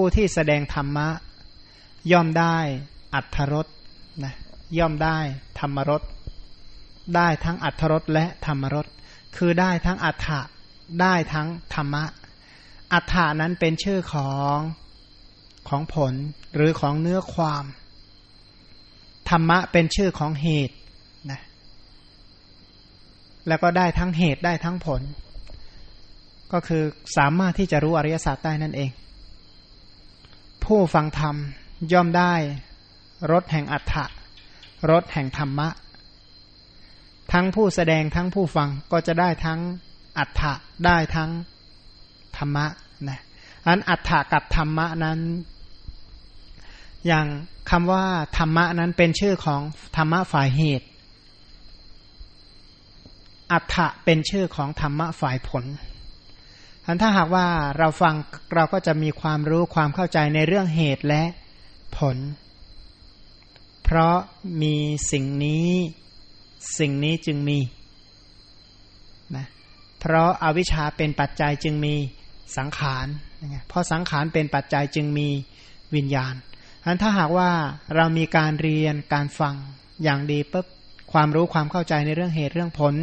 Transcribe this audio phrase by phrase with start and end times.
[0.00, 1.08] ผู้ที่แสดงธรรมะ
[2.12, 2.56] ย่อมได้
[3.14, 3.66] อัทธรส
[4.24, 4.34] นะ
[4.78, 5.18] ย่อมได้
[5.60, 6.02] ธรรมรส
[7.16, 8.86] ได้ทั้งอัทธรสและธรรมรส
[9.36, 10.40] คือได้ทั้งอัฏฐะ
[11.00, 12.04] ได้ทั้งธรรมะ
[12.92, 14.58] อัฏฐานั้นเป็นชื่อของ
[15.68, 16.14] ของผล
[16.54, 17.64] หรือของเนื้อความ
[19.30, 20.76] ธรรมะเป็นชื่อของเหตุ
[21.30, 21.40] นะ
[23.48, 25.02] แล้วก็ได้ทั้งเหตุได้ทั้งผล
[26.52, 26.82] ก็คือ
[27.16, 28.92] สามารถที่จะรู้อริยสัจได้นั่นเอง
[30.66, 31.36] ผู้ฟังธรรม
[31.92, 32.34] ย่อมได้
[33.32, 34.04] รสแห่งอัฏฐะ
[34.90, 35.68] รสแห่งธรรมะ
[37.32, 39.60] ทั้งผู้แสดงทั้งผู้ฟังก็จะได้ทั้ง
[40.18, 40.52] อัฏฐะ
[40.86, 41.30] ได้ทั้ง
[42.36, 42.66] ธรรมะ
[43.08, 43.20] นะ
[43.66, 45.18] อันอัฏฐะกับธรรมะนั้น
[47.06, 47.26] อย่าง
[47.70, 48.04] คำว่า
[48.38, 49.60] ธรรมะนั้นเป็นชื่อของ
[49.96, 50.86] ธรรมะฝ่ายเหตุ
[53.52, 55.64] อัฏฐะเป็นชื่อของธรรมะฝ่ายผล
[56.86, 57.46] อันถ้าหากว่า
[57.78, 58.14] เราฟัง
[58.54, 61.22] เราก็จะมีความรู้ความเข้าใจในเรื่องเหตุและ
[61.96, 62.16] ผล
[63.84, 64.16] เพราะ
[64.62, 64.74] มี
[65.12, 65.70] สิ่งนี้
[66.78, 67.58] สิ่งนี้จึงมี
[69.36, 69.46] นะ
[70.00, 71.94] เพราะอาวิชชาเป็นปัจจัยจึงมี
[72.56, 73.06] สังขาร
[73.68, 75.28] เพราะสังขารเป็นปัจจัยจึงมี
[75.94, 76.34] วิญญาณ
[76.84, 77.50] อันถ้าหากว่า
[77.94, 79.54] เรามีการเรียนการฟัง
[80.02, 80.66] อย่างดีปุ๊บ
[81.12, 82.94] ความรู้ความเข้าใจในเรื่องเหตุเรื่องผล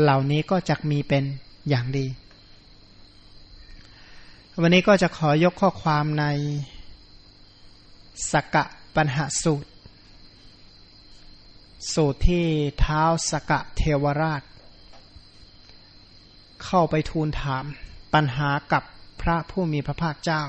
[0.00, 1.24] เหล่านี้ก็จะมีเป็น
[1.68, 2.06] อย่างดี
[4.58, 6.24] วันนี้ก็จะขอยกข้อความใน
[8.32, 8.64] สกกะ
[8.96, 9.70] ปัญหาสูตร
[11.94, 12.46] สูตรที่
[12.80, 14.42] เท้าสกะเทวราช
[16.64, 17.64] เข้าไปทูลถาม
[18.14, 18.82] ปัญหากับ
[19.20, 20.42] พระผู้มีพระภาคเจ้า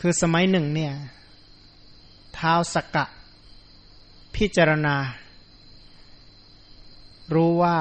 [0.00, 0.94] คือสมัยหนึ่งเนี่ย
[2.34, 3.04] เท้าสกกะ
[4.36, 4.96] พิจารณา
[7.34, 7.78] รู้ว่า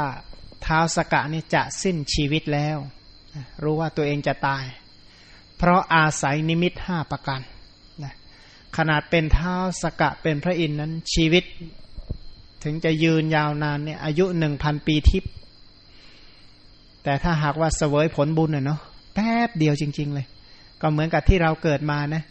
[0.63, 2.79] เท้าสกกะนี่จะสิ้นชีวิตแล้ว
[3.63, 4.63] รู้ว่าตัวเองจะตาย
[5.57, 7.41] เพราะอาศัยนิมิตห้าประการ
[8.03, 8.13] นะ
[8.77, 11.43] ขนาดเป็นเท้าสกะเป็นพระอินทร์นั้นชีวิต
[12.63, 15.31] ถึงจะยืนยาวนานเนี่ยอายุหนึ่งพันปีทิพย์
[17.03, 18.79] แต่ถ้าหากว่าเสวยผลบุญเนาะ
[19.13, 20.25] แป๊บเดียวจริง ๆ เลย
[20.81, 22.23] ก็เหมือนกับที่เราเกิดมานะ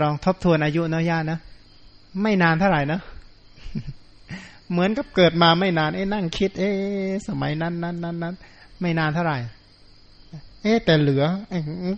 [0.00, 1.38] ลองทบทวนอายุเนาะย่านะ
[2.22, 3.00] ไม่นานเท่าไหร่นะ
[4.70, 6.70] เหมือนกับเกิดมาไม่นานเอ้นั่งคิด เอ๊
[7.28, 8.34] สมัยนั้นนั้นนั้นนั้น
[8.80, 9.38] ไม่นานเท่าไหร่
[10.62, 11.24] เอ๊แต่เหลือ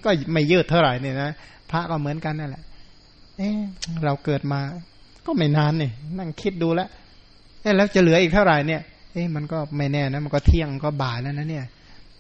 [0.04, 1.30] ก็ไม่เยืดเท่าไหร่เนี่ยนะ
[1.70, 2.62] พระก็เหมือนกันนั่นแหละ
[3.38, 3.48] เอ๊
[4.04, 4.60] เราเกิดมา
[5.26, 6.88] ก็ไม่นานเนี่ยนั่งคิดดูแล้ว
[7.62, 8.80] เอ๊แล้วจะเหลืออีกเท่าไหร่เนี่ย
[9.12, 11.64] เอ๊มันก็ไม่แน่นะมันก็เที่ยงก็บ่ายแล้วนะเนี่ย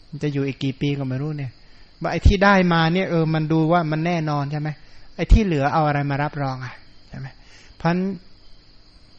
[0.08, 1.50] มันจะอยู่อีกกี่ปีก็ไม่รู้เนี่ย
[2.00, 4.68] ว่าไอ้ที่ได้มาเนี่ยเออมันดูว่ามันแน่นอนใช่ไหม
[5.16, 6.74] ไอ้ที่เหลือเอาอะไรมารับรองอะ
[7.08, 7.26] ใช่ไหม
[7.78, 7.96] เพัน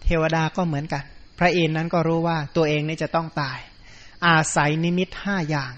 [0.04, 1.04] เทวดาก็เหมือนกัน
[1.38, 3.60] พระเอนนั้นก็รู้ว่าตัวเองนี่จะต้องตาย
[4.28, 5.74] อาศัยนิมิตห้าอย่าง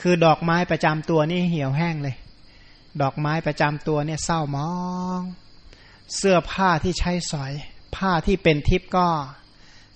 [0.00, 2.16] คือดอกไม้ประจำตัวนี่เหี่ยวแห้งเลย
[3.02, 4.72] ดอกไม้ประจำตัวเนี่ยเศร้ามอ
[5.20, 5.22] ง
[6.16, 7.52] เสื้อผ้าที่ใช้สอย
[7.96, 9.08] ผ้าที่เป็นทิพย์ก็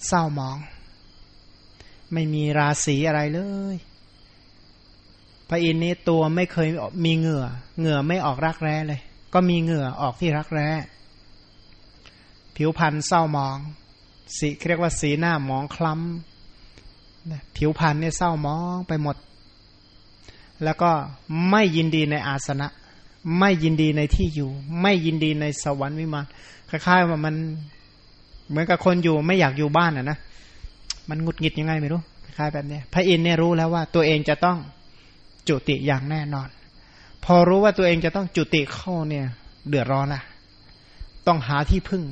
[0.06, 0.56] เศร้ามอง
[2.12, 3.40] ไม่มีราศีอะไรเล
[3.74, 3.76] ย
[5.48, 6.68] พระอินทร์นี้ตัวไม่เคย
[7.04, 7.46] มีเหงื่อ
[7.78, 9.00] เหงื่อไม่ออกรักแร้เลย
[9.34, 10.68] ก็มีเหงื่อออกที่รักแร้
[12.56, 13.56] ผิวพรรณเศร้ามอง
[14.38, 19.16] สีเรียกว่าสีหน้าหมองคล้ำผิวพรรณเนี่ยเศร้ามองไปหมด
[20.64, 20.90] แล้วก็
[21.50, 22.68] ไม่ยินดีในอาสนะ
[23.38, 24.50] ไม่ยินดีในที่อยู่
[24.80, 26.26] ไม่ยินดีในสวรรค์วิมาน
[26.68, 27.34] คล้ายๆว่ามัน
[28.48, 30.18] เหมือนกับคนอยู่ไม่อยากอยู่บ้านอะนะ
[31.08, 34.58] มันงุดหงิดยังไงไม่รู้คล้ายแบบนี้พระอินทร์เนี่ยรู้แล้วว่าตัวเองจะต้อง
[35.48, 36.48] จุติอย่างแน่นอน
[37.24, 39.26] พอรู้ว่าตัวเองจะต้องจุติเข้าเนี่ย
[39.68, 40.22] เดือดร้อนละ
[41.26, 42.02] ต้องหาที่พึ่ง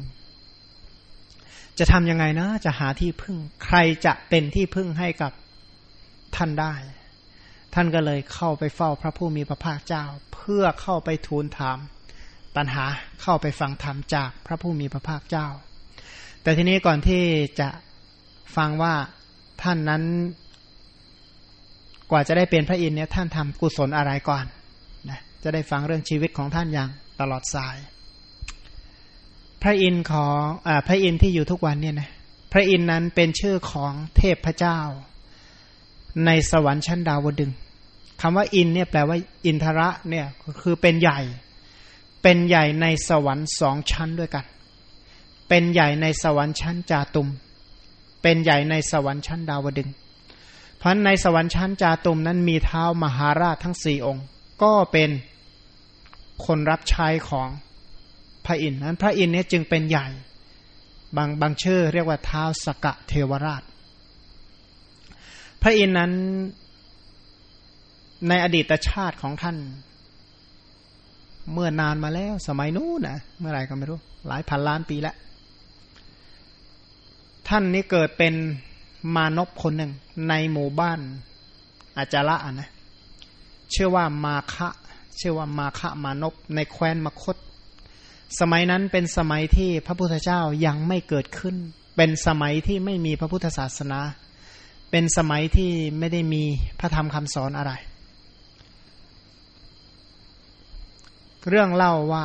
[1.78, 3.76] จะทำยังไงนะ จะหาที่พึ่ง ใคร
[4.06, 5.32] จะเป็นที่พึ่งให้กับ
[6.36, 6.72] ท่านได้
[7.74, 11.78] ท่านก็เลยเข้าไปเฝ้าพระผู้มีพระภาคเจ้า เพื่อเข้าไปทูลถาม
[12.56, 12.84] ปัญหา
[13.22, 15.48] เข้าไปฟังธรรมจากพระผู้มีพระภาคเจ้า
[16.42, 17.22] แต่ทีนี้ก่อนที่
[17.60, 17.68] จะ
[18.56, 18.94] ฟังว่า
[19.62, 20.02] ท่านนั้น
[22.10, 24.44] กว่าจะได้เป็นพระอินทร์เนี่ยท่านทำกุศลอะไรก่อน
[25.10, 26.90] นะจะได้ฟังเรื่องชีวิตของท่านอย่าง
[27.20, 27.76] ตลอดสาย
[29.62, 32.10] พระอินทร์ของอพระอินทร์ที่อยู่ทุกวันเนี่ยนะ
[32.52, 34.78] พระอินทร์นั้นเป็นชื่อของเทพพระเจ้า
[36.26, 37.50] ในสวรรค์ชั้นดาวดึง
[38.20, 40.26] คำว่าอินเนี่ยแปลว่าอินทระเนี่ย
[40.62, 41.20] คือเป็นใหญ่
[42.22, 44.44] เป็นใหญ่ในสวรรค์สองชั้นด้วยกัน
[45.48, 47.28] เป็นใหญ่ในสวรรค์ชั้นจาตุม
[48.22, 49.90] เป็นใหญ่ในสวรรค์ชั้นดาวดึง
[50.78, 54.24] เพราะในสวรรค์ชั้นจาตุมนั้นมีเท้ามหาราชทั้งสี่องค์
[54.62, 55.10] ก็เป็น
[56.46, 57.48] คนรับใช้ของ
[58.46, 60.06] พระอินทร์นั้นพระอินทร์เนี่ยจึงเป็นใหญ่
[61.16, 63.62] บางบางชื่อเรียกว่าเท้าสกะเทวราช
[65.62, 66.12] พระอินทร์นั้น
[68.28, 69.56] ในอดีตชาติของท่าน
[71.52, 73.98] เมื่อนานมาแล้วสมัยนู้นนะเมื่อไรก็ไม่รู้
[74.28, 75.16] หลายพันล้านปีแล้ว
[77.48, 78.34] ท่านนี้เกิดเป็น
[79.14, 79.92] มานพคนหนึ่ง
[80.28, 81.00] ในหมู่บ้าน
[81.96, 82.70] อาจาระนะ
[83.70, 84.68] เชื่อว่ามาคะ
[85.16, 87.36] เชื่อว่ามาคะมานพในแคว้นมคต
[88.40, 91.56] สมัยนั้นเป็นสมัยที่พระพุทธเจ้ายังไม่เกิดขึ้น
[91.96, 94.00] เป็นสมัยที่ไม่มีพระพุทธศาสนา
[94.90, 96.42] เป็นสมัยที่ไม่ได้มี
[96.80, 97.72] พระธรรมคำสอนอะไร
[101.48, 102.24] เรื่องเล่าว่า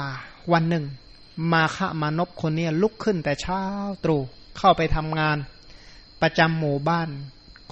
[0.54, 0.86] วันหนึ่ง
[1.52, 3.62] มาฆมานพคนนี้ลุกขึ้นแต่เช้า
[4.04, 4.22] ตรู่
[4.58, 5.38] เข้าไปทำงาน
[6.22, 7.10] ประจำหมู่บ้าน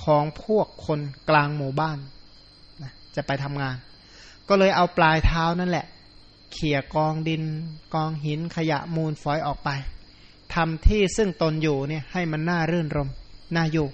[0.04, 1.00] ของพวกคน
[1.30, 1.98] กลางหมู่บ้าน
[3.16, 3.76] จะไปทำงาน
[4.50, 5.86] ก็เลยเอาปลายเท้านั่นแหละ
[6.54, 7.44] เขี่ยกองดิน
[7.94, 9.70] กองหินขยะมูลฝอยออกไป
[10.56, 13.10] ทำที่ซึ่งตนอยู่เนี่ยให้มันน่ารื่นรม
[13.56, 13.88] น่าอยู่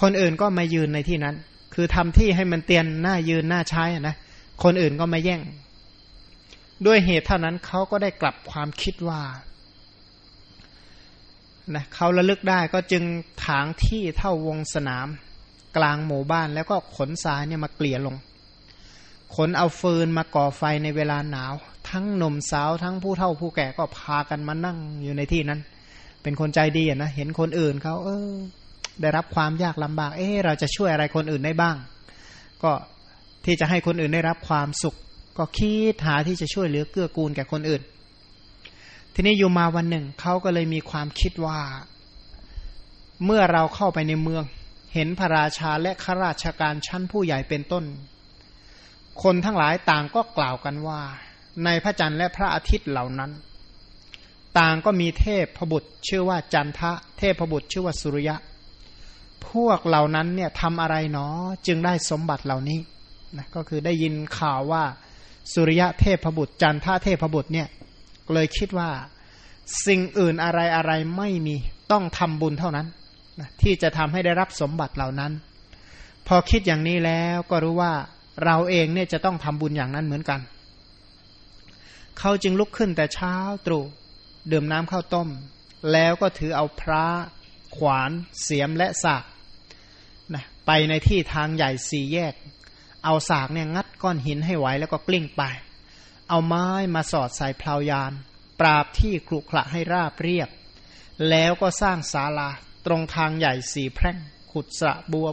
[0.00, 1.36] คนอื่นก็มายืนในที่นั้น
[1.74, 4.16] คือทำที่ให้มันเตียนหน่ายืนหน่าใช้นะ
[4.62, 5.40] คนอื่นก็มาแย่ง
[6.86, 9.22] ด้วยเหตุเท่านั้นเขาก็ได้กลับความคิดว่า
[11.74, 13.04] นะเขาระลึกได้ก็จึง
[13.46, 15.06] ถางที่เท่าวงสนาม
[15.76, 18.16] กลางหมู่บ้านแล้วก็ขนทรายเนี่ยมาเกลี่ยลง
[19.36, 21.52] ขนเอาฟืนมาก่อไฟในเวลาหนาว
[21.90, 25.60] ทั้งหนุ่มสาวทั้งผู้เฒ่าผู้แก่ก็พากันมานั่งอยู่ในที่นั้น
[26.22, 28.32] เป็นคนใจดีนะเห็นคนอื่นเขาเออ
[29.00, 31.76] ได้รับความยากลำบาก เออเราจะช่วยอะไรคนอื่นได้บ้าง
[32.62, 32.72] ก็
[33.44, 34.96] ที่จะให้คนอื่นได้รับความสุข
[35.38, 37.82] ก็คิดหาที่จะช่วยเหลือเกื้อกูลแก่คนอื่น
[39.14, 41.60] ทีนี้อยู่มาวันหนึ่งเขาก็เลยมีความคิดว่า
[43.24, 44.44] เมื่อเราเข้าไปในเมือง
[44.94, 47.84] เห็นพระราชาและข้าราชการชั้นผู้ใหญ่เป็นต้น
[49.22, 51.00] คนทั้งหลายต่างก็กล่าวกันว่า
[51.64, 53.30] ในพระจันทร์และพระอาทิตย์เหล่านั้น
[54.58, 58.36] ต่างก็มีเทพพบุตรชื่อว่าจันทะ เทพพบุตรชื่อว่าสุริยะ
[59.50, 62.78] พวกเหล่านั้นเนี่ยทำอะไรเนาะจึงได้สมบัติเหล่านี้
[63.36, 64.84] นะก็คือได้ยินข่าวว่า
[65.52, 67.68] สุริยะเทพบุตรจันท่าเทพบุตรเนี่ย
[68.32, 68.90] เลยคิดว่า
[69.86, 71.56] สิ่งอื่นอะไรอะไรไม่มี
[71.92, 72.86] ต้องทำบุญเท่านั้น
[73.40, 75.32] นะที่จะทำให้ได้รับสมบัติเหล่านั้น
[76.26, 77.92] พอคิดอย่างนี้แล้วก็รู้ว่า
[78.44, 80.40] เราเองเนี่ยจะต้องทำบุญอย่างนั้นเหมือนกัน
[82.18, 83.34] เขาจึงลุกขึ้นแต่เช้า
[83.66, 83.84] ตรู่
[84.52, 85.28] ดื่มน้ำข้าวต้ม
[85.92, 87.06] แล้วก็ถือเอาพระ
[87.76, 88.10] ขวาน
[88.42, 89.24] เสียมและสาก
[90.34, 92.34] นะไปในที่ทางใหญ่สี่แยก
[93.04, 95.42] เอาสากเนี่ยงัดก้อนหินให้ไหวแล้วก็กลิ้งไป
[96.28, 98.12] เอาไม้มาสอดใส่เพลายาน
[98.60, 100.48] ปราบที่ครุขระให้ราบเรียบ
[101.30, 102.50] แล้วก็สร้างศาลา
[102.86, 104.18] ตรงทางใหญ่สี่แพร่ง
[104.52, 105.28] ขุดสระบัว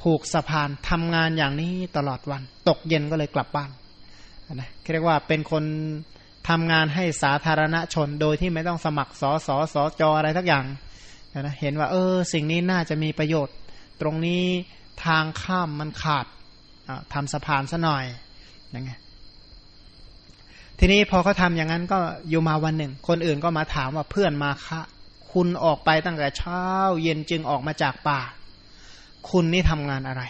[0.00, 3.70] ผูกสะพานทำงานอย่างนี้ตลอดวัน ตกเย็นก็เลยกลับบ้าน
[4.54, 5.64] นะเรียกว่าเป็นคน
[6.48, 10.64] ทำงานให้สาธารณชนโดยที่ไม่ต้องสมัครสอสอสอจออะไรทักอย่าง
[11.42, 13.56] นะเห็นว่า เออ สิ่งนี้น่าจะมีประโยชน์
[14.00, 14.44] ตรงนี้
[15.04, 16.26] ทางข้ามมันขาด
[17.12, 18.04] ทำสะพานซะหน่อย
[18.74, 18.90] ยังไง
[20.78, 21.98] ทีนี้พอเขาทาอย่างนั้นก็
[22.28, 24.80] อยู่มาวันหนึ่ง คนอื่นก็มาถามว่าเพื่อนมาคะ
[25.32, 26.64] คุณออกไปตั้งแต่เช้า
[27.02, 28.20] เย็นจึงออกมาจากป่า
[29.30, 30.22] คุณนี่ทำงานอะไร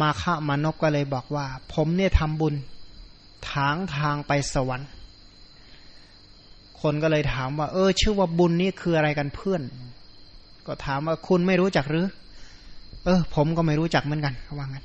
[0.00, 2.54] มาคะมานพก็เลยบอกว่า ผมเนี่ยทำบุญ
[3.52, 4.88] ทางทางไปสวรรค์
[6.82, 9.62] คนก็เลยถามว่า เออ ชื่อว่าบุญนี่คืออะไรกันเพื่อน
[10.66, 12.06] ก็ถามว่าคุณไม่รู้จักหรือ
[13.04, 14.84] เออ ผมก็ไม่รู้จักเหมือนกันเขาว่างั้น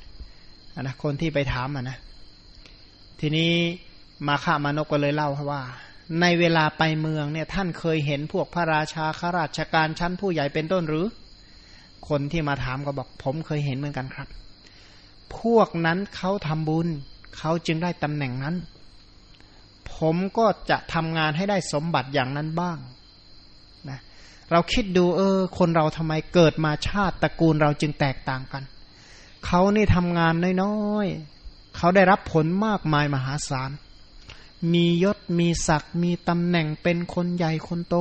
[0.81, 1.97] นะคนที่ไปถามอะนะ
[3.19, 3.51] ทีนี้
[4.27, 5.61] มาฆามานกก็เลยเล่าว่า
[6.21, 11.05] ในเวลาไปเมืองเนี่ย ท่านเคยเห็นพวกพระราชาข้าราชการชั้นผู้ใหญ่เป็นต้นหรือ
[12.09, 14.27] คนที่มาถามก็บอก ผมเคยเห็นเหมือนกันครับ
[15.39, 16.87] พวกนั้นเขาทำบุญ
[17.37, 18.55] เขาจึงได้ตำแหน่งนั้น
[19.96, 22.77] ผมก็จะทำงานให้ได้สมบัติอย่างนั้นบ้าง
[23.89, 24.00] นะ
[24.51, 28.63] เราคิดดูเออ คนเราทำไมเกิดมาชาติตระกูลเราจึงแตกต่างกัน
[29.46, 33.72] เขานี่ทำงานน้อยๆ เขาได้รับผลมากมายมหาศาล
[34.74, 37.96] มียศมีศักดิ์มีตำแหน่งเป็นคนใหญ่คนโต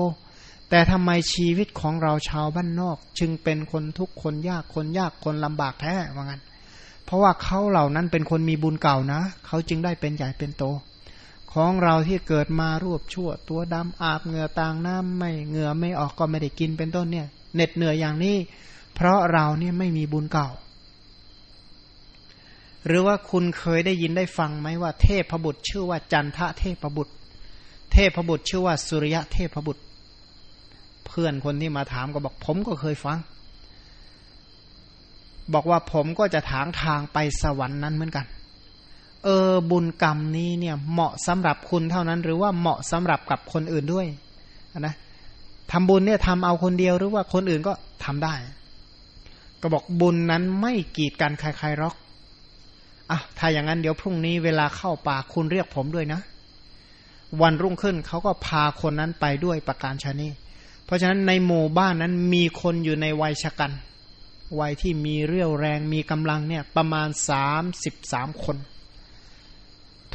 [0.71, 6.43] แต่ทำไมชีวิตของเราชาวบ้านนอก จึงเป็นคนทุกข์คนยากคนยากคนลำบากแท้ว่างั้น
[7.05, 10.65] เพราะว่าเขาเหล่านั้นเป็นคนมีบุญเก่านะ เขาจึงได้เป็นใหญ่เป็นโต
[11.57, 18.37] ของเราที่เกิดมารวบชั่ว ตัวดำอาบเหงื่อต่างน้ำไม่เหงื่อไม่ออกก็ไม่ได้กินเป็นต้นเนี่ยเหน็ดเหนื่อยอย่างนี้
[18.95, 20.49] เพราะเราเนี่ยไม่มีบุญเก่า
[22.87, 27.13] หรือว่าคุณเคยได้ยินได้ฟังไหมว่า เทพบุตรชื่อว่าจันทะเทพบุตร
[27.93, 29.83] เทพบุตรชื่อว่าสุริยะเทพบุตร
[31.07, 33.19] เพื่อนคนที่มาถามก็บอกผมก็เคยฟัง
[35.55, 38.27] บอกว่าผมก็จะถางทางไปสวรรค์นั้นเหมือนกัน
[39.27, 44.07] เออบุญกรรมนี้เนี่ยเหมาะสำหรับคุณเท่านั้น หรือว่าเหมาะสำหรับกับคนอื่นด้วย
[44.81, 44.95] นะ
[45.73, 47.73] ทำบุญเนี่ยทำเอาคนเดียวหรือว่าคนอื่นก็
[48.05, 48.35] ทำได้
[49.61, 51.95] ก็บอกบุญนั้นไม่กีดกันใครๆหรอก
[53.11, 56.21] อะถ้าอย่างนั้นเดี๋ยวพรุ่งนี้เวลาเข้าป่าคุณเรียกผมด้วยนะ
[57.43, 60.29] วันรุ่งขึ้นเขาก็พาคนนั้นไปด้วยประการชนี
[60.85, 63.73] เพราะฉะนั้นในหมู่บ้านนั้นมีคนอยู่ในวัยชะกัน
[64.61, 68.57] วัยที่มีเรี่ยวแรงมีกำลังเนี่ยประมาณสามสิบสามคน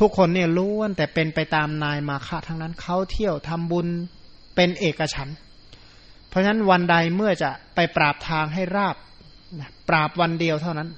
[0.02, 3.88] ทุกคนเนี่ยล้วนแต่เป็นไปตามนายมาฆะทั้งนั้นเขาเที่ยวทำบุญ
[4.56, 5.30] เป็นเอกฉัน
[6.30, 8.96] เพราะฉะนั้นวันใดเมื่อจะไปปราบทางให้ราบ
[9.90, 10.90] ปราบวันเดียวเท่านั้น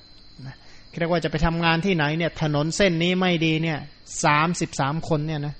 [0.97, 3.79] เรียกว่าจะไปทำงานที่ไหนเนี่ยถนนเส้นนี้ไม่ดีเนี่ย
[4.23, 5.55] สามสิบสามคนเนี่ยนะ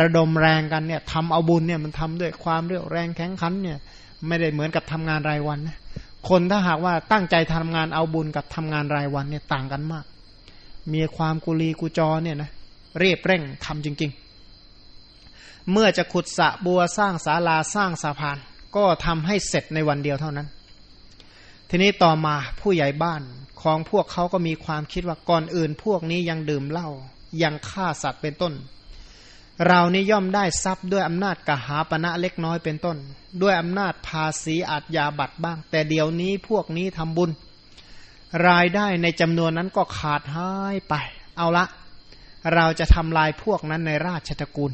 [0.00, 3.78] ระดมแรงกันเนี่ยทำเอาบุญเนี่ยมันทำด้วยความเรียวแรงแข็งขันเนี่ย
[4.26, 5.76] ไม่ได้เหมือนกับทำงานรายวันนะ
[6.28, 10.04] คนถ้าหากว่าตั้งใจทำงานเอาบุญกับทำงานรายวันเนี่ยต่างกันมาก
[10.92, 14.10] มีความกุลีกุจอเนี่ยนะเรียบเร่งทำจริง
[14.90, 18.38] ๆ เมื่อจะขุดสะบัวสร้างศาลาสร้างสะพาน
[18.76, 20.48] ก็ทำให้เสร็จในวันเดียวเท่านั้น
[21.68, 23.22] ทีนี้ต่อมาผู้ใหญ่บ้าน
[23.62, 26.88] ของพวกเขาก็มีความคิดว่าก่อนอื่นพวกนี้ยังดื่มเหล้า
[27.42, 28.54] ยังฆ่าสัตว์เป็นต้น
[29.66, 32.96] เรานี่ย่อมได้ทรัพย์ด้วยอำนาจกหาปณะเล็กน้อยเป็นต้น
[33.42, 37.30] ด้วยอำนาจภาษีอาจยาบัตรบ้าง แต่เดี๋ยวนี้พวกนี้ทำบุญ
[38.48, 40.94] รายได้ในจำนวนนั้นก็ขาดหายไป
[41.36, 41.64] เอาละ
[42.54, 44.72] เราจะทำลายพวกนั้นในราชตระกูล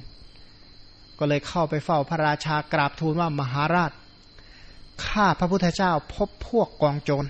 [1.19, 3.93] ก็เลยเข้าไปเฝ้าพระราชากราบทูลว่ามหาราช
[5.07, 7.29] ข้าพระพุทธเจ้าพบพวกกองโจร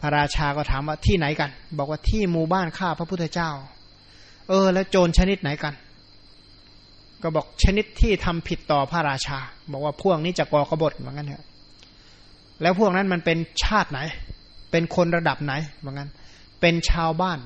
[0.00, 3.50] พระราชาก็ถามว่าที่ไหนกัน บอกว่าที่หมู่บ้านข้าพระพุทธเจ้า
[4.48, 5.74] เออ แล้วโจรชนิดไหนกัน
[7.22, 9.38] ก็บอกชนิดที่ทำผิดต่อพระราชา
[9.72, 11.44] บอกว่าพวกนี้จะก่อกบฏเหมือนกันเถอะ
[12.62, 14.00] แล้วพวกนั้นมันเป็นชาติไหน
[14.70, 16.08] เป็นคนระดับไหนเหมือนกัน
[16.60, 17.38] เป็นชาวบ้าน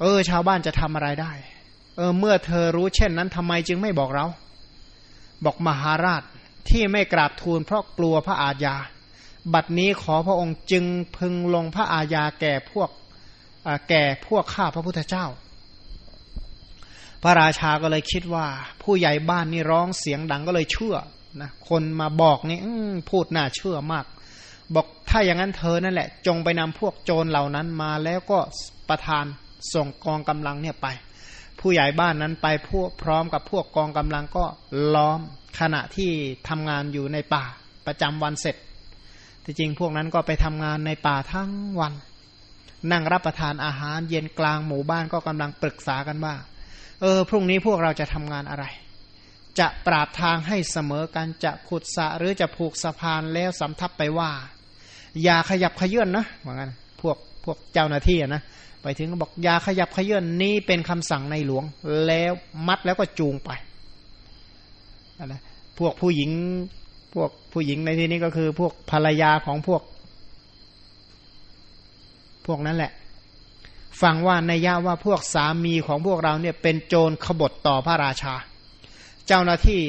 [0.00, 1.32] เออ ชาวบ้านจะทำอะไรได้
[1.96, 4.26] เออ เมื่อเธอรู้เช่นนั้นทำไมจึงไม่บอกเรา
[5.44, 6.22] บอกมหาราช
[6.68, 8.76] ที่ไม่กราบทูลเพราะกลัวพระอาญา
[9.54, 10.84] บัดนี้ขอพระองค์จึง
[11.16, 12.90] พึงลงพระอาญาแก่พวก
[13.88, 15.26] แก่พวกข้าพระพุทธเจ้า
[17.22, 18.46] พระราชาก็เลยคิดว่า
[18.82, 20.96] ผู้ใหญ่บ้านนี่ร้องเสียงดังก็เลยเชื่อ
[21.40, 22.58] นะคนมาบอกนี่
[23.10, 24.04] พูดน่าเชื่อมาก
[24.74, 28.38] บอกถ้าอย่างนั้นเธอนั่นแหละ จงไปนำพวกโจรเหล่านั้นมาแล้วก็
[28.88, 29.24] ประทาน
[29.72, 30.86] ส่งกองกำลังเนี่ยไป
[31.60, 34.44] ผู้ใหญ่บ้านนั้นไปพวกพร้อมกับพวกกองกำลังก็
[34.94, 35.20] ล้อม
[35.60, 36.10] ขณะที่
[36.48, 37.44] ทำงานอยู่ในป่า
[37.86, 38.56] ประจำวันเสร็จ
[39.44, 41.94] ที่จริงพวกนั้นก็ไปทำงานในป่าทั้งวัน
[42.90, 46.34] นั่งรับประทานอาหารเย็นกลางหมู่บ้านก็กำลังปรึกษากันว่า
[47.00, 48.64] เออ พรุ่งนี้พวกเราจะทำงานอะไร
[49.58, 54.30] จะปราบทางให้เสมอกันจะขุดสะหรือจะผูกสะพานแล้วสำทับไปว่า
[55.22, 58.42] อย่าขยับขยื่นนะว่างั้นพวกพวกเจ้าหน้าที่นะ
[58.84, 61.64] ไปถึงก็บอกอย่าขยับขยื่นนี่เป็นคำสั่งในหลวง
[62.06, 62.32] แล้ว
[62.66, 63.50] มัดแล้วก็จูงไป
[65.24, 65.40] นะ
[65.78, 66.30] พวกผู้หญิง
[67.14, 69.82] พวกผู้หญิงในที่นี้ก็คือ พวกภรรยาของพวก
[72.46, 72.92] พวกนั้นแหละ
[74.02, 78.34] ฟังว่าในยะว่าพวกสามีของพวกเราเนี่ย เป็นโจรขบฏต่อพระราชา
[79.26, 79.80] เจ้าหน้าที่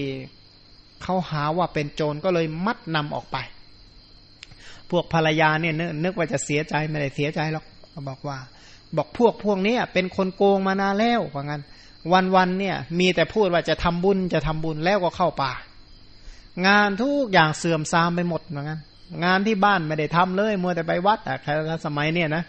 [1.03, 3.37] เขาหาว่าเป็นโจรก็เลยมัดนำออกไป
[4.91, 5.73] พวกภรรยาเนี่ย
[6.03, 8.37] นึกว่าจะเสียใจไม่ได้เสียใจหรอกเขาบอกว่า
[8.97, 11.61] บอกพวกพวกนี้เป็นคนโกงมานานแล้วว่างั้น
[12.13, 15.51] วันวันเนี่ยมีแต่พูดว่าจะทำบุญจะทำบุญแล้วก็เข้าป่า
[16.67, 18.79] งานทุกอย่างเสื่อมทรามไปหมดเหมือนกัน
[19.25, 21.33] งานที่บ้านไม่ได้ทำเลยมัวแต่ไปวัดแต่
[21.85, 22.43] สมัยเนี่ยนะ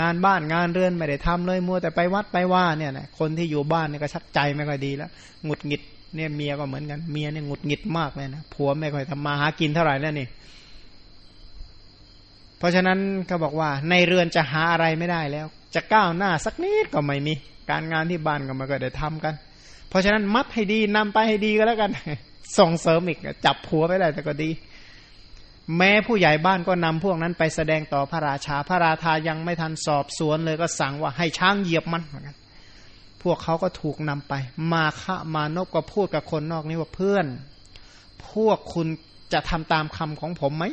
[0.00, 5.10] งานบ้านงานเรือนไม่ได้ทำเลยมัวแต่ไปวัดไปว่าเนี่ยนะคนที่อยู่บ้านเนี่ยก็ชักใจไม่ค่อยดีแล้ว
[5.44, 5.82] หงุดหงิด
[6.16, 10.28] เนี่ยเมียก็เหมือนกันเมียเนี่ยหงุดหงิดมากเลยนะผัวไม่ค่อยทำมาหากินเท่าไหร่แล้วนี่
[12.58, 17.34] เพราะฉะนั้นเขาบอกว่าในเรือนจะหาอะไรไม่ได้แล้ว จะก้าวหน้าสักนิดก็ไม่มี
[17.70, 19.34] การงานที่บ้านก็ไม่ก็ได้ทำกัน
[19.88, 21.90] เพราะฉะนั้นมัดให้ดีนำไปให้ดีก็แล้วกัน
[22.58, 24.50] ส่งเสริมอีกจับผัวไปได้แต่ก็ดี
[25.76, 32.36] แม้ผู้ใหญ่บ้านก็นำพวกนั้นไปแสดงต่อพระราชาพระราชายังไม่ทันสอบสวนเลยก็สั่งว่าให้ช้างเหยียบมันเหมือนกัน
[33.22, 34.34] พวกเขาก็ถูกนำไป
[34.72, 37.26] มาคะมานกก็พูดกับคนนอกนี้ว่าเพื่อน
[38.30, 38.86] พวกคุณ
[39.32, 40.64] จะทำตามคำของผมไหม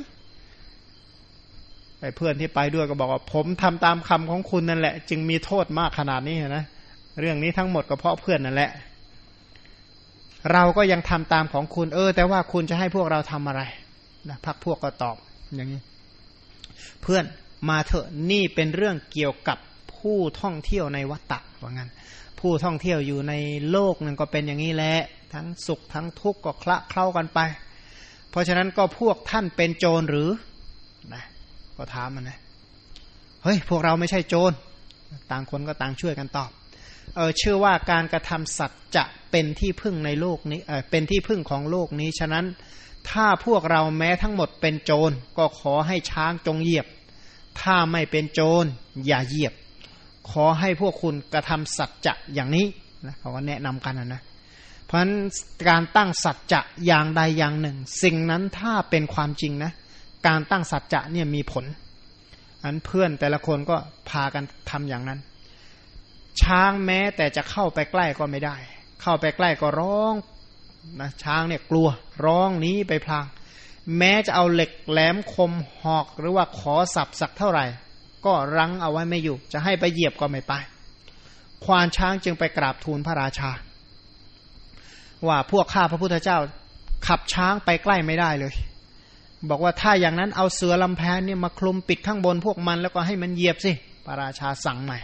[2.01, 6.65] ไอ้เพื่อนที่ไปด้วยก็บอกว่า ผมทำตามคำของคุณนั่นแหละ จึงมีโทษมากขนาดนี้นะ
[7.19, 8.71] เรื่องนี้ทั้งหมดก็เพราะเพื่อนนั่นแหละ
[10.51, 13.61] เราก็ยังทำตามของคุณเออ แต่ว่าคุณจะให้พวกเราทำอะไร
[14.29, 15.15] นะพักพวกก็ตอบ
[15.55, 15.81] อย่างนี้
[17.01, 17.23] เพื่อน
[17.69, 19.57] มาเถอะนี่เป็นเรื่องเกี่ยวกับ
[19.95, 21.89] ผู้ท่องเที่ยวในวัฏฏะว่างั้น
[22.39, 23.33] ผู้ท่องเที่ยวอยู่ใน
[23.71, 24.95] โลกนึงก็เป็นอย่างนี้แหละ
[25.33, 27.39] ทั้งสุขทั้งทุกข์ก็คละเคล้ากันไป
[28.29, 30.29] เพราะฉะนั้นก็พวกท่านเป็นโจรหรือ
[31.79, 32.39] ก็ถามมันนะ
[33.43, 34.51] เฮ้ยพวกเราไม่ใช่โจร
[35.31, 36.49] ต่างคนก็ต่างช่วยกันตอบ
[37.15, 42.45] เออชื่อว่าการกระทำสัตว์จะเป็นที่พึ่งในโลกนี้เออเป็นที่พึ่งของโลกนี้ ฉะนั้น
[43.09, 46.87] ถ้าพวกเราแม้ทั้งหมดเป็นโจรก็ขอให้ช้างจงเหยียบ
[47.61, 48.65] ถ้าไม่เป็นโจร
[49.05, 49.53] อย่าเหยียบ
[50.31, 52.65] ขอให้พวกคุณกระทำสัจจะอย่างนี้
[53.05, 54.21] นะเขาก็แนะนำกันนะ
[54.85, 55.13] เพราะฉะนั้น
[55.69, 59.71] การตั้งสัจจะอย่างใดอย่างหนึ่ง สิ่งนั้นถ้าเป็นความจริงนะ
[60.27, 61.65] การตั้งสัจจะเนี่ยมีผล
[62.63, 63.77] อันเพื่อนแต่ละคนก็
[64.09, 65.19] พากันทำอย่างนั้น
[66.41, 68.55] ช้างแม้แต่จะเข้าไปใกล้ก็ไม่ได้
[69.01, 70.13] เข้าไปใกล้ก็ร้อง
[70.99, 71.87] นะช้างเนี่ยกลัว
[72.25, 73.25] ร้องนี้ไปพลาง
[73.97, 75.51] แม้จะเอาเหล็กแหลมคม
[75.83, 77.65] หอกหรือว่าขอสับสักเท่าไหร่
[78.25, 80.53] ก็รั้งเอาไว้ไม่อยู่ จะให้ไปเหยียบก็ไม่ไป
[81.65, 83.51] ควานช้างจึงไปกราบทูลพระราชา
[85.27, 86.37] ว่าพวกข้าพระพุทธเจ้า
[87.07, 88.53] ขับช้างไปใกล้ไม่ได้เลย
[89.49, 93.71] บอกว่าถ้าอย่างนั้นเอาเสือลำแพนเนี่ยมาคลุมปิดข้างบนพวกมันแล้วก็ให้มันเหยียบสิ
[94.05, 94.99] พระราชาสั่งใหม่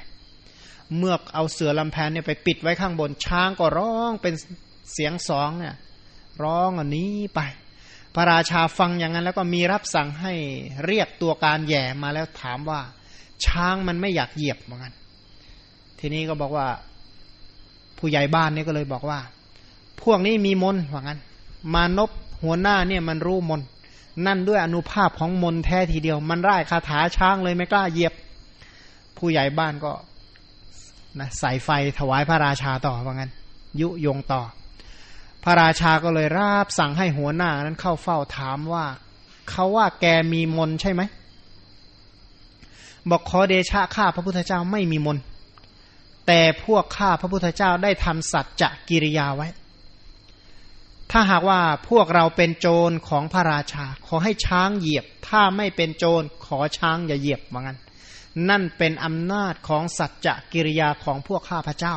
[0.98, 4.34] เมื่อเอาเสือลำแพนเนี่ยไปปิดไว้ข้างบน ช้างก็ร้องเป็น
[4.94, 5.76] เสียงสองเนี่ย
[6.44, 7.40] ร้องอันนี้ไป
[8.16, 10.34] พระราชาฟังอย่างนั้น แล้วก็มีรับสั่งให้
[10.86, 12.80] เรียกตัวการแย่มาแล้วถามว่า
[13.46, 14.94] ช้างมันไม่อยากเหยียบเหมือนกัน
[16.00, 16.68] ทีนี้ก็บอกว่า
[17.98, 19.20] ผู้ใหญ่บ้านนี่ก็เลยบอกว่า
[20.04, 21.20] พวกนี้มีมนว่างั้น
[21.74, 22.12] มานพ
[22.44, 23.62] หัวหน้าเนี่ยมันรู้มน
[24.26, 28.14] นั่นด้วยอนุภาพของมนแท้ทีเดียว มันไร้คาถาช้างเลยไม่กล้าเหยียบ
[29.18, 29.92] ผู้ใหญ่บ้านก็
[31.20, 33.32] นะใส่ไฟถวายพระราชาต่อว่างั้น
[33.82, 34.42] ยุยงต่อ
[35.44, 38.86] พระราชาก็เลยราบสั่งให้หัวหน้านั้นเข้าเฝ้าถามว่า
[39.50, 41.02] เขาว่าแกมีมนใช่ไหม
[43.10, 45.18] บอกขอเดชะข้าพระพุทธเจ้าไม่มีมน
[46.28, 49.48] แต่พวกข้าพระพุทธเจ้าได้ทำสัจจะกิริยาไว้
[51.12, 57.78] ถ้าหากว่าพวกเราเป็นโจรของพระราชา ขอให้ช้างเหยียบ ถ้าไม่เป็นโจรขอช้างอย่าเหยียบเหมือนกัน
[58.50, 61.96] นั่นเป็นอำนาจของสัจจะกิริยาของพวกข้าพระเจ้า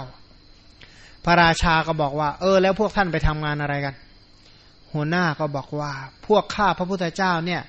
[1.25, 3.95] พระราชาก็บอกว่า เออ แล้วพวกท่านไปทำงานอะไรกัน
[4.93, 5.93] หัวหน้าก็บอกว่า
[6.27, 7.63] พวกข้าพระพุทธเจ้าเนี่ย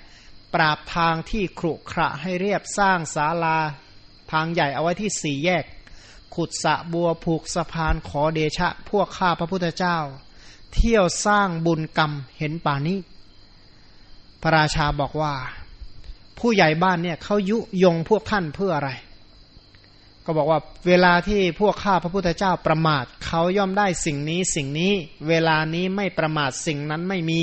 [0.54, 3.60] ปราบทางที่ครุขระให้เรียบสร้างศาลา
[4.32, 5.65] ทางใหญ่เอาไว้ที่สี่แยก
[6.36, 9.97] ขุดสะบัวผูกสะพานขอเดชะ พวกข้าพระพุทธเจ้า
[10.73, 12.97] เที่ยวสร้างบุญกรรมเห็นป่านี้
[14.41, 15.34] พระราชาบอกว่า
[16.39, 18.91] ผู้ใหญ่บ้านเนี่ยเขายุยงพวกท่านเพื่ออะไร
[20.25, 24.93] ก็บอกว่าเวลาที่พวกข้าพระพุทธเจ้าประมาทเขาย่อมได้สิ่งนี้สิ่งนี้
[25.27, 27.39] เวลานี้ไม่ประมาทสิ่งนั้นไม่มี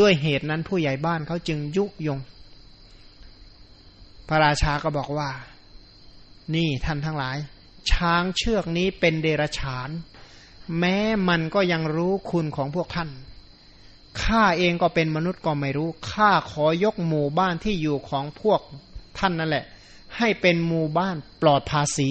[0.00, 2.18] ด้วยเหตุนั้นผู้ใหญ่บ้านเขาจึงยุยง
[4.28, 5.30] พระราชาก็บอกว่า
[6.54, 7.36] นี่ท่านทั้งหลาย
[7.90, 9.88] ช้างเชือกนี้เป็นเดรฉาน
[10.78, 10.96] แม้
[11.28, 13.10] มันก็ยังรู้คุณของพวกท่าน
[14.22, 18.60] ข้าเองก็เป็นมนุษย์ก็ไม่รู้ ข้าขอยกหมู่บ้านที่อยู่ของพวก
[19.18, 19.64] ท่านนั่นแหละ
[20.16, 22.08] ให้เป็นหมู่บ้านปลอดภาษี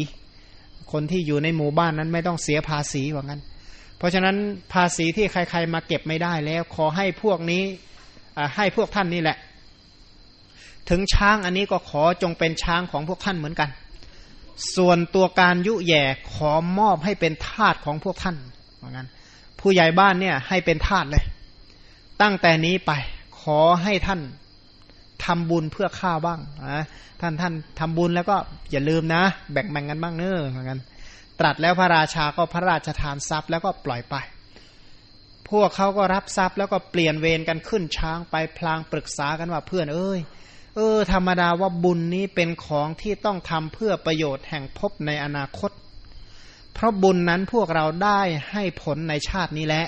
[0.91, 3.41] คนที่อยู่ในหมู่บ้านนั้นไม่ต้องเสียภาษีว่างั้น
[3.97, 4.35] เพราะฉะนั้น
[4.73, 7.63] ภาษีที่ใครๆมาเก็บไม่ได้แล้ว ขอให้พวกนี้
[8.55, 9.37] ให้พวกท่านนี่แหละ
[10.89, 13.69] ถึงช้างอันนี้ก็ขอจงเป็นช้างของพวกท่านเหมือนกัน
[14.75, 18.37] ส่วนตัวการยุแย่ขอมอบให้เป็นทาสของพวกท่าน
[18.81, 19.07] ว่างั้น
[19.59, 21.23] ผู้ใหญ่บ้านเนี่ยให้เป็นทาสเลย
[22.21, 22.91] ตั้งแต่นี้ไป
[23.41, 24.21] ขอให้ท่าน
[25.25, 26.39] ทำบุญเพื่อข้าบ้าง
[26.73, 26.85] นะ
[27.21, 28.35] ท่านท่านทำบุญแล้วก็
[28.71, 30.79] อย่าลืมนะ แบ่งแบ่งกันบ้างเนอะเหมือนกัน
[31.39, 34.15] ตรัสแล้วพระราชาก็พระราชทานทรัพย์แล้วก็ปล่อยไป
[35.49, 40.19] พวกเขาก็รับทรัพย์แล้วก็เปลี่ยนเวรกันขึ้นช้างไปพลางปรึกษากันว่าเพื่อนเอ้ย
[40.75, 45.71] เออ ธรรมดาว่าบุญนี้เป็นของที่ต้องทำเพื่อประโยชน์แห่งภพในอนาคต
[46.73, 49.85] เพราะบุญนั้นพวกเราได้ให้ผลในชาตินี้แหละ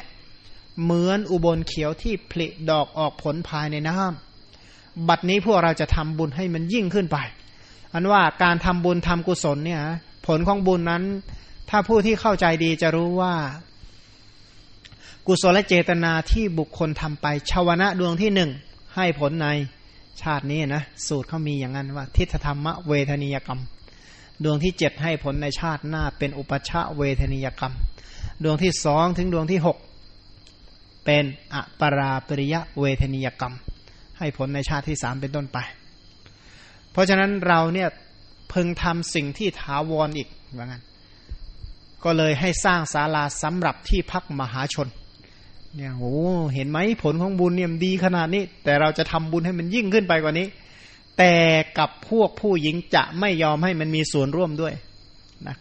[0.84, 7.18] เหมือนอุบลเขียวที่ผลิดอกออกผลภายในน้ำบัดนี้พวกเราจะทำบุญให้มันยิ่งขึ้นไป
[7.94, 9.82] อันว่าการทำบุญทำกุศลเนี่ย
[10.28, 11.04] ผลของบุญนั้น
[11.70, 13.34] ถ้าผู้ที่เข้าใจดีจะรู้ว่า
[15.28, 18.52] กุศลเจตนาที่บุคคลทำไปชาวนะดวงที่หนึ่ง
[18.96, 19.48] ให้ผลใน
[20.24, 23.62] ชาตินี้นะสูตรเขามีอย่างนั้นว่า ทิฏฐธรรมเวทนิยกรรม
[24.44, 27.74] ดวงที่เจ็ดให้ผลในชาติหน้าเป็นอุปชาเวทนิยกรรม
[28.44, 29.78] ดวงที่สองถึงดวงที่หก
[31.06, 33.54] เป็นอปราปริยะเวทนิยกรรม
[34.18, 35.58] ให้ผลในชาติที่สามเป็นต้นไป
[36.92, 37.90] เพราะฉะนั้นเราเนี่ย
[38.54, 40.28] พึงทำสิ่งที่ถาวรออีก
[40.58, 40.84] ว่างั้น
[42.04, 44.88] ก็เลยให้สร้างศาลาสำหรับที่พักมหาชน
[45.76, 46.14] เนี่ยโอ้
[46.54, 50.48] เห็นไหมผลของบุญเนี่ยดีขนาดนี้ แต่เราจะทำบุญให้มันยิ่งขึ้นไปกว่านี้
[51.18, 51.34] แต่
[51.78, 54.74] กับพวกผู้หญิงจะไม่ยอมให้มันมีส่วนร่วมด้วย
[55.48, 55.56] นะ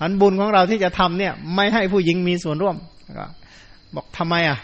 [0.00, 2.76] อันบุญของเราที่จะทำเนี่ย ไม่ให้ผู้หญิงมีส่วนร่วม
[3.94, 4.58] บอกทำไมอะ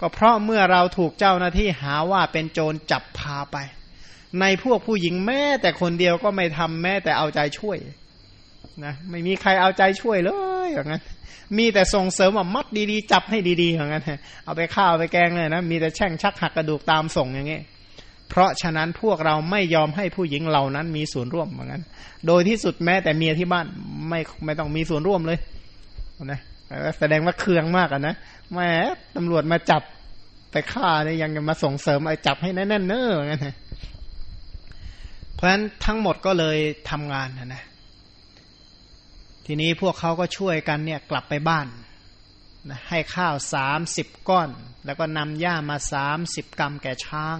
[0.00, 3.56] ก็เพราะเมื่อเราถูกเจ้าหน้าที่หาว่าเป็นโจรจับพาไป
[4.40, 7.78] ในพวกผู้หญิงแม้แต่คนเดียวก็ไม่ทำแม้แต่เอาใจช่วย
[8.84, 10.30] นะไม่มีใครเอาใจช่วยเล
[10.66, 11.02] ยอย่างนั้น
[11.58, 14.04] มีแต่ส่งเสริมว่ามัดดีๆ จับให้ดีๆอย่างนั้น
[14.44, 17.60] เอาไปข้าวไปแกงเลยนะมีแต่แช่งชักหักกระดูกตามส่งอย่างนี้
[18.28, 21.82] เพราะฉะนั้นพวกเราไม่ยอมให้ผู้หญิงเหล่านั้นมีส่วนร่วมเหมือนกัน
[22.26, 23.66] โดยที่สุดแม้แต่เมียที่บ้าน
[24.08, 25.38] ไม่ไม่ต้องมีส่วนร่วมเลย
[26.24, 26.40] นะ
[26.98, 28.14] แสดงว่าเคืองมากอะนะ
[28.54, 28.68] แม่
[29.16, 29.82] ตำรวจมาจับ
[30.52, 33.40] ไปฆ่าเนี่ยยังมาส่งเสริมไอ้จับให้แน่นๆเนอะงั้น
[35.34, 36.58] เพราะฉะนั้นทั้งหมดก็เลย
[36.90, 37.62] ทำงานนะ
[39.46, 41.66] ทีนี้พวกเขาก็ช่วยกันเนี่ยกลับไปบ้าน
[42.68, 44.50] นะให้ข้าวสามสิบก้อน
[44.86, 47.36] แล้วก็นำหญ้ามาสามสิบกรัมแก่ช้าง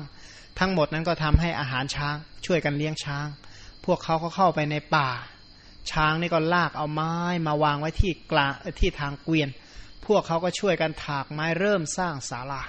[0.59, 3.27] ทั้งหมดนั้นก็ทำให้อาหารช้าง ช่วยกันเลี้ยงช้าง
[3.85, 5.09] พวกเขาก็เข้าไปในป่า
[5.91, 7.15] ช้างนี่ก็ลากเอาไม้
[7.47, 9.49] มาวางไว้ที่กลางที่ทางเกวียน
[10.07, 12.63] พวกเขาก็ช่วยกันถากไม้เริ่มสร้างศาลา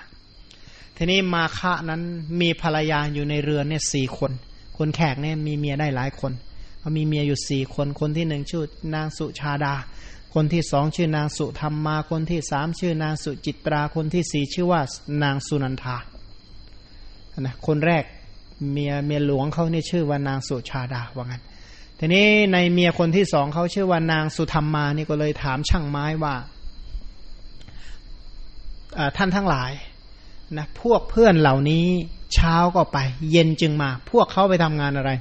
[0.98, 2.02] ทีนี้มาคะนั้น
[2.42, 4.32] มีภรรยาอยู่ในเรือนเนี่ยสี่คน
[4.78, 6.32] คนแขกเนี่ยมีเมียได้หลายคน
[6.82, 8.64] เขามีเมียอยู่สี่คน คนที่หนึ่งชื่อ
[8.96, 9.76] นางสุชาดา
[10.34, 14.82] คนที่สองชื่อนางสุธรรมมา คนที่สามชื่อนางสุจิตรา คนที่สี่ชื่อว่า
[15.24, 15.98] นางสุนันทา
[17.40, 18.04] นะ คนแรก
[18.72, 21.44] เมียเมียหลวงเขาเนี่ชื่อว่านางสุชาดาว่างั้น
[22.00, 26.36] ทีนี้ในเมียคนที่สองเขาชื่อว่านางสุธรรมมานี่ก็เลยถามช่างไม้ว่า
[29.18, 29.72] ท่านทั้งหลาย
[30.58, 31.86] นะพวกเพื่อนเหล่านี้
[32.34, 32.98] เช้าก็ไป
[33.32, 35.12] เย็นจึงมา พวกเขาไปทำงานอะไร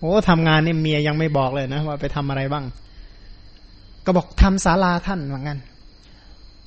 [0.00, 2.64] โอ้ทำงานเนี่ยเมียยังไม่บอกเลยนะว่าไปทำอะไรบ้าง
[4.04, 5.60] ก็บอกทำศาลาท่านว่างั้น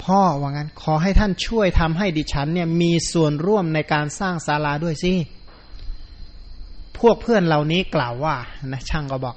[0.04, 5.14] พ่อว่างั้น ขอให้ท่านช่วยทำให้ดิฉันเนี่ยมีส่วนร่วมในการสร้างศาลาด้วยสิ
[7.00, 8.36] พวกเพื่อนเหล่านี้กล่าวว่า
[8.68, 9.36] นะช่างก็บอก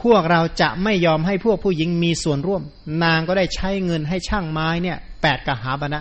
[0.00, 2.62] พวกเราจะไม่ยอมให้พวกผู้หญิงมีส่วนร่วม
[3.04, 6.00] นางก็ได้ใช้เงินให้ช่างไม้เนี่ยแปดกหาปณะ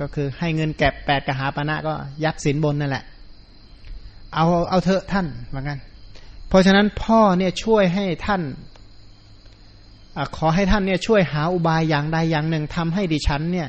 [0.00, 3.04] ก็คือให้เงินแก็บแปดกหาปณะก็ยัดสินบนนั่นแหละ
[4.34, 5.80] เอาเอาเถอะท่านว่างั้น
[6.50, 8.42] เพราะฉะนั้นพ่อเนี่ยช่วยให้ท่าน
[10.16, 13.68] อขอให้ท่านเนี่ยช่วยหาอุบายอย่างใดอย่างหนึ่งทำให้ดิฉันเนี่ย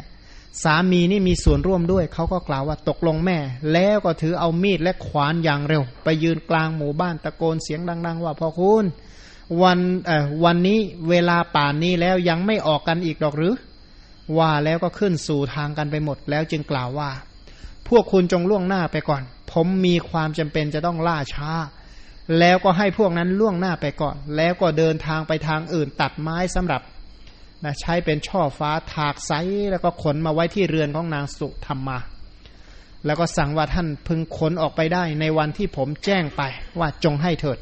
[0.64, 3.38] สามีนี่มีส่วนร่วมด้วย เขาก็กล่าวว่าตกลงแม่
[3.74, 8.86] แล้วก็ถือเอามีดและขวานอย่างเร็ว ไปยืนกลางหมู่บ้านตะโกนเสียงดัง ๆ ว่าพ่อคุณ
[9.62, 13.56] วันเอ่อวันนี้เวลาป่านนี้แล้วยังไม่ออกกันอีกหรอกหรือ
[14.38, 17.10] ว่าแล้วก็ขึ้นสู่ทางกันไปหมด แล้วจึงกล่าวว่า
[17.88, 21.52] พวกคุณจงล่วงหน้าไปก่อน ผมมีความจำเป็นจะต้องล่าช้า
[22.40, 26.82] แล้วก็ให้พวกนั้นล่วงหน้าไปก่อน แล้วก็เดินทางไปทางอื่น ตัดไม้สำหรับ
[27.64, 29.32] นะใช้เป็นช่อฟ้าถากไซ
[29.72, 32.00] แล้วก็ขนมาไว้ที่เรือนของนางสุธรรมา
[33.06, 36.42] แล้วก็สั่งว่าท่านพึงขนออกไปได้ในวันที่ผมแจ้งไป
[36.80, 37.58] ว่าจงให้เถิด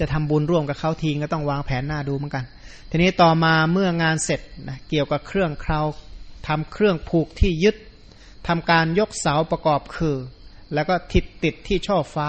[0.00, 2.44] จะทำบุญร่วมกับเขาทีก็ต้องวางแผนหน้าดูเหมือนกัน
[2.90, 5.80] ทีนี้ต่อมาเมื่องานเสร็จนะเกี่ยวกับเครื่องเครา
[6.48, 7.76] ทำเครื่องผูกที่ยึด
[8.48, 10.16] ทำการยกเสาประกอบคือ
[10.74, 12.28] แล้วก็ติดติดที่ช่อฟ้า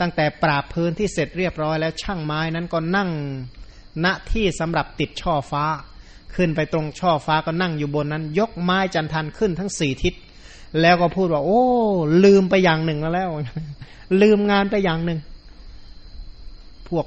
[0.00, 3.10] ตั้งแต่ปราบพื้นที่เสร็จเรียบร้อยแล้วช่างไม้นั้นก็นั่ง
[4.04, 5.64] ณที่สำหรับติดช่อฟ้า
[6.34, 10.14] ขึ้นไปตรงช่อฟ้าก็นั่งอยู่บนนั้น ยกไม้จันทันขึ้นทั้งสี่ทิศ
[10.80, 11.62] แล้วก็พูดว่า โอ้
[12.24, 13.30] ลืมไปอย่างหนึ่งแล้วแล้ว
[14.22, 15.18] ลืมงานไปอย่างหนึ่ง
[16.88, 17.06] พวก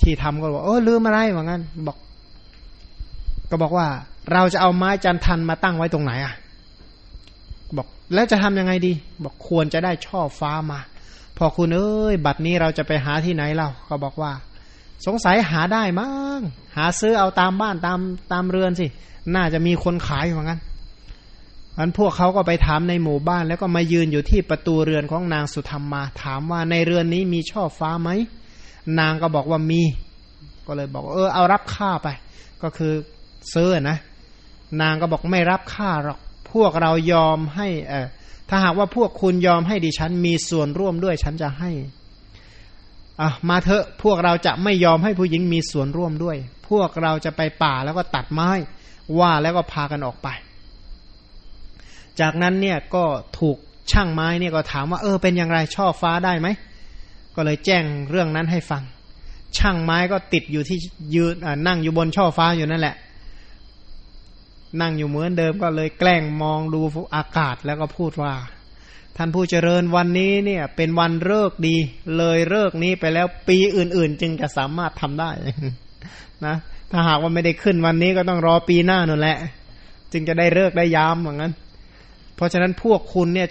[0.00, 1.96] ที่ทำก็บอกเออลืมอะไรว่างั้นบอก
[3.50, 3.86] ก็บอกว่า
[4.32, 6.34] เราจะเอาไม้จันทันมาตั้งไว้ตรงไหนอะ
[7.76, 8.92] บอกแล้วจะทํำยังไงดี
[9.24, 10.80] บอกควรจะได้ช่อฟ้ามา
[11.36, 14.32] พอคุณเอ้ยบัดนี้เราจะไปหาที่ไหนเราก็บอกว่า
[15.06, 16.40] สงสัยหาได้มั้ง
[16.76, 17.98] หาซื้อเอาตามบ้านตาม
[18.32, 18.86] ตามเรือนสิ
[19.34, 20.60] น่าจะมีคนขายเหมือนกัน
[21.78, 28.10] อันพวกเขาก็ไปถามในหมู่บ้าน แล้วก็มายืนอยู่ที่ประตูเรือนของนางสุธรรมมา ถามว่าในเรือนนี้มีช่อฟ้าไหม
[29.00, 29.82] นางก็บอกว่ามี
[30.66, 32.08] ก็เลยบอกเออเอารับค่าไป
[32.62, 32.92] ก็คือ
[33.54, 33.98] ซื้อนะ
[34.80, 36.18] นางก็บอกไม่รับค่าหรอก
[36.52, 38.06] พวกเรายอมให้เออ
[38.54, 41.70] ถ้าหากว่าพวกคุณยอมให้ดิฉันมีส่วนร่วมด้วยฉันจะให้
[43.20, 46.36] อะมาเถอะพวกเราจะไม่ยอมให้ผู้หญิงมีส่วนร่วมด้วย
[46.68, 48.50] พวกเราจะไปป่าแล้วก็ตัดไม้
[49.18, 50.28] ว่าแล้วก็พากันออกไป
[52.20, 53.04] จากนั้นเนี่ยก็
[53.38, 53.56] ถูก
[53.90, 56.48] ช่างไม้เนี่ยก็ถามว่าเออเป็นอย่างไรช่อฟ้าได้ไหม
[57.34, 58.82] ก็เลยแจ้งเรื่องนั้นให้ฟัง
[59.58, 60.78] ช่างไม้ก็ติดอยู่ที่
[61.14, 61.34] ยืน
[61.66, 62.96] นั่งอยู่บนช่อฟ้าอยู่นั่นแหละ
[64.80, 66.80] นั่งอยู่เหมือนเดิมก็เลยแกล้งมองดู
[67.16, 68.34] อากาศแล้วก็พูดว่า
[69.16, 71.76] ท่านผู้เจริญวันนี้เนี่ยเป็นวันเลิกดี
[72.16, 75.30] เลยเลิกนี้ไปแล้วปีอื่น ๆ จึงจะสามารถทำได้
[76.46, 76.56] นะ
[76.90, 79.38] ถ้าหากว่าไม่ได้ขึ้นวันนี้ก็ต้องรอปีหน้านั่นแหละ
[80.12, 81.52] จึงจะได้เลิกได้ยามเหมือนกัน
[82.36, 83.48] เพราะฉะนั้นพวกคุณเนี่ย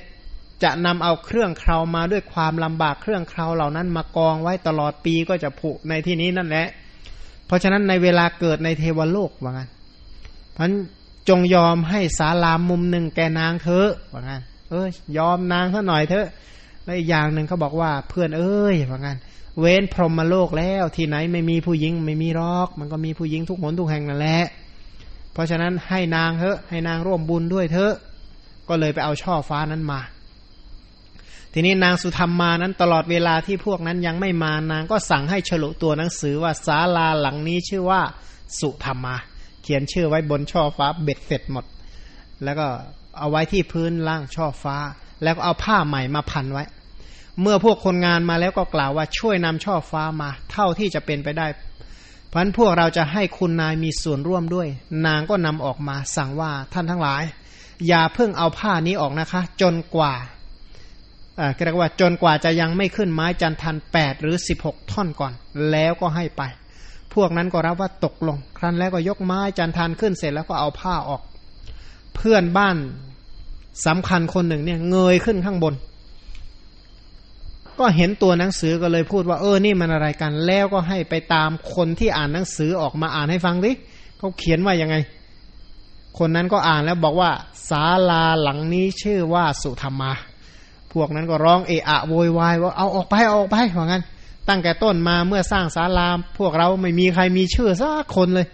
[0.63, 6.67] จะนำเอาเครื่องเครามาด้วยความลำบากเครื่องเคราเหล่านั้นมากองไว้ตลอดปีก็จะผุในที่นี้นั่นแหละ
[7.47, 9.69] เพราะฉะนั้นในเวลาเกิดในเทวโลกว่างั้น
[10.57, 10.71] พัน
[11.31, 14.41] จงยอมให้สาลามมุมหนึ่งแกนางเธอว่างั้น
[14.71, 16.27] เอ้ยยอมนางซะหน่อยเถอะ
[16.83, 19.17] แล้วอีกอย่างหนึ่งเขาบอกว่าเพื่อนเอ้ยว่างั้น
[19.59, 24.43] เว้นพรหมโลกแล้วที่ไหนไม่มีผู้หญิงไม่มีรอก มันก็มีผู้หญิงทุกหนทุกแห่งนั่นแหละ
[25.33, 27.93] เพราะฉะนั้นให้นางเถอะ ให้นางร่วมบุญด้วยเถอะ
[28.69, 29.99] ก็เลยไปเอาช่อฟ้านั้นมา
[31.53, 38.01] ทีนี้นางสุธรรมมานั้นตลอดเวลาที่พวกนั้นยังไม่มานางก็สั่งให้ฉลุตัวหนังสือว่าศาลาหลังนี้ชื่อว่า
[38.59, 39.15] สุธรรมมา
[39.63, 41.65] เขียนชื่อไว้บนช่อฟ้าเบ็ดเสร็จหมด
[42.43, 42.67] แล้วก็
[43.19, 44.75] เอาไว้ที่พื้นล่างช่อฟ้า
[45.23, 46.63] แล้วก็เอาผ้าใหม่มาพันไว้
[47.41, 51.47] เมื่อพวกคนงานมาแล้วก็กล่าวว่าช่วยนำช่อฟ้ามา เท่าที่จะเป็นไปได้
[52.27, 54.67] เพราะฉะนั้นพวกเราจะให้คุณนายมีส่วนร่วมด้วย
[55.05, 57.23] นางก็นำออกมาสั่งว่าท่านทั้งหลาย
[57.87, 60.13] อย่าเพิ่งเอาผ้านี้ออกนะคะ จนกว่า
[61.39, 65.33] อ่าเรียกว่าจนกว่าจะยังไม่ขึ้นไม้จันทันแปดหรือสิบหกท่อนก่อน
[65.71, 66.41] แล้วก็ให้ไป
[67.13, 71.21] พวกนั้นก็รับว่าตกลง ครั้นแล้วก็ยกไม้จันทันขึ้นเสร็จแล้วก็เอาผ้าออก
[72.15, 72.77] เพื่อนบ้าน
[73.85, 75.73] สำคัญคนหนึ่งเนี่ยเงยขึ้นข้างบน
[77.79, 83.71] ก็เห็นตัวหนังสือก็เลยพูดว่าเออนี่มันอะไรกัน แล้วก็ให้ไปตามคนที่อ่านหนังสือออกมาอ่านให้ฟังดิ
[84.17, 84.95] เขาเขียนว่ายังไง
[86.19, 87.31] คนนั้นก็อ่านแล้วบอกว่า
[87.69, 90.11] ศาลาหลังนี้ชื่อว่าสุธรรมา
[90.93, 94.03] พวกนั้นก็ร้องเอะอะโวยวายว่าเอาออกไปเอาออกไปว่างั้น
[94.51, 96.07] ตั้งแต่ต้นมาเมื่อสร้างศาลา
[96.39, 98.47] พวกเราไม่มีใครมีชื่อสักคนเลย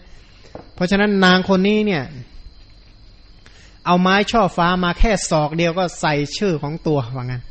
[0.76, 2.04] เพราะฉะนั้นนางคนนี้เนี่ย
[3.86, 7.44] เอาไม้ช่อฟ้ามาแค่ศอกเดียวก็ใส่ชื่อของตัวว่างั้น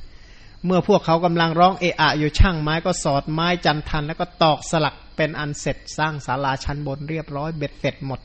[0.65, 8.21] เมื่อพวกเขากำลังร้องเอะอะอยู่ช่างไม้ก็สอดไม้จันทัน แล้วก็ตอกสลักเป็นอันเสร็จสร้างศาลาชั้นบนเรียบร้อยเบ็ดเสร็จหมด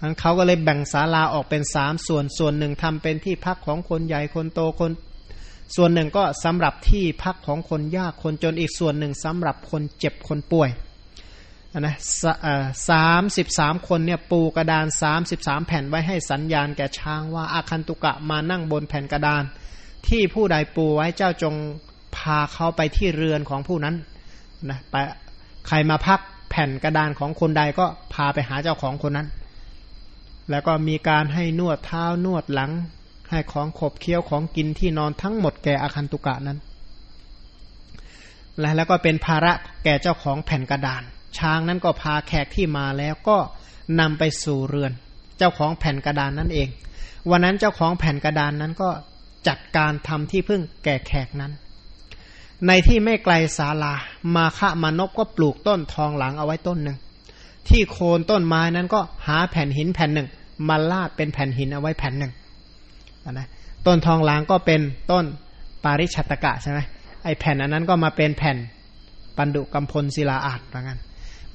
[0.00, 4.90] นั้นเขาก็เลยแบ่งศาลาออกเป็นสามส่วนส่วนหนึ่งทำเป็นที่พักของคนใหญ่คนโตคน
[5.76, 10.70] ส่วนหนึ่งก็สำหรับที่พักของคนยากคนจนอีกส่วนหนึ่งสำหรับคนเจ็บคนป่วย
[11.80, 11.96] นะ
[12.90, 19.44] สามสิบสามคนเนี่ยปูกระดานสามสิบสามแผ่นไว้ให้สัญญาณแก่ช้างว่าอาคันตุกะมานั่งบนแผ่นกระดาน
[20.08, 21.54] ที่ผู้ใดปูไว้เจ้าจง
[22.16, 23.94] พาเขาไปที่เรือนของผู้นั้น
[24.68, 24.94] นะไป
[25.66, 29.28] ใครมาพักแผ่นกระดานของคนใดก็พาไปหาเจ้าของคนนั้น
[30.50, 32.70] แล้วก็มีการให้นวดเท้านวดหลัง
[33.30, 36.58] ให้ของขบเคี้ยวของกินที่นอนทั้งหมดแก่อาคันตุกะนั้น
[38.58, 39.52] และแล้วก็เป็นภาระ
[39.84, 41.02] แก่เจ้าของแผ่นกระดาน
[41.38, 43.38] ช้างนั้นก็พาแขกที่มาแล้วก็
[44.00, 44.92] นำไปสู่เรือน
[45.38, 46.68] เจ้าของแผ่นกระดานนั่นเอง
[47.30, 48.90] วันนั้นเจ้าของแผ่นกระดานนั้นก็
[49.48, 51.52] จัดการทำที่พึ่งแก่แขกนั้น
[52.66, 53.94] ในที่ไม่ไกลศาลา
[54.34, 56.98] มาฆะมานพก็ปลูกต้นทองหลังเอาไว้ต้นหนึ่ง
[57.68, 60.28] ที่โคนต้นไม้นั้นก็หาแผ่นหินแผ่นหนึ่ง
[60.68, 62.32] มาลาดเป็นแผ่นหินเอาไว้แผ่นหนึ่ง
[63.38, 63.48] นะ
[63.86, 65.24] ต้นทองหลางก็เป็นต้น
[65.84, 66.80] ปาริชัตกะใช่ไหม
[67.24, 68.56] ไอแผ่นอันนั้นก็มาเป็นแผ่น
[69.36, 70.98] ปันดุกัมพลศิลาอาจเหมือนกัน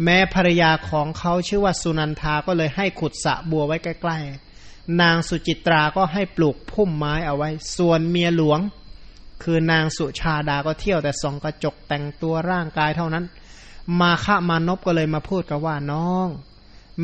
[0.04, 4.18] แม้ภรรยาของเขาชื่อว่าสุนันทาก็เลยให้ขุดสะบัวไว้ใกล้
[4.60, 8.60] ๆ นางสุจิตราก็ให้ปลูกพุ่มไม้เอาไว้ ส่วนเมียหลวง
[9.44, 13.26] คือนางสุชาดาก็เที่ยวแต่ส่องกระจกแต่งตัวร่างกายเท่านั้น
[14.00, 16.28] มาฆามานพก็เลยมาพูดกับว่าน้อง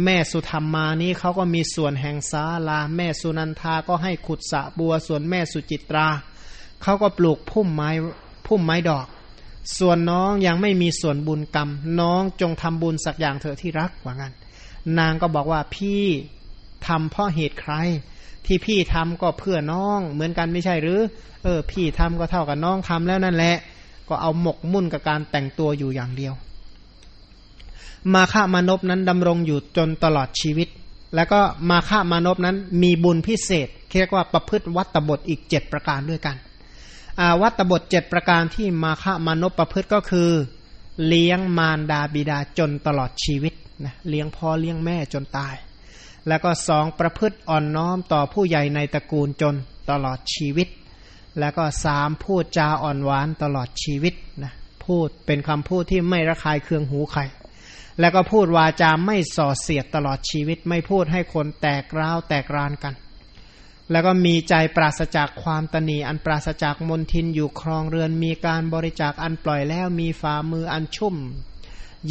[0.04, 6.08] แม่สุธรรมมานี้เขาก็มีส่วนแห่งศาลา แม่สุนันทาก็ให้ขุดสะบัว ส่วนแม่สุจิตรา
[6.84, 7.90] เขาก็ปลูกพุ่มไม้
[8.48, 9.06] พุ่มไม้ดอก
[9.80, 14.34] ส่วนน้องยังไม่มีส่วนบุญกรรม น้องจงทำบุญสักอย่างเถอะที่รักว่างั้น
[15.00, 16.04] นางก็บอกว่าพี่
[16.88, 17.74] ทำเพราะเหตุใคร
[18.46, 21.00] ที่พี่ทำก็เพื่อน้องเหมือนกันไม่ใช่หรือ
[21.44, 23.56] เออ พี่ทำก็เท่ากับน้องทำแล้วนั่นแหละ
[24.10, 26.34] ก็เอาหมกมุ่นกับการแต่งตัวอยู่อย่างเดียว
[28.14, 30.70] มาฆามานพนั้นดำรงอยู่จนตลอดชีวิต
[31.16, 36.36] แล้วก็มาฆามานพนั้นมีบุญพิเศษเรียกว่าประพฤติวัตบทอีกเจ็ดประการด้วยกัน
[37.42, 40.30] วัตบทเจ็ดประการที่มาฆามานพประพฤติก็คือ
[41.08, 43.54] เลี้ยงมารดาบิดาจนตลอดชีวิต
[43.86, 45.56] นะเลี้ยงพ่อเลี้ยงแม่จนตาย
[46.28, 49.56] แล้วก็สองประพฤติอ่อนน้อมต่อผู้ใหญ่ในตระกูลจน
[49.92, 50.68] ตลอดชีวิต
[51.40, 54.54] แล้วก็สามพูดจาอ่อนหวานตลอดชีวิตนะ
[54.86, 57.22] พูดเป็นคำพูดที่ไม่ระคายเคืองหูใคร
[58.00, 62.94] แล้วก็พูดวาจาไม่ส่อเสียดตลอดชีวิตไม่พูดให้คนแตกร้าวแตกรานกัน
[63.92, 71.16] แล้วก็มีใจปราศจากความตนีอันปราศจากมนทินอยู่ครองเรือน มีการบริจาคอันปล่อยแล้วมีฝ่ามืออันชุ่ม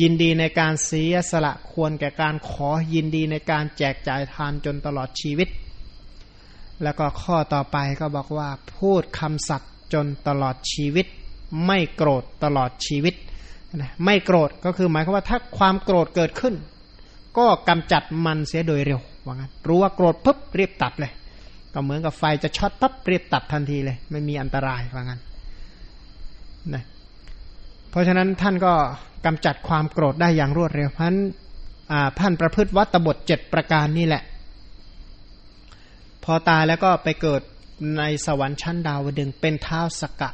[0.00, 5.48] ยินดีในการเสียสละควรแก่การขอยินดีในการแจกจ่ายทานจนตลอดชีวิต
[6.82, 11.06] แล้วก็ข้อต่อไปก็บอกว่าพูดคำสัตย์จนตลอดชีวิต
[11.66, 13.14] ไม่โกรธตลอดชีวิต
[13.76, 16.54] นะไม่โกรธก็คือหมายความว่าถ้าความโกรธเกิดขึ้น
[17.38, 21.12] ก็กำจัดมันเสียโดยเร็วว่างั้นรู้ว่าโกรธปุ๊บรีบตัดเลย
[21.74, 25.20] ก็เหมือนกับไฟจะช็อตปั๊บเรียบตัดทันทีเลย ไม่มีอันตรายว่างั้น
[26.74, 26.82] นะ
[27.90, 28.72] เพราะฉะนั้นท่านก็
[29.26, 31.20] กำจัดความโกรธได้อย่างรวดเร็วเพราะฉะนั้น
[32.18, 34.22] ท่านประพฤติวัตบทเจ็ดประการนี่แหละ
[36.24, 37.42] พอตายแล้วก็ไปเกิด
[37.98, 40.30] ในสวรรค์ชั้นดาวดึงเป็นเท้าสกะ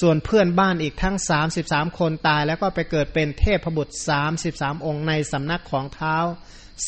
[0.00, 6.16] ส่วนเพื่อนบ้านอีกทั้งสามสิบสามคนตาย แล้วก็ไปเกิดเป็นเทพบุตรสามสิบสามองค์ในสำนักของเท้า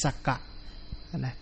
[0.02, 0.36] สกะ
[1.18, 1.36] นะ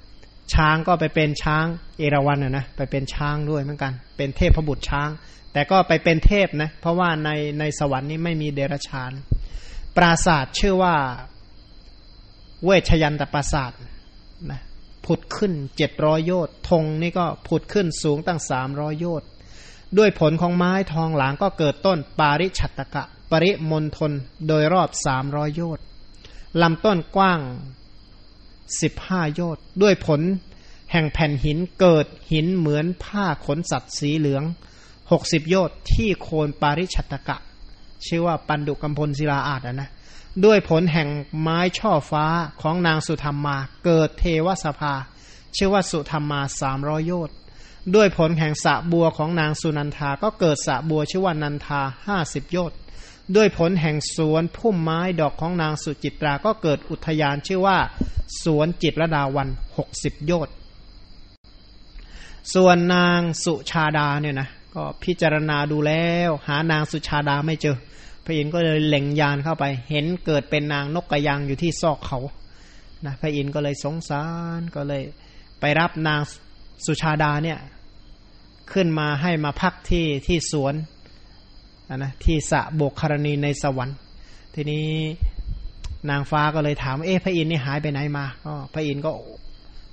[0.55, 1.65] ช้างก็ไปเป็นช้าง
[1.99, 5.09] เอราวันนะไปเป็นช้างด้วยเหมือนกัน เป็นเทพบุตรช้าง
[5.53, 9.13] แต่ก็ไปเป็นเทพนะเพราะว่าในในสวรรค์นี้ไม่มีเดรัจฉาน
[9.97, 10.95] ปราศาสตร์ชื่อว่า
[12.65, 13.81] เวชยันตปราศาสตร์
[14.51, 14.61] นะ
[15.07, 19.29] ผุดขึ้นเจ็ดร้อยโยชน์ธงนี่ก็ผุดขึ้นสูงตั้งสามร้อยโยชน์
[19.97, 24.13] ด้วยผลของไม้ทองหลางก็เกิดต้นปาริฉัตตกะ ปริมณฑล
[24.49, 25.85] โดยรอบสามร้อยโยชน์
[26.63, 27.41] ลำต้นกว้าง
[28.81, 30.21] สิบห้าโยชน์ด้วยผล
[30.93, 34.45] แห่งแผ่นหินเกิดหินเหมือนผ้าขนสัตว์สีเหลือง
[35.11, 37.37] หกสิบโยชน์ที่โคนปาริชัตกะ
[38.07, 39.91] ชื่อว่าปันดุกัมพลศิลาอาดนะ
[40.45, 41.09] ด้วยผลแห่ง
[41.41, 42.25] ไม้ช่อฟ้า
[42.61, 44.95] ของนางสุธรรมมา เกิดเทวสภา
[45.57, 47.35] ชื่อว่าสุธรรมมาสามร้อยโยชน์
[47.95, 52.79] ด้วยผลแห่งสะบัวของนางสุนันทา ก็เกิดสะบัวชื่อว่านันทาห้าสิบโยชน์
[53.37, 57.79] ด้วยผลแห่งสวนพุ่มไม้ดอกของนางสุจิตรา ก็เกิดอุทยานชื่อว่า
[58.43, 60.55] สวนจิตรดาวันหกสิบโยชน์
[62.55, 67.77] ส่วนนางสุชาดาเนี่ยนะก็พิจารณาดูแล้วหานางสุชาดาไม่เจอ
[68.25, 72.19] พระอินทร์ก็เลยเล็งยานเข้าไป เห็นเกิดเป็นนางนกกระยางอยู่ที่ซอกเขา
[73.05, 74.25] นะพระอินทร์ก็เลยสงสา
[74.59, 75.03] รก็เลย
[75.61, 76.21] ไปรับนาง
[76.87, 77.59] สุชาดาเนี่ย
[78.73, 80.75] ขึ้นมาให้มาพักที่ที่สวน
[81.97, 83.97] นะที่สะโบกคารณีในสวรรค์
[84.55, 84.87] ทีนี้
[86.11, 89.11] นางฟ้าก็เลยถาม เอ๊ะพระอินทร์นี่หายไปไหนมาก็พระอินทร์ก็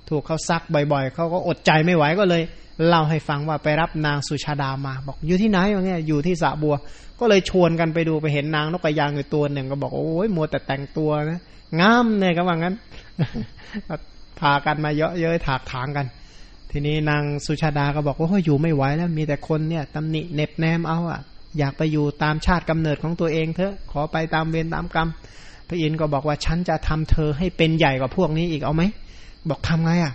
[0.08, 0.62] ถูกเขาซัก
[0.92, 2.42] บ่อยๆเขาก็อดใจไม่ไหวก็เลย
[2.86, 6.74] เล่าให้ฟังว่าไปรับนางสุชาดามา บอกอยู่ที่ไหนวะเนี่ยอยู่ที่สระบัว
[7.20, 11.40] ก็เลยชวนกันไปดูไปเห็นนางนกกระยางอยู่ตัวหนึ่งก็บอกโอ้ยมัวแต่แต่งตัวนะ
[11.80, 12.74] งามเนี่ยก็ว่างั้น
[14.40, 16.06] พากันมาเยอะเย้ยถากถางกัน
[16.70, 21.20] ทีนี้นางสุชาดาก็บอกว่าอยู่ไม่ไหวแล้วมีแต่คนเนี่ยตำหนิเน็บแนมเอาอะ
[21.58, 25.08] อยากไปอยู่ตามชาติกำเนิดของตัวเองเถอะขอไปตามเวรตามกรรม
[25.68, 28.82] พระอินทร์ก็บอกว่าฉันจะทำเธอให้เป็นใหญ่กว่าพวกนี้อีกเอาไหม
[29.48, 30.12] บอกทำไงอะ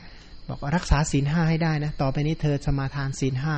[0.49, 3.55] บอกรักษาศีลห้าให้ได้นะต่อไปนี้เธอสมาทานศีลห้า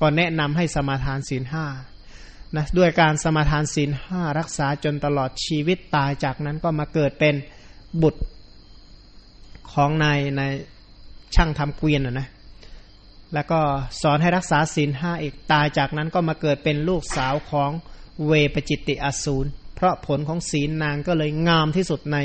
[0.00, 1.64] ก็แนะนำให้สมาทานศีลห้า
[2.56, 7.34] นะด้วยการสมาทานศีลห้ารักษาจนตลอดชีวิตตายจากนั้นก็มาเกิดเป็น
[8.02, 8.22] บุตร
[9.72, 10.42] ของนายใน
[11.34, 12.28] ช่างทำเกวียนนะ
[13.34, 13.60] แล้วก็
[14.02, 17.70] สอนให้รักษาศีลห้าอีกตายจากนั้นก็มาเกิดเป็นลูกสาวของ
[18.26, 22.18] เวปจิตติอสูรเพราะผลของศีลนางก็เลยงามที่สุดใน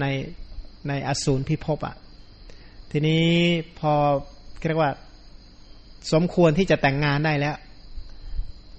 [0.00, 0.04] ใน
[0.88, 1.96] ในอสูรพิภพอะ่ะ
[2.90, 3.24] ทีนี้
[3.78, 3.92] พอ
[4.68, 4.92] เรียกว่า
[6.12, 7.56] สมควรที่จะแต่งงานได้แล้ว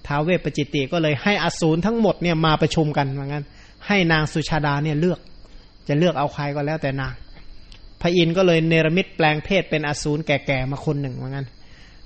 [0.06, 3.44] ท้าวเวปปจิตติก็เลยให้อสูรทั้งหมดเนี่ยมาประชุมกันเหมือนกัน
[3.86, 5.20] ให้นางสุชาดาเนี่ยเลือก
[5.88, 7.12] จะเลือกเอาใครก็แล้วแต่นาง
[8.00, 11.46] พระอินทร์ก็เลยเนรมิตแปลงเพศเป็นอสูรแก่ๆมาคนหนึ่งเหมือนกัน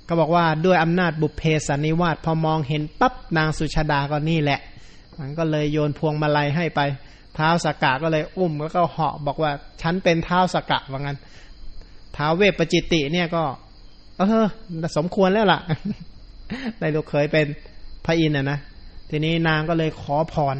[0.07, 4.59] ก็บอกว่าด้วยอำนาจบุพเพสันนิวาสพอมองเห็นปั๊บนางสุชาดาก็นี่แหละ
[5.19, 6.81] มันก็เลยโยนพวงมาลัยให้ไป
[7.35, 9.51] เท้าสกกะก็เลยอุ้มแล้วก็เหาะบอกว่า
[9.81, 11.17] ฉันเป็นเท้าสกกะว่างั้น
[12.15, 13.43] ท้าเวปปจิติเนี่ยก็
[14.17, 14.45] เออ
[14.97, 15.59] สมควรแล้วล่ะ
[16.79, 17.47] ได้ลูกเคยเป็น
[18.05, 18.59] พระอินทร์นะ
[19.09, 20.57] ทีนี้นางก็เลยขอพร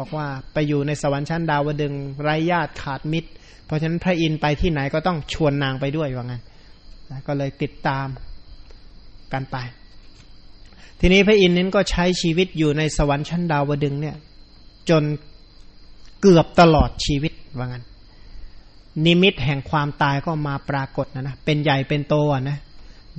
[0.00, 3.30] บอกว่าไปอยู่ในสวรรค์ชั้นดาวดึงไร้ญาติขาดมิตร
[3.68, 6.42] เพราะฉะนั้นพระอินทร์ไปที่ไหนก็ต้องชวนนางไปด้วยว่างั้น
[7.26, 8.06] ก็เลยติดตาม
[9.32, 9.56] กันไป
[11.00, 14.16] ทีนี้พระอินทร์นั้นก็ใช้ชีวิตอยู่ในสวรรค์ชั้นดาวดึงเนี่ย
[14.90, 15.02] จน
[16.20, 17.84] เกือบตลอดชีวิตว่างั้น
[19.04, 22.14] นิมิตแห่งความตายก็มาปรากฏนะนะเป็นใหญ่เป็นโต
[22.48, 22.58] นะ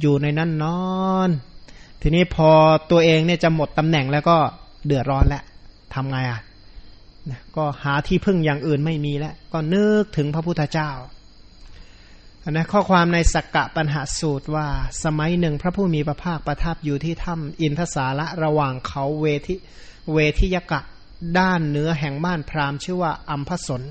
[0.02, 0.80] อยู่ในนั้นนอ
[1.28, 1.30] น
[2.02, 2.50] ทีนี้พอ
[2.92, 4.38] ตัวเองเนี่ยจะหมดตำแหน่งแล้วก็
[4.86, 5.44] เดือดร้อนแล้ว
[5.94, 6.44] ทำไงอะนะ
[7.58, 10.92] ก็หาที่พึ่งอย่างอื่นไม่มีแล้ว ก็นึกถึงพระพุทธเจ้า
[12.52, 14.68] นะข้อความในสักกะปัญหาสูตรว่า
[15.04, 19.56] สมัยหนึ่งพระผู้มีพระภาคประทับอยู่ที่ถ้ำอินทสาระระหว่างเขาเวทิ
[20.14, 20.82] เวทิยกะ
[21.40, 23.82] ด้านเหนือแห่งบ้านพราหมณ์ชื่อว่าอัมพสน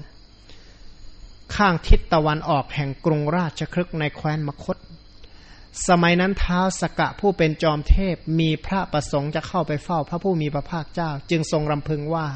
[1.57, 4.77] ข้างทิศตะวันออกแห่งกรุงราชครึกในแคว้นมคต
[5.89, 12.27] สมัยนั้นเท้าสกะผู้เป็นจอมเทพมีพระประสงค์จะเข้าไปเฝ้าพระผู้มีพระภาคเจ้า จึงทรงรำพึงว่า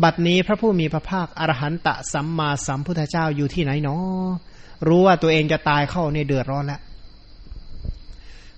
[0.00, 4.30] บัดนี้พระผู้มีพระภาคอรหันตะสัมมาสัมพุทธเจ้าอยู่ที่ไหนเนาะ
[4.88, 6.80] รู้ว่าตัวเองจะตายเข้าในเดือดร้อนแล้ว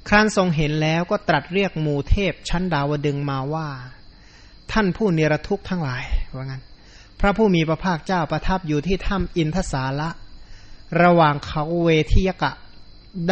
[0.09, 3.69] ครั้นทรงเห็นแล้วก็ตรัสเรียกหมู่เทพชั้นดาวดึงมาว่า
[4.73, 6.05] ท่านผู้เนรทุกข์ทั้งหลาย
[6.37, 6.63] ว่างั้น
[7.21, 10.11] พระผู้มีพระภาคเจ้าประทับอยู่ที่ถ้ำอินทสาละ
[11.03, 12.53] ระหว่างเขาเวทิยกะ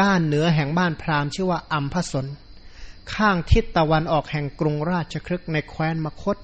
[0.01, 2.27] ด้านเหนือแห่งบ้านพราหมณ์ชื่อว่าอัมพสน
[3.15, 6.37] ข้างทิศตะวันออกแห่งกรุงราชครึกในแคว้นมคต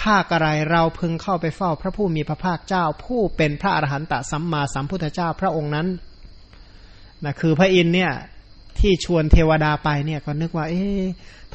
[0.00, 5.86] ถ้ากระไรเราพึงเข้าไปเฝ้าพระผู้มีพระภาคเจ้า ผู้เป็นพระอรหันตสัมมาสัมพุทธเจ้าพระองค์นั้น
[7.24, 8.12] นะคือพระอินเนี่ย
[8.78, 10.84] ที่ชวนเทวดาไปเนี่ยก็นึกว่า เอ๊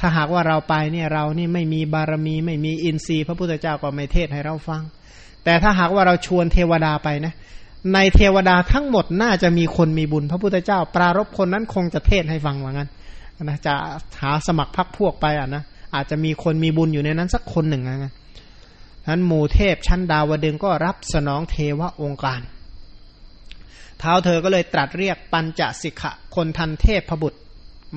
[0.02, 4.82] ้าหากว่าเราไปเนี่ยเรานี่ไม่มีบารมีไม่มีอินทรีย์ พระพุทธเจ้าก็ไม่เทศให้เราฟัง
[5.44, 7.34] แต่ถ้าหากว่าเราชวนเทวดาไปนะ
[7.94, 12.88] ในเทวดาทั้งหมดน่าจะมีคนมีบุญ พระพุทธเจ้า ปรารบคนนั้นคงจะเทศให้ฟังว่างั้น
[13.42, 13.74] นะจะ
[14.20, 15.62] หาสมัครพักพวกไปอะนะ
[15.94, 18.12] อาจจะมีคนมีบุญอยู่ในนั้นสักคนหนึ่งนะ
[19.08, 22.40] นั้นหมู่เทพชั้นดาวดึงก็รับสนองเทวะองค์การ
[23.98, 27.38] เท้าเธอก็เลยตรัสเรียกปัญจสิกขะคนทันเทพพบุตร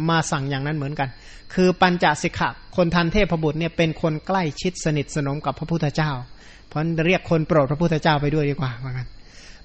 [0.09, 1.09] มาสั่งอย่างนั้นเหมือนกัน
[1.53, 6.11] คือปัญจสิกขะคนธรรพ์เทพบุตรเนี่ยเป็นคนใกล้ชิดสนิทสนมกับพระพุทธเจ้า
[6.67, 9.07] เพราะเรียกคนโปรดพระพุทธเจ้าไปด้วยดีกว่าเหมือนกัน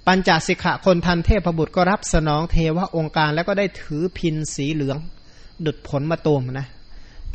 [0.07, 4.99] ปัญจสิกขะคนธรรพ์เทพบุตรก็รับสนองเทวองค์การ แล้วก็ได้ถือพิณสีเหลือง
[5.67, 6.67] ดุจผลมะตูมนะ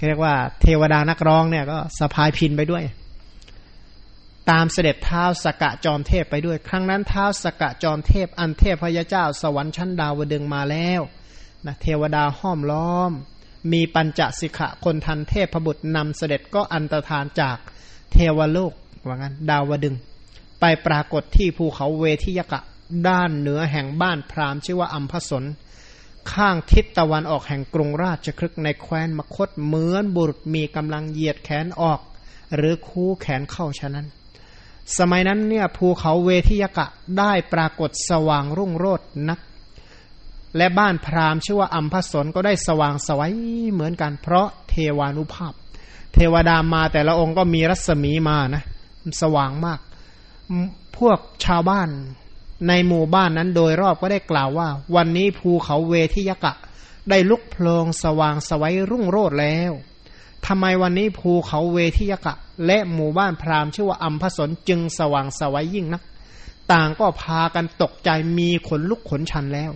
[0.07, 2.83] เรียกว่าเทวดานักร้องเนี่ยก็สะพายพิณไปด้วย
[4.51, 11.01] ตามเสด็จท้าวสักกะจอมเทพไปด้วย ครั้งนั้นท้าวสักกะจอมเทพ อันเทพยเจ้า สวรรค์ชั้นดาวดึงส์มาแล้ว
[11.65, 13.11] นะเทวดาห้อมล้อม
[13.73, 17.57] มีปัญจสิกะคนทันเทพบุตรนำเสด็จก็อันตรธานจาก
[18.11, 18.73] เทวโลก
[19.07, 19.95] ว่างั้นดาวดึง
[20.59, 22.59] ไปปรากฏที่ภูเขาเวทิยกะ
[23.07, 25.43] ด้านเหนือแห่งบ้านพราหมณ์ชื่อว่าอัมพสน
[26.33, 31.99] ข้างทิศตะวันออกแห่งกรุงราชครึกในแคว้นมคตเหมือนบุรุษมีกำลังเหยียดแขนออก
[32.55, 34.07] หรือคู่แขนเข้าฉะนั้น
[34.97, 36.87] สมัยนั้นเนี่ยภูเขาเวทิยกะ
[37.19, 39.39] ได้ปรากฏสว่างรุ่งโรจน์นัก
[40.57, 43.33] และบ้านพราหมณ์ชื่อว่าอัมพสนก็ได้สว่างสวัย
[43.73, 45.53] เหมือนกัน เพราะเทวานุภาพ
[46.13, 48.63] เทวดามาแต่ละองค์ก็มีรัศมีมานะ
[49.21, 49.79] สว่างมาก
[50.97, 51.89] พวกชาวบ้าน
[52.67, 56.53] ในหมู่บ้านนั้นโดยรอบก็ได้กล่าวว่า วันนี้ภูเขาเวทิยกะ
[57.09, 59.71] ได้ลุกโพลงสว่างสวัยรุ่งโรจน์แล้ว
[60.45, 62.35] ทำไมวันนี้ภูเขาเวทิยกะ
[62.65, 66.01] และหมู่บ้านพราหมณ์ชื่อว่าอัมพสนจึงสว่างสวัยยิ่งนัก
[66.73, 69.71] ต่างก็พากันตกใจมีขนลุกขนชันแล้ว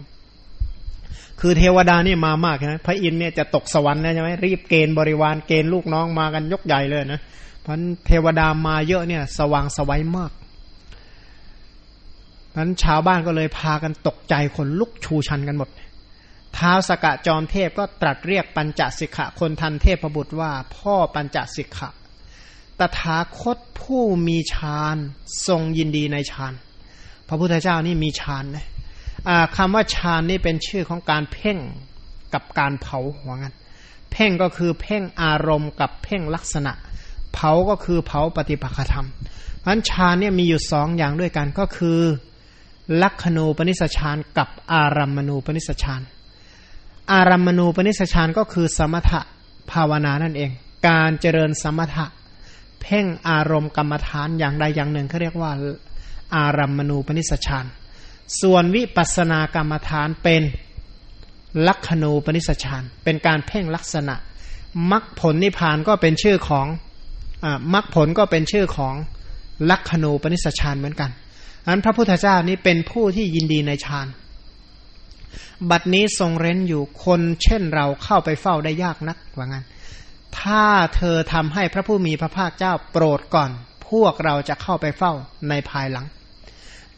[1.40, 7.22] คือเทวดานี่มามากนะพระอินเนี่ยจะตกสวรรค์แล้วใช่ไหมรีบเกณฑ์บริวารเกณฑ์ลูกน้องมากันยกใหญ่เลยนะ
[7.62, 7.76] เพราะ
[8.08, 10.32] เทวดามาเยอะเนี่ยสว่างสวัยมาก
[12.58, 15.70] นั้นชาวบ้านก็เลยพากันตกใจคนลุกชูชันกันหมด
[16.58, 21.90] ท้าวสกะจอมเทพก็ตรัสเรียกปัญจสิกขะคนทันเทพบุตรว่า พ่อปัญจสิกขะ
[22.80, 24.98] ตถาคตผู้มีฌาน
[25.48, 26.54] ทรงยินดีในฌาน
[27.28, 28.66] พระพุทธเจ้านี่มีฌานนะ
[29.56, 31.58] คำว่าฌานนี่เป็นชื่อของการเพ่ง
[32.34, 33.54] กับการเผาหัวงัน
[34.12, 36.74] เพ่งก็คือเพ่งอารมณ์กับเพ่งลักษณะ
[37.34, 39.08] เผาก็คือเผาปฏิปักธรรม
[39.60, 42.00] เพราะฌานเนี่ยมีอยู่สองอย่างด้วยกันก็คือ
[43.02, 46.02] ลักขณูปนิสชานกับอารัมมณูปนิสชาน
[47.12, 49.22] อารัมมณูปนิสชานก็คือสมถะ
[49.72, 50.52] ภาวนานั่นเอง
[50.88, 52.06] การเจริญสมถะ
[52.90, 55.52] พ่งอารมณ์กรรมฐานอย่างใดอย่างหนึ่งเขาเรียกว่า
[56.36, 57.66] อารัมมณูปนิสชาน
[58.42, 60.44] ส่วนวิปัสสนากรรมฐานเป็น
[61.68, 64.16] ลักขณูปนิสชานเป็นการเพ่งลักษณะ
[64.92, 66.68] มรรคผลนิพพานก็เป็นชื่อของ
[67.44, 68.96] อมรรคผลก็เป็นชื่อของ
[69.70, 71.12] ลักขณูปนิสชานเหมือนกัน
[71.68, 74.08] อันพระพุทธเจ้านี้เป็นผู้ที่ยินดีในฌาน
[75.70, 79.66] บัดนี้ทรงเร้นอยู่คนเช่นเราเข้าไปเฝ้าได้ยากนักว่างั้น
[80.42, 80.66] ถ้า
[80.96, 83.52] เธอทำให้พระผู้มีพระภาคเจ้าโปรดก่อน
[83.90, 85.14] พวกเราจะเข้าไปเฝ้า
[85.50, 86.06] ในภายหลัง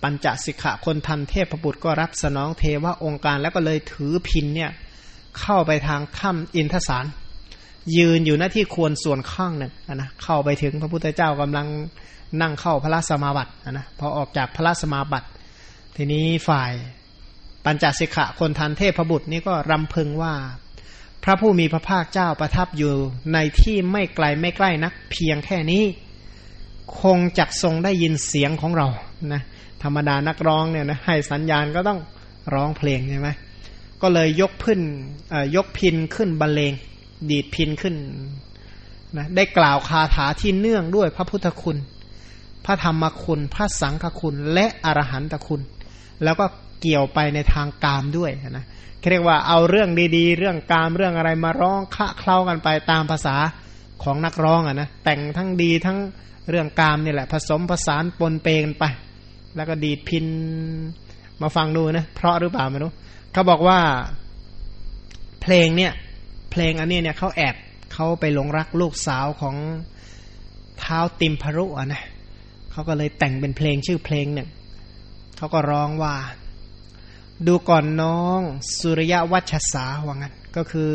[0.03, 4.71] ปัญจสิกขะคนทันเทพบุตรก็รับสนองเทวะองค์การแล้วก็เลยถือพินเนี่ย
[5.39, 7.05] เข้าไปทางถ้ำอินทสาร
[7.97, 11.67] ยืนอยู่หน้าที่ควรส่วนข้างหนึ่งนะเข้าไปถึงพระพุทธเจ้ากำลัง
[12.41, 15.27] นั่งเข้าพระสมาบัตินะพอออกจากพระสมาบัติ
[15.95, 16.71] ทีนี้ฝ่าย
[17.65, 20.33] ปัญจสิกขะคนทันเทพบุตรนี่ก็รำพึงว่า
[21.23, 22.93] พระผู้มีพระภาคเจ้าประทับอยู่
[23.33, 25.83] ในที่ไม่ไกลไม่ใกล้นัก เพียงแค่นี้
[27.01, 28.87] คงจักทรงได้ยินเสียงของเรา
[29.33, 29.41] นะ
[29.83, 31.99] ธรรมดานักร้องเนี่ยนะให้สัญญาณก็ต้อง
[32.53, 33.29] ร้องเพลงใช่ไหม
[34.01, 34.79] ก็เลยยกขึ้น
[35.55, 36.73] ยกพินขึ้นบรรเลง
[37.29, 37.95] ดีดพินขึ้น
[39.17, 41.77] นะได้กล่าวคาถาที่เนื่องด้วยพระพุทธคุณ
[42.65, 45.61] พระธรรมคุณ พระสังฆคุณ และอรหันตคุณ
[46.23, 46.45] แล้วก็
[46.81, 48.65] เกี่ยวไปในทางกามด้วยนะ
[49.09, 53.35] เรียกว่าเอาเรื่องดีๆ เรื่องกามเรื่องอะไรมาร้องคะเคล้ากันไปตามภาษา
[54.03, 55.97] ของนักร้องอะนะแต่งทั้งดีทั้ง
[56.49, 58.83] เรื่องกามนี่แหละ ผสมผสานปนเปกันไป
[59.55, 60.25] แล้วก็ดีดพิน
[61.41, 62.91] มาฟังดูนะ เพราะหรือเปล่าไม่รู้
[63.33, 63.79] เขาบอกว่า
[65.41, 65.91] เพลงเนี่ย
[66.51, 67.55] เพลงอันนี้เนี่ยเขาแอบ
[67.93, 69.55] เขาไปหลงรักลูกสาวของ
[70.79, 72.03] เท้าติมพรุอะนะ
[72.71, 74.49] เขาก็เลยแต่งเป็นเพลงชื่อเพลงหนึ่ง
[75.37, 76.13] เขาก็ร้องว่า
[77.47, 78.39] ดูก่อนน้อง
[78.77, 80.89] สุริยวัชสาว่างั้นก็คือ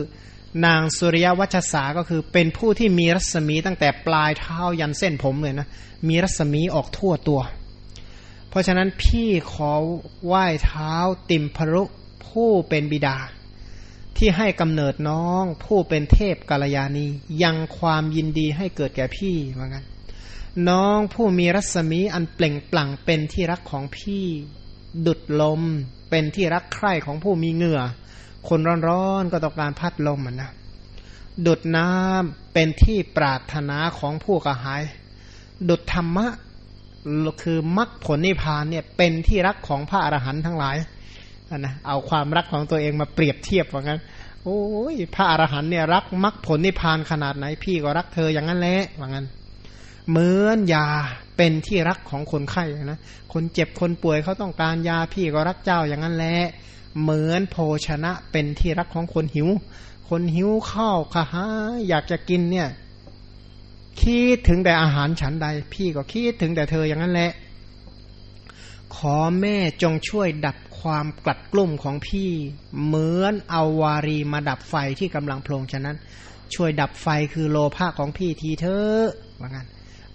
[0.64, 5.68] นางสุริยวัชสาก็คือเป็นผู้ที่มีรัศมีตั้งแต่ปลายเท้ายันเส้นผมเลยนะ
[6.08, 7.40] มีรัศมีออกทั่วตัว
[8.48, 9.72] เพราะฉะนั้นพี่ขอ
[10.26, 10.94] ไหว้เท้า
[11.30, 11.82] ติมพรุ
[12.26, 13.18] ผู้เป็นบิดา
[14.16, 17.06] ที่ให้กำเนิดน้องผู้เป็นเทพกาลยานี
[17.42, 19.86] ยังความยินดีให้เกิดแก่พี่ว่างั้น
[20.68, 24.24] น้องผู้มีรัศมีอันเปล่งปลั่งเป็นที่รักของพี่
[25.06, 25.62] ดุดลม
[26.10, 27.80] เป็นที่รักใคร่ของผู้มีเหงื่อ
[28.48, 30.50] คนร้อนๆก็ต้องการพัดลมมันนะ
[31.46, 34.82] ดุดน้ำเป็นที่ปรารถนาของผู้กระหาย
[35.68, 36.26] ดุดธรรมะ
[37.42, 40.76] คือมรรคผลนิพพานเนี่ยเป็นที่รักของพระอรหันต์ทั้งหลาย
[41.58, 44.00] นะเอาความรักของตัวเองมาเปรียบเทียบว่างั้น
[44.44, 44.60] โอ้
[44.94, 49.26] ยพระอรหันต์เนี่ยรักมรรคผลนิพพานขนาดไหน พี่ก็รักเธออย่างนั้นแหละว่างั้น
[50.08, 50.86] เหมือนยา
[51.36, 53.00] เป็นที่รักของคนไข้นะ
[53.32, 56.38] คนเจ็บคนป่วยเขาต้องการยาพี่ก็รักเจ้าอย่างนั้นแหละ
[57.00, 59.48] เหมือนโภชนะเป็นที่รักของคนหิว
[60.08, 61.46] คนหิวข้าวขาหา
[61.88, 62.68] อยากจะกินเนี่ย
[64.00, 67.32] คิดถึงแต่อาหารฉันใด พี่ก็คิดถึงแต่เธออย่างนั้นแหละ
[68.96, 72.30] ขอแม่จงช่วยดับความกลัดกลุ่มของพี่
[72.84, 75.96] เหมือนเอาวารีมาดับไฟที่กำลังโพลงฉะนั้น
[76.54, 79.02] ช่วยดับไฟคือโลภะของพี่ทีเธอ
[79.40, 79.66] ว่างั้น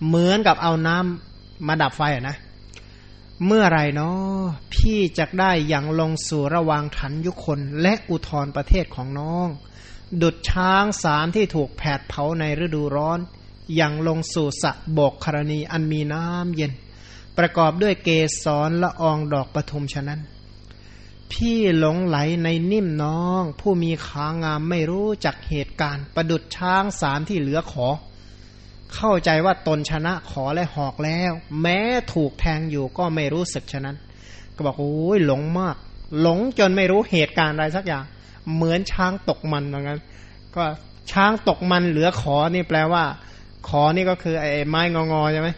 [0.05, 2.37] เหมือนกับเอาน้ำมาดับไฟอะนะ
[3.45, 4.43] เมื่อไรเนาะ
[4.73, 9.47] พี่จะได้อย่างลงสู่ระวางถันยุคน และอุทธรประเทศของน้อง
[10.21, 13.19] ดุดช้างสารที่ถูกแผดเผาในฤดูร้อน
[13.75, 16.71] อย่างลงสู่สะบกครณีอันมีน้ำเย็น
[17.37, 18.09] ประกอบด้วยเก
[18.43, 20.21] สรละอองดอกปทุมฉะนั้น
[21.31, 27.87] พี่หลงไหลในนิ่มน้อง ผู้มีขางามไม่รู้จักเหตุการณ์ ประดุดช้างสารที่เหลือขอ
[28.95, 31.31] เข้าใจว่าตนชนะขอและหอกแล้ว
[31.61, 31.79] แม้
[32.13, 33.95] ถูกแทงอยู่ก็ไม่รู้สึกฉะนั้น
[34.55, 35.75] ก็บอกโอ้ยหลงมาก
[36.21, 38.03] หลงจนไม่รู้เหตุการณ์อะไรสักอย่าง
[38.55, 39.97] เหมือนช้างตกมันเหมือนกัน
[40.55, 40.63] ก็
[41.11, 43.03] ช้างตกมันเหลือขอนี่แปลว่า
[43.67, 45.49] ขอนี่ก็คือไอ้ไม้งองอใช่ไหม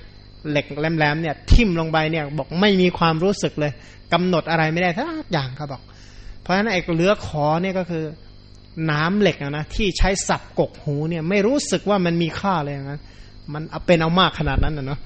[0.49, 3.71] เหล็กแหลมๆเนี่ย ทิ่มลงไปเนี่ย บอกไม่มีความรู้สึกเลย
[4.13, 5.81] กำหนดอะไรไม่ได้ทักอย่างเขาบอก
[6.41, 8.03] เพราะฉะนั้นไอ้เหลือขอเนี่ยก็คือ
[8.91, 13.01] น้ำเหล็กนะที่ใช้สับกกหูเนี่ย ไม่รู้สึกว่ามันมีค่าเลยอย่างนั้น
[13.53, 14.99] มันเอาเป็นเอามากขนาดนั้นนะเนาะ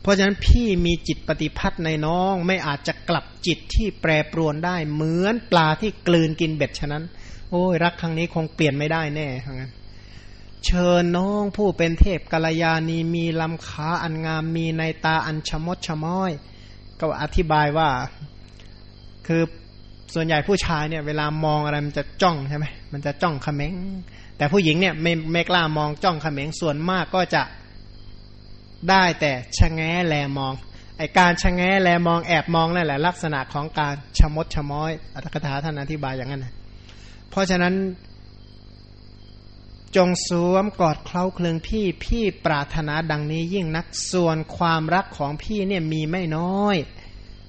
[0.00, 7.04] เพราะฉะนั้นพี่มีจิตปฏิพัทธ์ในน้องไม่อาจจะกลับจิตที่แปรปรวนได้ เหมือนปลาที่กลืนกินเบ็ดฉะนั้น
[7.50, 9.72] โอ้ยรักครั้งนี้คงเปลี่ยนไม่ได้แน่ทั้งนั้น
[10.64, 16.32] เชิญน้องผู้เป็นเทพกัลยาณีมีลำขาอันงามมีในตาอันชมดชม้อย
[17.00, 17.88] ก็อธิบายว่า
[19.26, 19.42] คือ
[20.14, 23.74] ส่วนใหญ่ผู้ชายเนี่ย เวลามองอะไรมันจะจ้องใช่ไหมมันจะจ้องขม้ง
[24.36, 27.42] แต่ผู้หญิงเนี่ยไม่ไม่กล้ามองจ้องเขม็งส่วนมากก็จะ
[28.90, 30.52] ได้แต่ชะแงแลมอง
[30.98, 36.54] ไอการชะแงแลมองแอบมองนั่นแหละลักษณะของการชมดชม้อยอัตถกถาท่านอธิบายอย่างนั้นนะ
[37.30, 37.74] เพราะฉะนั้น
[39.96, 46.76] จงสวมกอดเคล้าเคลืองพี่พี่ปรารถนาดังนี้ยิ่งนักส่วนความรักของพี่เนี่ยมีไม่น้อย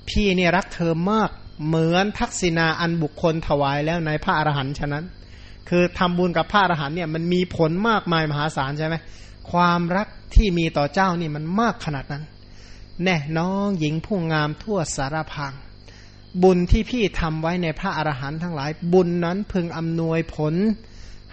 [0.10, 1.30] พี่เนี่ยรักเธอมาก
[1.66, 5.04] เหมือนทักษิณาอันบุคคลถวายแล้วในพระอรหันต์ฉะนั้น
[5.70, 8.96] คือทำบุญกับพระอรหันเนี่ยมันมีผลมากมายมหาศาลใช่ไหม
[9.52, 12.24] ความรักที่มีต่อเจ้านี่มันมากขนาดนั้น
[13.04, 15.54] แน่น้องหญิงผู้งามทั่วสารพัง
[16.44, 20.54] บุญที่พี่ทำไว้ในพระอรหันต์ทั้งหลาย บุญนั้นพึงอำนวยผล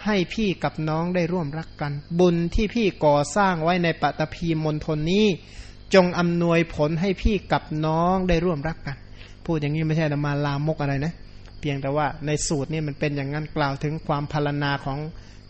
[0.05, 5.27] ให้พี่กับน้องได้ร่วมรักกัน บุญที่พี่ก่อสร้างไว้ในปัตภีมณฑลนี้
[5.95, 8.97] จงอำนวยผลให้พี่กับน้องได้ร่วมรักกัน
[9.45, 11.13] พูดอย่างนี้ไม่ใช่มาลามกอะไรนะ
[11.63, 14.99] เพียงแต่ว่าในสูตรนี่มันเป็นอย่างนั้นกล่าวถึงความพารณาของ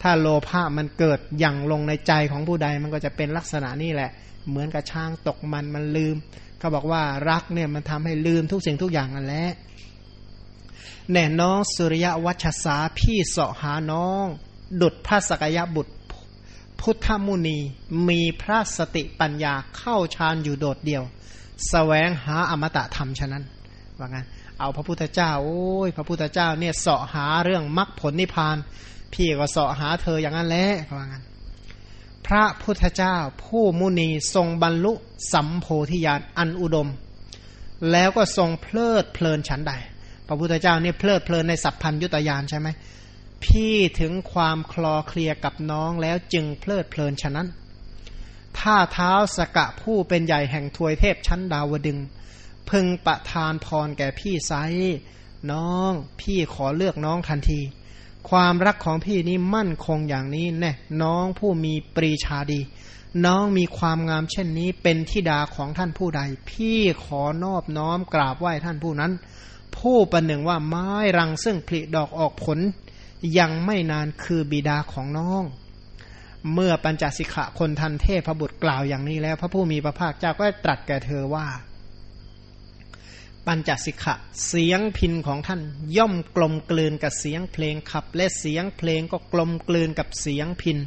[0.02, 4.10] ถ้าโลภะมันเกิดอย่างลงในใจของผู้ใดมันก็จะเป็นลักษณะนี้แหละ
[4.48, 6.16] เหมือนกับช้างตกมันมันลืม
[6.58, 9.50] เขาบอกว่ารักเนี่ยมันทำให้ลืมทุกสิ่งทุกอย่างนั่นแหละ
[11.12, 14.26] แน่น้องสุริยวัชสาพี่เสาะหาน้อง
[14.80, 15.94] ดุดพระสกยบุตร
[16.80, 17.58] พุทธมุนี
[18.08, 21.06] มีพระสติปัญญาเข้าฌานอยู่โดดเดียวส
[21.68, 23.44] แสวงหาอมตะธรรมฉะนั้น
[23.98, 24.26] ว่างั้น
[24.62, 28.56] เอาพระพุทธเจ้า โอ้ย พระพุทธเจ้าเนี่ยเสาะหาเรื่องมรรคผลนิพพาน
[29.12, 31.24] พี่ก็เสาะหาเธออย่างนั้นแหละว่างั้น
[32.26, 34.92] พระพุทธเจ้า ผู้มุนีทรงบรรลุ
[35.32, 36.88] สัมโพธิญาณอันอุดม
[37.90, 39.72] แล้วก็ทรงเพลิดเพลินฉันใด
[40.26, 42.68] พระพุทธเจ้าเนี่ยเพลิดเพลินในสัพพัญยุตยานใช่ไหม
[43.44, 47.48] พี่ถึงความคลอเคลียกับน้องแล้วจึงเพลิดเพลินฉะนั้น
[48.58, 51.98] ถ้าเท้าสกะผู้เป็นใหญ่แห่งทวยเทพชั้นดาวดึง
[52.70, 54.52] พึงประทานพรแก่พี่ไซ
[55.52, 57.60] น้องพี่ขอเลือกน้องทันที
[58.30, 62.60] ความรักของพี่นี้มั่นคงอย่างนี้แน่น้องผู้มีปรีชาดี
[63.26, 69.12] น้องมีความงามเช่นนี้เป็นทิดาของท่านผู้ใด พี่ขอนอบน้อมกราบไหว้ท่านผู้นั้น
[69.78, 70.88] ผู้ประหนึ่งว่าไม้
[71.18, 72.58] รังซึ่งผลิดอกออกผล
[73.38, 75.42] ยังไม่นานคือบิดาของน้อง
[76.52, 81.46] เมื่อปัญจสิกขะคนทันเทพบุตรกล่าวอย่างนี้แล้ว พระผู้มีพระภาคเจ้าก็ตรัสแก่เธอว่า
[83.46, 84.14] ปัญจสิกขะ
[84.48, 85.60] เสียงพินของท่าน
[85.96, 90.78] ย่อมกลมกลืนกับเสียงเพลงขับ และเสียงเพลงก็กลมกลืนกับเสียงพิน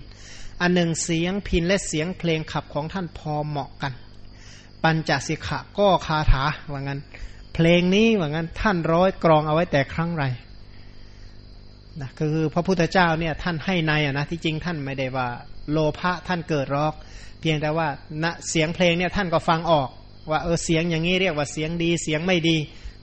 [0.61, 3.93] อันหนึ่งเสียงพินและเสียงเพลงขับของท่านพอเหมาะกัน
[4.83, 6.99] ปัญจสิกขะก็คาถาว่างั้น
[7.53, 10.25] เพลงนี้ว่างั้นท่านร้อยกรองเอาไว้แต่ครั้งไร
[12.01, 15.27] นะคือพระพุทธเจ้าเนี่ยท่านให้ในอะนะที่จริงท่านไม่ได้ว่า
[15.71, 16.93] โลภะท่านเกิดรอก
[17.39, 17.87] เพียงแต่ว่า
[18.23, 19.89] ณเสียงเพลงเนี่ยท่านก็ฟังออก
[20.29, 22.57] ว่าเออเสียงอย่างนี้เรียกว่าเสียงดีเสียงไม่ดี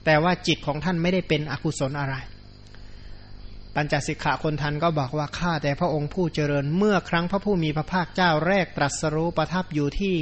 [0.05, 2.15] แต่ว่าจิตของท่านไม่ได้เป็นอกุศลอะไร
[3.75, 10.15] ปัญจสิกขาคนทันก็บอกว่าข้าแต่พระองค์ผู้เจริญเมื่อครั้งพระผู้มีพระภาคเจ้าแรกตรัสรู้ประทับอยู่ที่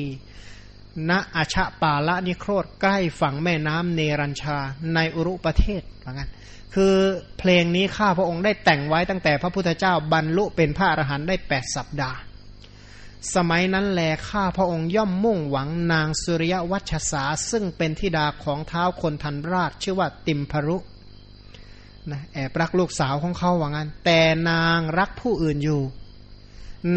[1.10, 4.58] ณอาชะปาละนิโครธใกล้ฝั่งแม่น้ำเนรัญชา
[4.96, 6.30] ในอุรุประเทศเหมือนกัน
[6.76, 6.96] คือ
[7.40, 12.18] เพลงนี้ข้าพระองค์ได้แต่งไว้ตั้งแต่พระพุทธเจ้าบรรลุเป็นพระอรหันต์ได้แปดสัปดาห์
[13.36, 20.78] สมัยนั้นแลข้าพระองค์ย่อมมุ่งหวังนางสุริยวัชสาซึ่งเป็นธิดาของเท้าคนทันราชชื่อว่าติมพรุ
[22.12, 24.20] นะแอบรักลูกสาวของเขาว่างั้น แต่
[24.50, 25.82] นางรักผู้อื่นอยู่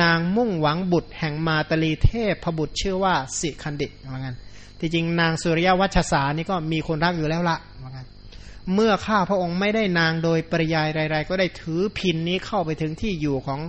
[0.02, 4.36] นางมุ่งหวังบุตรแห่งมาตลีเทพพบุตรชื่อว่าสิคันดิว่างั้น
[4.78, 8.06] ที่จริงนางสุริยวัชสานี่ก็มีคนรักอยู่แล้วละว่างั้น
[8.72, 13.60] เมื่อข้าพระองค์ไม่ได้นางโดยปริยายไรๆ ก็ได้ถือพินนี้เข้าไปถึงที่อยู่ของ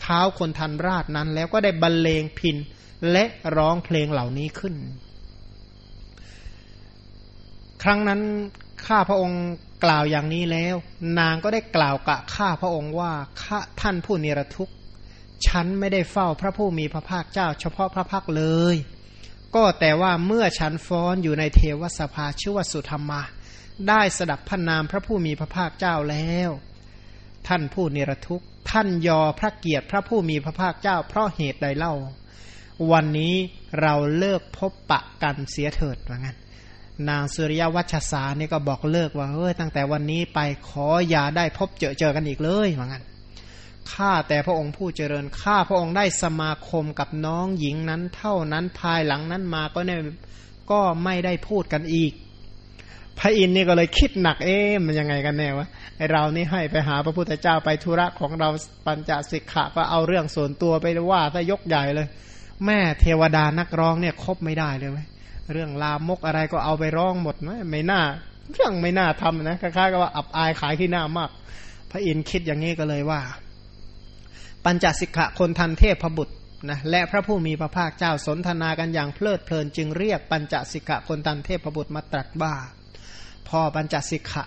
[0.00, 2.56] เท้าคนทันราชนั้น แล้วก็ได้บรรเลงพิน
[3.12, 3.24] และ
[3.56, 4.74] ร้องเพลงเหล่านี้ขึ้น
[7.82, 8.20] ครั้งนั้น
[8.86, 9.42] ข้าพระองค์
[9.84, 10.74] กล่าวอย่างนี้แล้ว
[11.18, 14.74] นางก็ได้กล่าวกะข้าพระองค์ว่าข้าท่านผู้นิรทุกข์
[15.46, 18.44] ฉันไม่ได้เฝ้าพระผู้มีพระภาคเจ้า เฉพาะพระพักเล
[18.74, 18.76] ย
[19.54, 23.22] ก็แต่ว่าเมื่อฉันฟ้อนอยู่ในเทวสภาชื่อว่าสุธรรมา
[23.88, 26.50] ได้สดับพระนามพระผู้มีพระภาคเจ้าแล้ว
[27.48, 31.94] ท่านผู้เนรทุกข์ ท่านยอพระเกียรติพระผู้มีพระภาคเจ้า เพราะเหตุใดเล่า
[32.92, 33.34] วันนี้
[33.80, 36.36] เราเลิกพบปะกันเสียเถิดว่างั้น
[37.08, 43.04] นางสุริยวัชสานี่ก็บอกเลิกว่าเฮ้ยตั้งแต่วันนี้ไปขออย่าได้พบเจอเจอกันอีกเลยว่างั้น
[43.92, 50.00] ข้าแต่พระองค์ผู้เจริญข้าพระองค์ได้สมาคมกับน้องหญิงนั้น เท่านั้นภายหลังนั้นมาก็เนี่ย
[50.70, 52.12] ก็ไม่ได้พูดกันอีก
[53.18, 58.48] พระอินทร์นี่ก็เลยคิดหนักเอ๊ะมันยังไงกันแน่วะไอเรานี่ให้ไปหาพระพุทธเจ้าไปธุระของเรา
[58.86, 62.06] ปัญจสิกขะก็เอาเรื่องส่วนตัวไปว่าถ้ายกใหญ่เลย
[62.66, 65.00] แม่เทวดานักร้องเนี่ยคบไม่ได้เลยไหม
[65.52, 68.02] เรื่องลามกอะไรก็เอาไปร้องหมดไหมไม่น่า
[68.52, 71.30] เรื่องไม่น่าทำนะคล้ายๆกับว่าอับอายขายที่หน้ามาก
[71.90, 73.20] พระอินทร์คิดอย่างนี้ก็เลยว่า
[74.64, 76.34] ปัญจสิกขะคนทันเทพพบุตร
[76.70, 82.54] นะและพระผู้มีพระภาคเจ้าสนทนากันอย่างเพลิดเพลินจึงเรียกปัญจสิกขะคนทันเทพพบุตรมาตรัสว่า
[83.48, 84.44] พ่อปัญจสิกขะ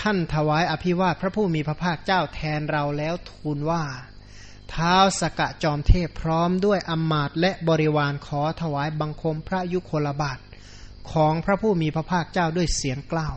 [0.00, 3.84] ท่านถวายอภิวาทพระผู้มีพระภาคเจ้าแทนเราแล้วทูลว่า
[4.70, 10.38] เท้าสกะจอมเทพพร้อมด้วยอมาตและบริวารขอถวายบังคมพระยุคลบาท
[11.12, 13.36] ของพระผู้มีพระภาคเจ้าด้วยเสียงกล่าว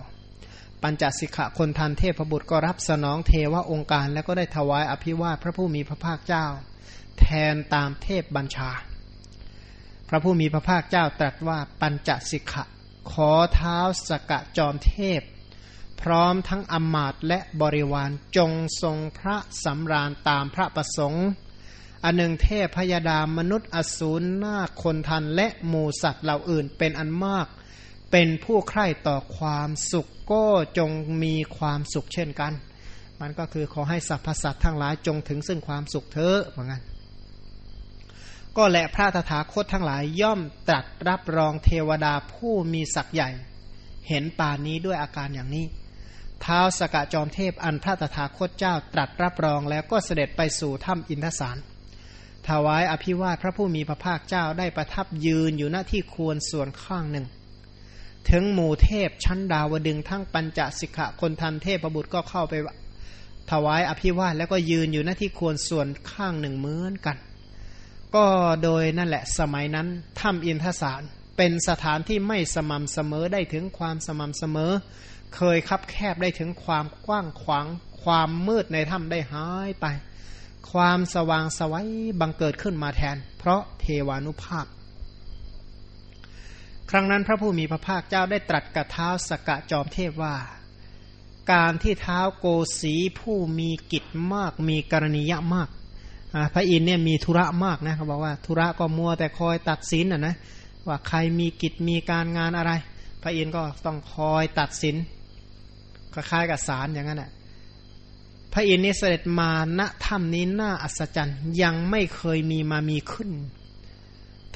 [0.83, 6.45] ปัญจสิกขะคนทันเทพบุตรก็รับสนองเทวะองค์การแล้วก็ได้ถวายอภิวาทพระผู้มีพระภาคเจ้า
[7.19, 8.71] แทนตามเทพบัญชา
[10.09, 12.63] พระผู้มีพระภาคเจ้าตรัสว่าปัญจสิกขะ
[13.11, 15.21] ขอเท้าสกะจอมเทพ
[16.01, 18.51] พร้อมทั้งอมาตและบริวารจง
[18.81, 21.27] ทรงพระสำราญตามพระประสงค์
[22.03, 27.47] อันหนึ่งเทพพยาดามนุษย์อสูรหน้าคนทันและหมูสัตว์เหล่าอื่นเป็นอันมาก
[28.11, 30.45] เป็นผู้ใคร่ต่อความสุขก็
[30.77, 30.91] จง
[31.23, 32.53] มีความสุขเช่นกัน
[33.21, 36.81] มันก็คือขอให้สรรพสัตว์ทั้งหลายจงถึงซึ่งความสุขเถอะเหมือนกัน
[38.57, 43.29] ก็และพระตถาคตทั้งหลายย่อมตรัสรับรองเทวดาผู้มีศักย์ใหญ่
[44.07, 45.65] เห็นป่านี้ด้วยอาการอย่างนี้
[46.41, 51.57] เท้าสกะจอมเทพอันพระตถาคตเจ้าตรัสรับรองแล้วก็เสด็จไปสู่ถ้ำอินทสาร
[52.49, 57.25] ถวายอภิวาทพระผู้มีพระภาคเจ้าได้ประทับยืนอยู่หน้าที่ควรส่วนข้างหนึ่ง
[58.29, 62.53] ถึงหมู่เทพชั้นดาวดึงทั้งปัญจสิกขะคนทันเทพประบุตรก็เข้าไป
[63.51, 67.17] ถวายอภิวาทแล้วก็ยืนอยู่หน้าที่ควรส่วนข้างหนึ่งเหมือนกัน
[68.15, 68.25] ก็
[68.63, 69.87] โดยนั่นแหละสมัยนั้น
[70.19, 71.01] ถ้ำอินทสาร
[71.37, 74.71] เป็นสถานที่ไม่สม่ำเสมอได้ถึงความสม่ำเสมอ
[75.35, 77.65] เคยคับแคบได้ถึงความกว้างขวาง
[78.03, 79.85] ความมืดในถ้ำได้หายไป
[80.71, 81.89] ความสว่างสวัย
[82.19, 84.65] บังเกิดขึ้นมาแทน เพราะเทวานุภาพ
[86.89, 90.35] ครั้งนั้นพระผู้มีพระภาคเจ้าได้ตรัสกับเท้าสกกะจอมเทพว่า
[91.51, 92.45] การที่เท้าโก
[92.79, 95.69] สีผู้มีกิจมากมีกรณียะมาก
[96.53, 100.35] พระอินเนี่ยมีธุระมากนะเขาบอกว่าธุระก็มัวแต่คอยตัดสินอะนะ
[100.87, 102.71] ว่าใครมีกิจมีการงานอะไร
[103.23, 104.95] พระอินก็ต้องคอยตัดสิน
[106.13, 107.31] คล้ายๆกับศาลอย่างนั้นแหละ
[108.53, 113.31] พระอินนี่เสด็จมาณถ้ำนี้น่าอัศจรรย์ยังไม่เคยมีมามีขึ้น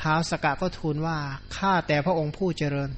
[0.02, 1.18] ท้าวสกะก็ทูลว่า
[1.56, 2.90] ข้าแต่พระองค์ผู้เจริญ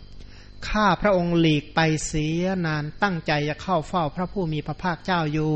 [0.70, 5.54] ข้าพระองค์หลีกไปเสียนานตั้งใจจะเข้าเฝ้าพระผู้มีพระภาคเจ้าอยู่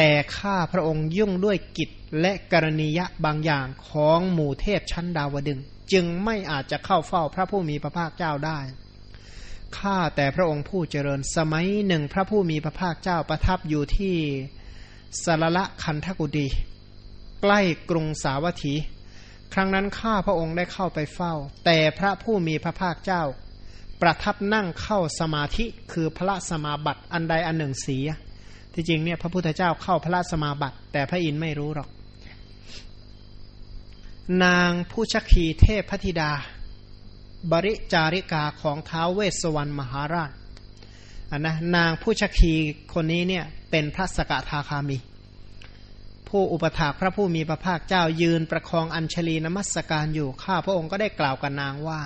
[0.00, 1.90] แต่ข้าพระองค์ยุ่งด้วยกิจ
[2.20, 5.60] และกรณียะบางอย่างของหมู่เทพชั้นดาวดึง
[5.92, 8.58] จึงไม่อาจจะเข้าเฝ้าพระผู้มีพระภาคเจ้าได้
[9.78, 14.16] ข้าแต่พระองค์ผู้เจริญสมัยหนึ่งพระผู้มีพระภาคเจ้าประทับอยู่ที่
[15.24, 16.48] สารละคันทกุดี
[17.42, 18.74] ใกล้กรุงสาวัตถี
[19.52, 21.34] ครั้งนั้นข้าพระองค์ได้เข้าไปเฝ้า
[21.64, 23.22] แต่พระผู้มีพระภาคเจ้า
[24.02, 28.08] ประทับนั่งเข้าสมาธิคือพระสมาบัติอันใดอันหนึ่งเสีย
[28.80, 31.88] ที่จริงเนี่ยพระพุทธเจ้าเข้าพระสมาบัติ แต่พระอินทร์ไม่รู้หรอก
[34.44, 36.32] นางผู้ชักขีเทพพธิดา
[37.52, 40.30] บริจาริกาของท้าวเวสสวรรณมหาราช
[41.30, 42.52] อันนะนางผู้ชักขี
[42.94, 44.98] คนนี้เนี่ยเป็นพระสกทาคามี
[46.28, 52.02] ผู้อุปถากพระผู้มีพระภาคเจ้ายืนประคองอัญชลีนมัสการอยู่ข้าพระองค์ก็ได้กล่าวกับนางว่า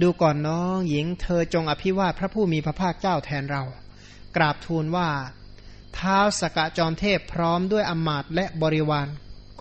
[0.00, 3.62] ดูก่อนน้องหญิงเธอจงอภิวาทพระผู้มีพระภาคเจ้าแทนเรา
[4.36, 5.08] กราบทูลว่า
[5.98, 9.08] ท้าสกะจอมเทพพร้อมด้วยอมาตและบริวาร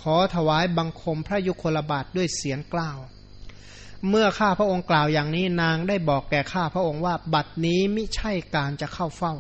[0.01, 2.99] ขอถวายบังคมพระยุคลบาทด้วยเสียงกล่าว
[4.07, 9.36] เมื่อข้าพระองค์กล่าวอย่างนี้นางได้บอกแก่ข้าพระองค์ว่าบัดนี้มิใช่การจะเข้าเฝ้า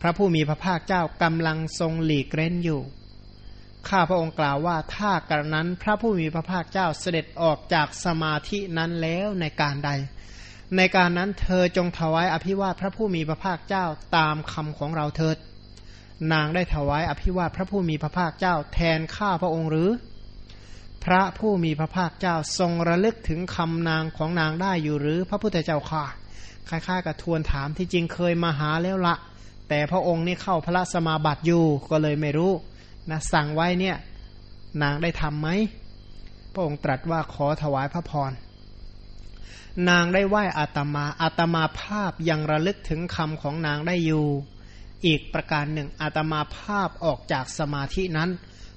[0.00, 2.80] พระผู้มีพระภาคเจ้ากำลังทรงหลีกเร้นอยู่
[3.88, 9.90] ข้าพระองค์กล่าวว่าถ้ากระนั้นพระผู้มีพระภาคเจ้าเสด็จออกจากสมาธินั้นแล้วในการใด
[10.76, 13.84] ในการนั้นเธอจงถวายอภิวาทพระผู้มีพระภาคเจ้า
[14.16, 15.36] ตามคำของเราเถิด
[16.32, 19.90] นางได้ถวายอภิวาทพระผู้มีพระภาคเจ้า แทนข้าพระองค์หรือ
[21.04, 26.04] พระผู้มีพระภาคเจ้าทรงระลึกถึงคำนางของนางได้อยู่หรือพระพุทธเจ้าค่ะ
[26.68, 29.14] คล้ายๆกับทวนถามที่จริงเคยมาหาแล้วละ
[29.68, 32.52] แต่พระองค์นี่เข้าพระสมาบัติอยู่ก็เลยไม่รู้
[33.10, 33.96] นะสั่งไว้เนี่ย
[34.82, 35.48] นางได้ทำไหม
[36.52, 38.32] พระองค์ตรัสว่าขอถวายพระพร
[39.88, 44.26] นางได้ไหว้อาตมาอาตมาภาพยังระลึกถึงคำของนางได้อยู่
[45.06, 48.30] อีกประการหนึ่งอาตมาภาพออกจากสมาธินั้น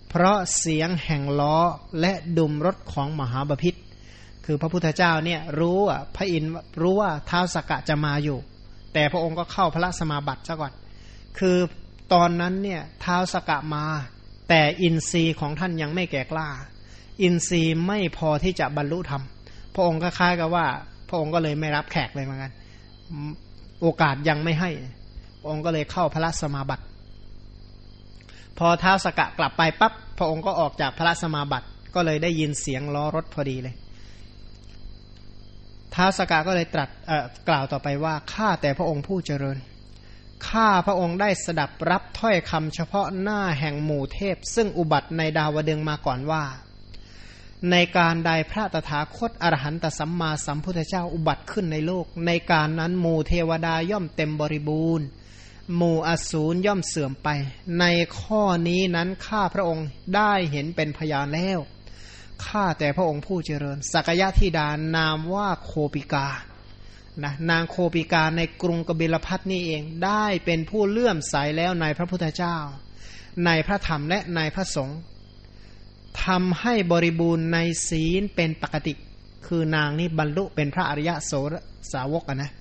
[0.09, 1.57] เพราะเสียงแห่งล้อ
[1.99, 3.75] และดุมรถของมหาบพิษ
[4.45, 8.37] คือพระพุทธเจ้าเนี่ยรู้อะพระอินทร์รู้ว่าท้าวสกกะจะมาอยู่
[8.93, 10.73] แต่พระองค์ก็เข้าพระสมาบัติซะก่อน
[11.39, 11.57] คือ
[12.13, 13.85] ตอนนั้นเนี่ยท้าวสกกะมา
[14.49, 16.49] แต่อินทรีย์ของท่านยังไม่แก่กล้า
[17.21, 19.23] อินทรีย์ไม่พอที่จะบรรลุธรรม
[19.75, 20.65] พระองค์ก็คล้ายกับว่า
[21.09, 22.51] พระองค์ก็เลยไม่รับแขกเลยเหมือนกัน
[23.81, 24.71] โอกาสยังไม่ให้
[25.47, 26.85] องค์ก็เลยเข้าพระสมาบัติ
[28.57, 33.75] พอเท้าสกะกลับไปปั๊บพระองค์ก็ออกจากพระสมาบัติ ก็เลยได้ยินเสียงล้อรถพอดีเลย
[35.95, 36.89] ท้าสกะก็เลยตรัส
[37.49, 39.57] กล่าวต่อไปว่าข้าแต่พระองค์ผู้เจริญ
[40.49, 46.43] ข้าพระองค์ได้สดับรับถ้อยคำเฉพาะหน้าแห่งหมู่เทพ ซึ่งอุบัติในดาวดึงมาก่อนว่า
[47.71, 55.05] ในการใดพระตถาคตอรหันตสัมมาสัมพุทธเจ้าอุบัติขึ้นในโลก ในการนั้นหมู่เทวดาย่อมเต็มบริบูรณ์
[55.75, 57.29] หมู่อสูรย่อมเสื่อมไป
[57.79, 57.85] ใน
[58.19, 61.59] ข้อนี้นั้นข้าพระองค์ได้เห็นเป็นพยานแล้ว
[62.45, 66.27] ข้าแต่พระองค์ผู้เจริญสักยะธิดานามว่าโคปิกา
[67.23, 72.57] นะนางโคปิกาในกรุงกบิลพัทนี่เองได้เป็นผู้เลื่อมใสแล้วในพระพุทธเจ้า
[73.45, 74.99] ในพระธรรมและในพระสงฆ์
[76.25, 77.57] ทำให้บริบูรณ์ใน
[77.87, 78.93] ศีลเป็นปกติ
[79.47, 81.31] คือนางนี่บรรลุเป็นพระอริยะโส
[81.93, 82.51] สาวกนะ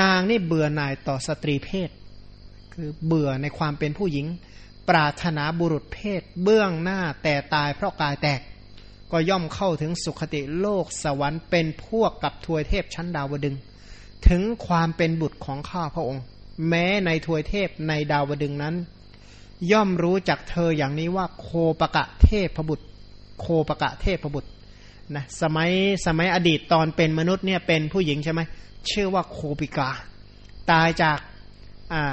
[0.00, 1.90] นางนี่เบื่อหน่ายต่อสตรีเพศ
[2.74, 4.26] คือเบื่อในความเป็นผู้หญิง
[4.88, 8.40] ปรารถนาบุรุษเพศ เบื้องหน้าแต่ตายเพราะกายแตก
[9.12, 13.56] ก็ย่อมเข้าถึงสุขติโลกสวรรค์เป็นพวกกับทวยเทพชั้นดาวดึง
[14.28, 16.22] ถึงความเป็นบุตรของข้าพระองค์
[16.68, 18.74] แม้ในทวยเทพในดาวดึงนั้น
[19.72, 21.48] ย่อมรู้จักเธออย่างนี้ว่าโค
[21.80, 22.86] ปะกะเทพบุตร
[23.40, 24.50] โคปะกะเทพบุตร
[25.16, 25.70] นะสมัย
[26.06, 28.40] สมัยอดีตตอนเป็นมนุษย์เนี่ยเป็นผู้หญิงใช่ไหม
[28.90, 29.90] ชื่อว่าโคปิกา
[30.70, 31.18] ตายจาก
[31.92, 32.12] อ่า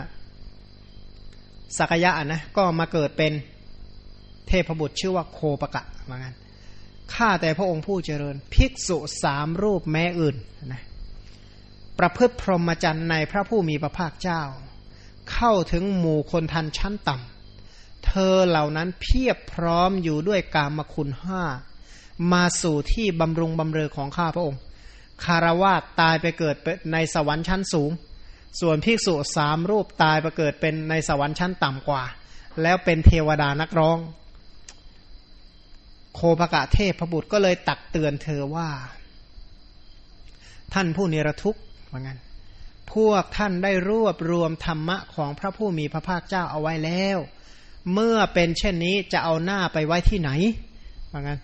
[1.77, 3.33] สักยะนะก็มาเกิดเป็น
[4.47, 6.35] เทพบุตรชื่อว่าโคปะกะเหมือนกัน
[7.13, 10.35] ข้าแต่พระองค์ผู้เจริญ ภิกษุสามรูปแม้อื่น
[10.71, 10.83] นะ
[11.99, 14.41] ประพฤติพรหมจรรย์ในพระผู้มีพระภาคเจ้า
[15.33, 17.32] เข้าถึงหมู่คนทันชั้นต่ำ
[18.05, 21.43] เธอเหล่านั้นเพียบพร้อมอยู่ด้วยกามคุณห้า
[22.33, 24.61] มาสู่ที่บำรุงบำเรอของข้าพระองค์
[25.23, 26.55] คารวาตายไปเกิด
[26.93, 27.91] ในสวรรค์ชั้นสูง
[28.61, 32.03] ส่วนภิกษุสามรูปตายไปเกิดเป็นในสวรรค์ชั้นต่ำกว่า
[32.61, 33.97] แล้วเป็นเทวดานักร้อง
[36.15, 38.69] โคภกะเทพพบุตรก็เลยตักเตือนเธอว่า
[40.73, 42.19] ท่านผู้นิรทุกข์ว่างั้น
[42.93, 47.17] พวกท่านได้รวบรวมธรรมะของพระผู้มีพระภาคเจ้าเอาไว้แล้ว
[47.93, 50.31] เมื่อเป็นเช่นนี้จะเอาหน้าไปไว้ที่ไหน
[51.11, 51.39] ว่างั้น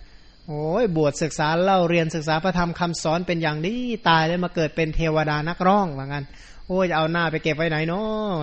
[0.47, 3.79] โอ้ยบวชศึกษาเล่าเรียนศึกษาพระธรรมคำสอนเป็นอย่างนี้
[4.09, 6.25] ตายแล้วมาเกิดเป็นเทวดานักร้องว่างั้น
[6.67, 8.33] โอ้ยจะเอาหน้าไปเก็บไว้ไหนเนาะ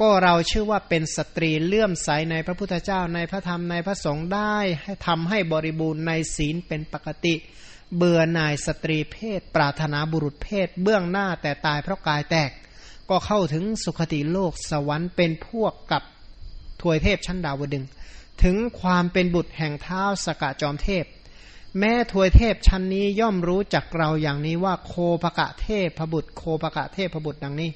[0.00, 7.34] ก็เราชื่อว่าเป็นสตรีเลื่อมใสในพระพุทธเจ้าในพระธรรมในพระสงฆ์ได้ให้ทำให้บริบูรณ์ในศีลเป็นปกติ
[7.96, 12.50] เบื่อหน่ายสตรีเพศ ปรารถนาบุรุษเพศ เบื้องหน้าแต่ตายเพราะกายแตก
[13.10, 16.02] ก็เข้าถึงสุคติโลกสวรรค์เป็นพวกกับ
[16.82, 17.84] ทวยเทพชั้นดาวดึงส์
[18.42, 21.04] ถึงความเป็นบุตรแห่งท้าวสักกะจอมเทพ
[21.78, 27.70] แม้ทวยเทพชั้นนี้ย่อมรู้จักเราอย่างนี้ว่าโคปกะเทพพบุตร โคปกะเทพพบุตรดังนี้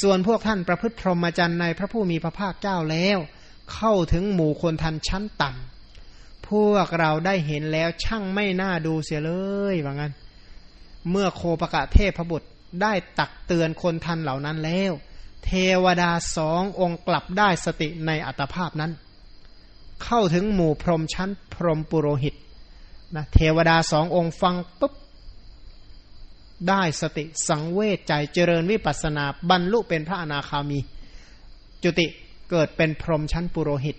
[0.00, 3.18] ส่วนพวกท่านประพฤติพรหมจรรย์ในพระผู้มีพระภาคเจ้าแล้ว
[3.74, 9.32] เข้าถึงหมู่คนทันชั้นต่ำพวกเราได้เห็นแล้วช่างไม่น่าดูเสียเล
[9.72, 10.12] ยว่างั้น
[11.10, 12.48] เมื่อโคปกะเทพบุตร
[12.82, 14.92] ได้ตักเตือนคนทันเหล่านั้นแล้ว
[15.46, 15.52] เท
[15.84, 18.92] วดาสององค์กลับได้สติในอัตภาพนั้น
[20.04, 22.34] เข้าถึงหมู่พรหมชั้นพรหมปุโรหิต
[23.14, 24.92] นะเทวดาสององค์ฟังปุ๊บ
[26.68, 30.78] ได้สติสังเวชใจเจริญวิปัสนาบรรลุเป็นพระอนาคามี
[31.82, 32.06] จุติ
[32.50, 33.96] เกิดเป็นพรหมชั้นปุโรหิต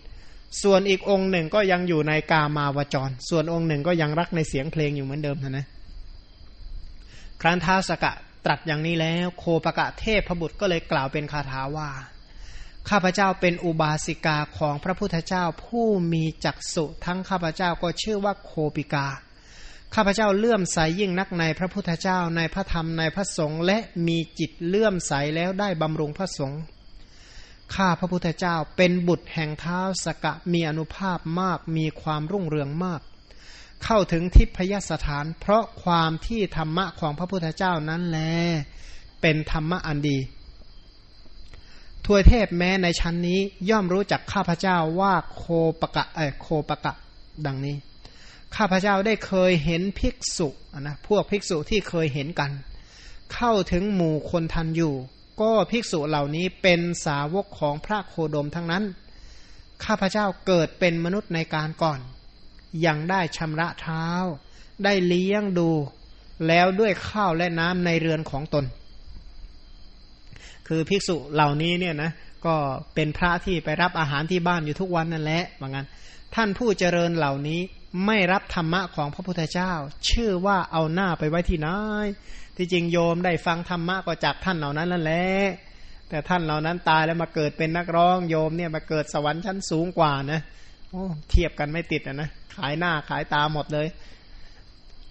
[0.63, 5.65] ส่วนอีกองค์หนึ่งก็ยังอยู่ในกามาวจร ส่วนองค์หนึ่งก็ยังรักในเสียงเพลงอยู่เหมือนเดิมนะนะ
[7.41, 8.13] ครั้นท้าสกะ
[8.47, 11.89] ตรัสอย่างนี้แล้ว โคปกะเทพพบุตรก็เลยกล่าวเป็นคาถาว่า
[12.89, 19.07] ข้าพเจ้าเป็นอุบาสิกาของพระพุทธเจ้าผู้มีจักสุทั้งข้าพเจ้าก็ชื่อว่าโคปิกา
[19.95, 23.77] ข้าพเจ้าเลื่อมใสยยิ่งนักในพระพุทธเจ้าในพระธรรมในพระสงฆ์และ
[24.07, 26.61] มีจิตเลื่อมใสแล้วได้บำรุงพระสงฆ์
[27.75, 33.01] ข้าพระพุทธเจ้าเป็นบุตรแห่งเท้าสกะมีอนุภาพมากมีความรุ่งเรืองมาก
[33.83, 38.19] เข้าถึงทิพยสถาน เพราะความที่ธรรมะของพระพุทธเจ้านั้นแล
[39.21, 40.17] เป็นธรรมะอันดี
[42.05, 45.43] ทวยเทพแม้ในชั้นนี้ย่อมรู้จักข้าพเจ้าว่าโค
[45.81, 46.93] ปะกะเออโคปะกะ
[47.45, 47.75] ดังนี้
[48.55, 50.47] ข้าพเจ้าได้เคยเห็นภิกษุ
[50.79, 52.51] นะพวกภิกษุที่เคยเห็นกัน
[53.33, 54.93] เข้าถึงหมู่คนทันอยู่
[55.41, 58.83] ก็ภิกษุเหล่านี้เป็นสาวกของพระโคดมทั้งนั้น
[59.85, 61.99] ข้าพเจ้าเกิดเป็นมนุษย์ในการก่อน
[62.85, 64.07] ยังได้ชำระเท้า
[64.83, 65.69] ได้เลี้ยงดู
[66.47, 68.65] แล้วด้วยข้าวและน้ำในเรือนของตน
[70.67, 72.11] คือภิกษุเหล่านี้เนี่ยนะ
[72.45, 72.55] ก็
[72.95, 75.87] เป็นพระที่ไปรับอาหารที่บ้านอยู่ทุกวันนั่นแหละว่างั้น
[76.35, 77.59] ท่านผู้เจริญเหล่านี้
[78.05, 79.71] ไม่รับธรรมะของพระพุทธเจ้า
[80.09, 81.69] ชื่อว่าเอาหน้าไปไว้ที่ไหน
[82.57, 85.27] ที่จริงโยมได้ฟังธรรมะก็จากท่านเหล่านั้นนั่นแหละ
[86.09, 90.41] แต่ท่านเหล่านั้นตายแล้วมาเกิดเป็นนักร้องโยมเนี่ยมาเกิดสวรรค์ชั้นสูงกว่านะ
[90.91, 93.87] โอ้เทียบกันไม่ติดนะขายหน้าขายตาหมดเลย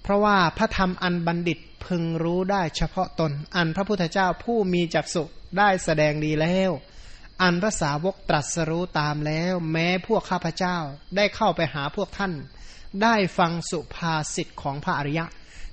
[0.03, 5.25] เพราะว่าพระธรรมอันบัณฑิตพึงรู้ได้เฉพาะตน อันพระพุทธเจ้าผู้มีจักสุ
[5.59, 6.71] ได้แสดงดีแล้ว
[7.43, 10.77] อันพระสาวกตรัสรู้ตามแล้ว แม้พวกข้าพเจ้า
[11.17, 12.33] ได้เข้าไปหาพวกท่าน
[13.03, 15.27] ได้ฟังสุภาษิตของพระอริยะ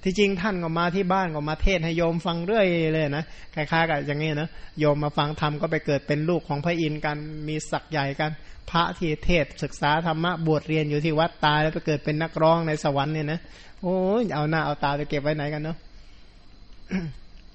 [0.03, 3.25] ที่จริงท่านก็มาที่บ้านก็มาเทศให้โยมฟังเรื่อยเลยนะ
[3.55, 4.49] คล้ายๆกับอย่างนี้นะ
[4.79, 8.31] โยมมาฟังธรรมก็ไปเกิดเป็นลูกของพระอินทร์กันมีศักย์ใหญ่กัน
[8.69, 13.39] พระที่เทศศึกษาธรรมะบวชเรียนอยู่ที่วัดตายแล้วไปเกิดเป็นนักร้องในสวรรค์เนี่ยนะ
[13.81, 15.77] โอ้ยเอาหน้าเอาตาไปเก็บไว้ไหนกันเนาะ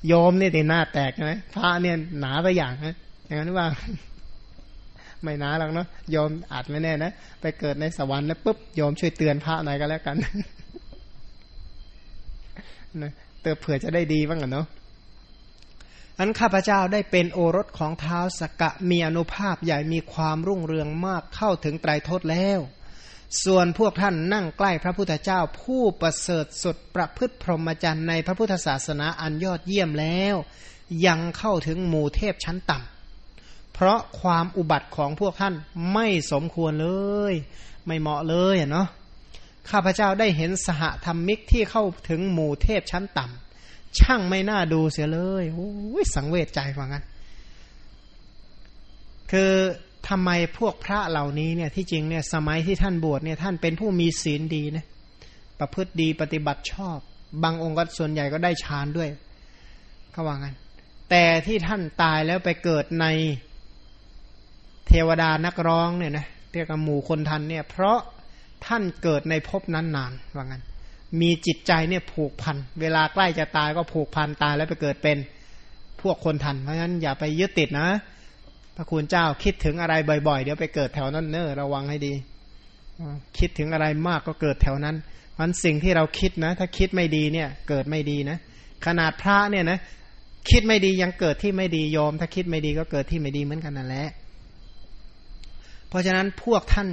[0.07, 2.97] โยมเนี่ยตีหน้าแตกใช่ไหมพระเนี่ยหนาไปอย่างนะ
[3.27, 3.67] อย่างนั้นว่า
[5.23, 10.17] ไม่หนาหรอกเนาะโยมอาจไม่แน่นะ ไปเกิดในสวรรค์แล้วปุ๊บโยมช่วยเตือนพระหน่อยก็แล้วกัน
[13.03, 13.13] นะ
[13.43, 14.67] เติเผื่อจะได้ดีบ้างกันเนาะ
[16.19, 22.61] อันข้าพเจ้าได้เป็นโอรสของเท้าสกกะมีอนุภาพใหญ่มีความรุ่งเรืองมากเข้าถึงไตรทศแล้ว
[23.45, 30.37] ส่วนพวกท่านนั่งใกล้พระพุทธเจ้าผู้ประเสริฐสุดประพฤติพรหมจรรย์ในพระพุทธศาสนาอันยอดเยี่ยมแล้ว
[31.07, 35.55] ยังเข้าถึงหมู่เทพชั้นต่ำเพราะความอุบัติของพวกท่าน
[35.93, 36.89] ไม่สมควรเล
[37.33, 37.35] ย
[37.87, 38.89] ไม่เหมาะเลยเนาะ
[39.71, 45.71] ข้าพเจ้าได้เห็นสหธรรมิกที่เข้าถึงหมู่เทพชั้นต่ำช่างไม่น่าดูเสียเลยโอ้
[46.03, 47.05] ยสังเวชใจว่างั้น
[49.31, 49.53] คือ
[50.09, 54.85] ทำไมพวกพระเหล่านี้เนี่ยที่จริงเนี่ยสมัยที่ท่านบวชเนี่ยท่านเป็นผู้มีศีลดีนะ
[55.59, 56.99] ประพฤติดีปฏิบัติชอบ
[57.43, 59.09] บางองค์ก็ส่วนใหญ่ก็ได้ฌานด้วย
[60.13, 60.57] เขาว่างั้น
[61.11, 63.07] แต่ที่ท่านตายแล้วไปเกิดใน
[64.89, 67.99] เทวดานักร้องเนี่ยนะเรียกว่าหมู่คนทันเนี่ยเพราะ
[68.67, 70.63] ท่านเกิดในภพนั้นนานว่างั้น
[71.21, 75.19] มีจิตใจเนี่ยผูกพัน เวลาใกล้จะตายก็ผูกพันตายแล้วไปเกิดเป็น
[76.01, 77.89] พวกคนทัน เพราะฉะนั้นอย่าไปยึดติดนะ
[78.77, 79.95] พระคุณเจ้าคิดถึงอะไร
[80.29, 82.15] บ่อยๆ เดี๋ยวไปเกิดแถวนั้นเนอระวังให้ดี
[83.39, 84.97] คิดถึงอะไรมากก็เกิดแถวนั้น
[85.39, 88.39] มันสิ่งที่เราคิดนะ ถ้าคิดไม่ดีเนี่ยเกิดไม่ดีนะ
[88.87, 89.79] ขนาดพระเนี่ยนะ
[90.51, 94.09] คิดไม่ดียังเกิดที่ไม่ดียอม ถ้าคิดไม่ดีก็เกิดที่ไม่ดีเหมือนกันนั่นแหละ
[95.89, 96.89] เพราะฉะนั้นพวกท่าน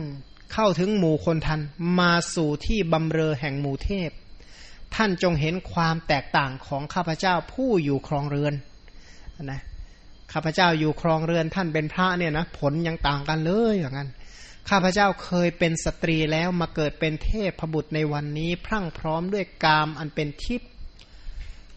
[0.58, 1.62] เข้าถึงหมู่คนทัน
[2.00, 4.10] มาสู่ที่บำเรอแห่งหมู่เทพ
[4.96, 8.54] ท่านจงเห็นความแตกต่างของข้าพเจ้าผู้อยู่ครองเรือน
[9.44, 9.62] นะ
[10.34, 14.10] ข้าพเจ้าอยู่ครองเรือนท่านเป็นพระเนี่ยนะผลยังต่างกันเลยอย่างนั้น
[14.70, 20.70] ข้าพเจ้าเคยเป็นสตรีแล้วมาเกิดเป็นเทพพบุตรในวันนี้ พรั่งพร้อมด้วยกามอันเป็นทิพย์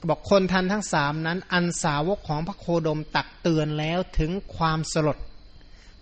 [0.09, 5.19] บอกคนทันทั้งสามนั้น อันสาวกของพระโคดมตักเตือนแล้วถึงความสลด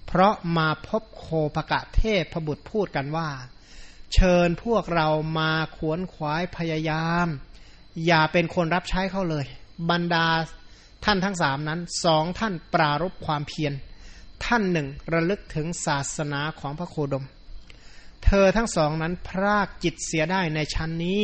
[0.07, 3.29] เพราะมาพบโคปกะเทพพบุตรพูดกันว่า
[4.15, 7.27] เชิญพวกเรามาขวนขวายพยายาม
[8.07, 9.47] อย่าเป็นคนรับใช้เขาเลย
[9.91, 10.27] บรรดา
[11.05, 13.73] ท่านทั้งสามนั้นสองท่านปรารบความเพียร
[14.45, 17.27] ท่านหนึ่งระลึกถึงศาสนาของพระโคดม
[18.25, 21.23] เธอทั้งสองนั้นพรากจิตเสียได้ในชั้นนี้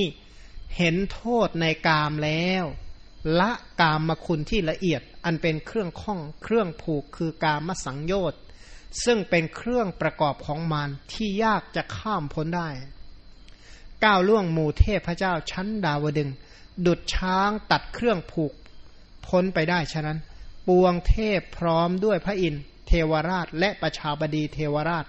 [0.76, 2.64] เห็นโทษในกามแล้ว
[3.40, 8.40] ละกามมาคุณที่ละเอียดอันเป็นเครื่องข้องเครื่องผูกคือกามสังโยชน์
[9.04, 12.68] ซึ่งเป็นเครื่องประกอบของมารที่ยากจะข้ามพ้นได้
[14.04, 16.30] ก้าวล่วงหมู่เทพระเจ้าชั้นดาวดึง
[16.86, 18.52] ดุดช้างตัดเครื่องผูก
[19.26, 20.18] พ้นไปได้ฉะนั้น
[20.68, 25.06] ปวงเทพพร้อมด้วยพระอินทเทวราชและประชาบดีเทวราช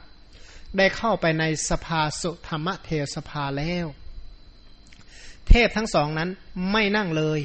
[0.78, 3.86] ได้เข้าไปในสภาสุธรรมเทวสภาแล้ว
[5.50, 6.30] เทพทั้งสองนั้น
[6.72, 7.42] ไม่นั่งเลย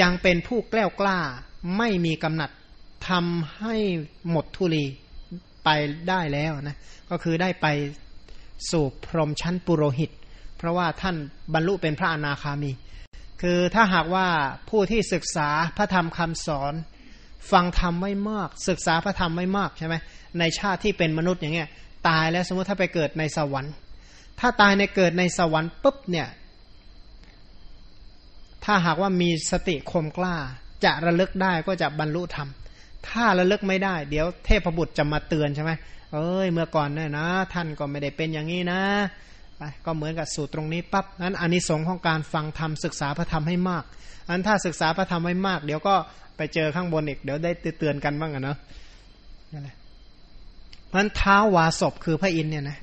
[0.00, 1.20] ยังเป็นผู้แกล้วกล้า
[1.76, 2.50] ไม่มีกำหนัด
[3.08, 3.74] ทำให้
[4.30, 4.84] หมดทุลี
[5.64, 5.68] ไป
[6.08, 6.76] ได้แล้วนะ
[7.10, 7.66] ก็คือได้ไป
[8.70, 10.10] สู่พรหมชั้นปุโรหิต
[10.56, 11.16] เพราะว่าท่าน
[11.54, 12.72] บรรลุเป็นพระอนาคามี
[13.42, 14.28] คือถ้าหากว่า
[14.70, 16.74] ผู้ที่ศึกษาพระธรรมคำสอน
[17.50, 19.94] ฟังธรรมไม่มาก ศึกษาพระธรรมไม่มากใช่ไหม
[20.38, 21.68] ในชาติที่เป็นมนุษย์อย่างเงี้ย
[22.08, 23.72] ตายแล้วสมมติถ้าไปเกิดในสวรรค์
[24.40, 26.28] ถ้าตายในเกิดในสวรรค์ปุ๊บเนี่ย
[28.64, 30.36] ถ้าหากว่ามีสติคมกล้า
[30.84, 32.48] จะระลึกได้ก็จะบรรลุธรรม
[33.08, 35.72] ถ้าระลึกไม่ได้ เดี๋ยวเทพบุตรจะมาเตือนใช่ไหม
[36.12, 38.80] เอ้ย เมื่อก่อนเนี่ยนะ ท่านก็ไม่ได้เป็นอย่างนี้นะ
[39.86, 43.84] ก็เหมือนกับสูตรตรงนี้ปั๊บนั้นอนนิสงส์ของการฟังธรรมศึกษาพระธรรมให้มาก
[44.28, 45.94] อันถ้าศึกษาพระธรรมให้มาก เดี๋ยวก็
[46.36, 48.58] ไปเจอข้างบนอีก เดี๋ยวได้เตือนกันบ้างอะเนาะ
[49.52, 49.76] นั่นแหละ
[50.94, 52.78] มันเท้าวาศพคือพระอินเนี่ยนะ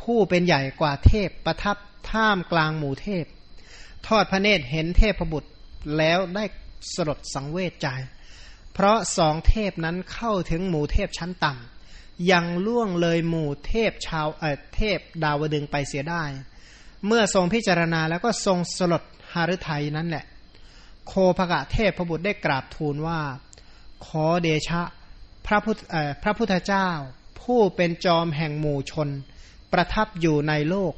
[0.00, 1.76] ผู้เป็นใหญ่กว่าเทพประทับ
[2.10, 3.24] ท่ามกลางหมู่เทพ
[4.06, 5.50] ทอดพระเนตรเห็นเทพบุตร
[5.98, 6.44] แล้วได้
[6.94, 7.88] สลดสังเวชใจ
[8.72, 16.24] เพราะสองเทพนั้นเข้าถึงหมู่เทพชั้นต่ำยังล่วงเลยหมู่เทพชาวเออเทพดาวดึงไปเสียได้
[17.06, 19.02] เมื่อทรงพิจารณาแล้วก็ทรงสลด
[19.32, 20.24] หฤทัยนั้นแหละ
[21.06, 23.20] โคภกะเทพพระบุตรได้กราบทูลว่า
[24.06, 24.82] ขอเดชะ
[25.46, 25.78] พระพุทธ
[26.22, 26.88] พระพุทธเจ้า
[27.40, 29.08] ผู้เป็นจอมแห่งหมู่ชน
[29.72, 30.94] ประทับอยู่ในโลก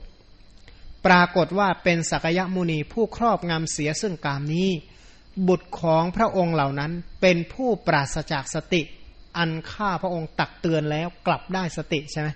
[1.07, 4.71] ปรากฏว่าเป็นสักยมุนีผู้ครอบงำเสียซึ่งกามนี้
[5.49, 8.83] บุตรของพระองค์เหล่านั้นเป็นผู้ปราศจากสติ
[9.39, 12.29] อันฆ่าพระองค์ตักเตือนแล้วกลับได้สติใช่ไหม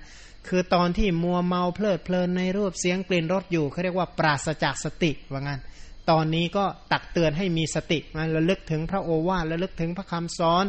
[0.48, 5.60] คือตอนที่มัวเมาเพลิดเพลินในรูปเสียงกลิ่นรสอยู่เขาเรียกว่าปราศจากสติว่างั้น
[6.10, 10.64] ตอนนี้ก็ตักเตือนให้มีสติมาระลึกถึงพระโอวาทระลึกถึงพระคำสอน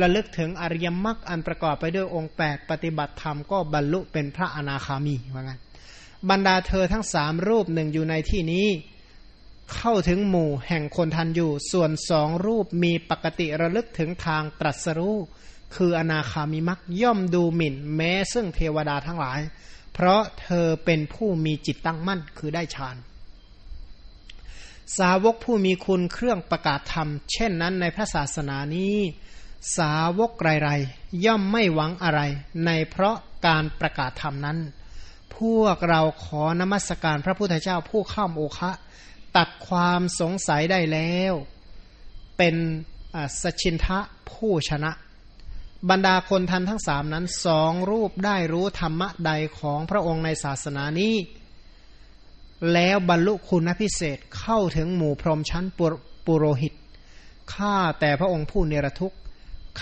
[0.00, 5.60] ระลึกถึงอริยมรรคอันประกอบไปด้วยองค์แปดปฏิบัติธรรมก็บรรลุเป็นพระอนาคามีว่างั้น
[6.30, 8.66] บรรดาเธอทั้งสามรูปหนึ่งอยู่ในที่นี้
[9.74, 15.16] เข้าถึงหมู่แห่งคนทันอยู่ ส่วนสองรูปมีปกติระลึกถึงทางตรัสรู้
[15.76, 19.40] คืออนาคามิมักย่อมดูหมิ่น แม้ซึ่งเทวดาทั้งหลาย
[19.94, 22.96] เพราะเธอเป็นผู้มีจิตตั้งมั่นคือได้ฌาน
[24.98, 28.96] สาวกผู้มีคุณเครื่องประกาศธรรม เช่นนั้นในพระศาสนานี้
[29.76, 32.20] สาวกไรๆย่อมไม่หวังอะไร
[32.66, 33.16] ในเพราะ
[33.46, 34.58] การประกาศธรรมนั้น
[35.36, 38.70] พวกเราขอนมัสการพระพุทธเจ้าผู้ข้ามโอคะ
[39.36, 41.34] ตัดความสงสัยได้แล้ว
[42.38, 42.56] เป็น
[43.42, 43.98] สชินทะ
[44.30, 44.92] ผู้ชนะ
[45.90, 51.14] บรรดาคนทันทั้งสามนั้นสองรูปได้รู้ธรรมะใดของพระองค์ในศาสนานี้
[52.72, 55.64] แล้วบรรลุคุณพิเศษเข้าถึงหมู่พรหมชั้น
[56.26, 56.72] ปุโรหิต
[57.54, 59.18] ข้าแต่พระองค์ผู้เนรทุกข์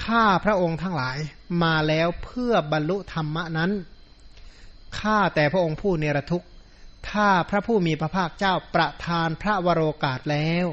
[0.02, 1.18] ข้าพระองค์ทั้งหลาย
[1.62, 3.70] มาแล้วเพื่อบรรลุธรรมนั้น
[4.98, 6.47] ข้าแต่พระองค์ผู้เนรทุกข์
[7.10, 10.66] ถ้าพระผู้มีพระภาคเจ้าประทานพระวโรกาสแล้ว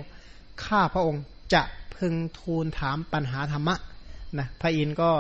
[0.66, 1.24] ข้าพระองค์
[1.54, 1.64] จะ
[1.96, 3.76] พึงทูลถามปัญหาธรรมะ
[4.38, 5.12] นะพระอินทร์ก็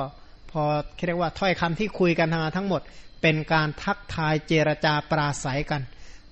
[0.52, 0.62] พอ
[1.06, 2.82] เรียกว่าถ้อยคำที่คุยกันทั้งหมด
[3.22, 5.82] เป็นการทักทายเจรจาปราศัยกัน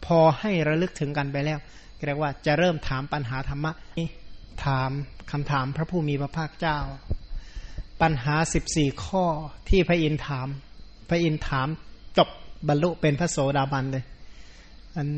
[0.05, 1.59] พอให้ระลึกถึงกันไปแล้ว
[2.05, 3.71] เรียกว่าจะเริ่มถามปัญหาธรรมะ
[4.65, 4.91] ถาม
[5.31, 6.79] คำถามพระผู้มีพระภาคเจ้า
[8.01, 9.25] ปัญหาสิบสี่ข้อ
[9.69, 10.47] ที่พระอินทร์ถาม
[11.09, 11.67] พระอินทร์ถาม
[12.17, 12.29] จบ
[12.67, 14.03] บรรลุเป็นพระโสดาบันเลย
[14.95, 15.09] อัน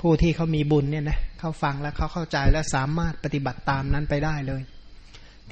[0.00, 4.62] ผู้ที่เขามีบุญเนี่ยนะเขาฟังแล้วเขาเข้าใจและสามารถปฏิบัติตามนั้นไปได้เลย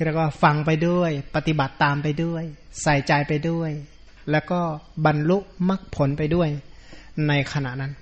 [0.05, 2.44] เรียกว่าฟังไปด้วย ปฏิบัติตามไปด้วย
[2.82, 3.70] ใส่ใจไปด้วย
[4.30, 4.61] แล้วก็
[5.07, 5.38] บรรลุ
[5.68, 6.48] มรรคผลไปด้วย
[7.28, 7.92] ในขณะนั้น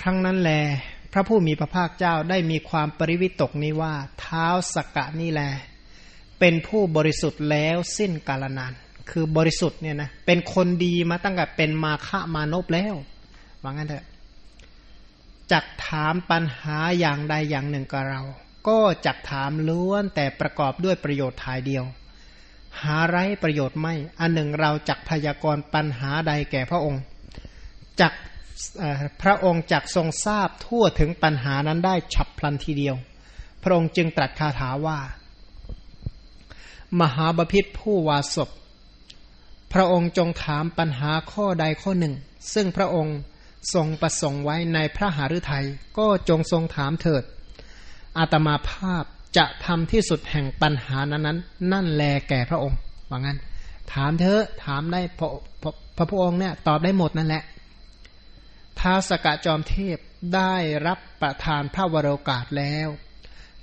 [0.00, 0.52] ครั้งนั้นแล
[1.12, 5.42] พระผู้มีพระภาคเจ้าได้มีความปริวิตกนี้ว่า เท้าสกกะนี่แล
[6.40, 8.72] เป็นผู้บริสุทธิ์แล้วสิ้นกาลนาน
[9.10, 12.94] คือบริสุทธิ์เนี่ยนะเป็นคนดีมาตั้งแต่เป็นมาฆมานพแล้ว
[13.62, 14.06] ว่างั้นเถอะ
[15.52, 18.22] จักถามปัญหาอย่างใดอย่างหนึ่งกับเรา
[18.68, 21.84] ก็จักถามล้วนแต่ประกอบด้วยประโยชน์ทายเดียว
[22.82, 27.02] หาไรประโยชน์ไม่ อันหนึ่งเราจักพยากรณ์ปัญหาใดแก่พระองค์
[28.00, 28.12] จัก
[29.22, 32.96] พระองค์จักทรงทราบทั่วถึงปัญหานั้นได้ฉับพลันทีเดียว
[33.62, 34.98] พระองค์จึงตรัสคาถาว่า
[37.00, 38.52] มหาบพิษผู้วาสบพ
[39.78, 42.14] ระองค์จงถามปัญหาข้อใดข้อหนึ่ง
[42.54, 43.18] ซึ่งพระองค์
[43.74, 45.66] ทรงประสงค์ไว้ในพระหฤทัย
[45.98, 47.22] ก็จงทรงถามเถิด
[48.18, 49.04] อาตมาภาพ
[49.36, 51.38] จะทำที่สุดแห่งปัญหานั้นนั้น
[51.72, 52.78] นั่นแลแก่พระองค์
[53.10, 53.38] ว่างั้น
[53.92, 55.28] ถามเถอะถามได้พระ
[55.96, 57.42] พระพุทธองค์เนี่ยตอบได้หมดนั่นแหละ
[58.80, 59.98] ท้าสกะจอมเทพ
[60.34, 60.54] ได้
[60.86, 62.88] รับประทานพระวโรกาสแล้ว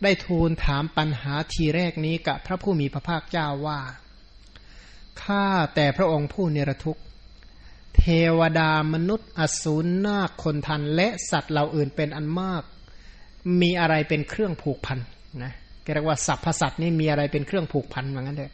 [0.03, 3.79] ได้ทูลถามปัญหาทีแรกนี้กับพระผู้มีพระภาคเจ้าว่า
[5.21, 5.45] ข้า
[5.75, 7.01] แต่พระองค์ผู้เนรทุกข์
[7.97, 8.03] เท
[8.39, 12.63] วดามนุษย์ อสูรนาคคนทัน และสัตว์เหล่าอื่นเป็นอันมาก
[13.61, 14.99] มีอะไรเป็นเครื่องผูกพัน
[15.43, 15.53] นะ
[15.93, 18.51] เรียกว่าสัพพสัตนี่มีอะไรเป็นเครื่องผูกพันเหมือนกันเลย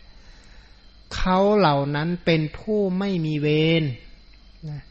[1.16, 3.48] เขาเหล่านั้นเป็นผู้ไม่มีเว
[3.82, 3.84] ร
[4.70, 4.82] นะ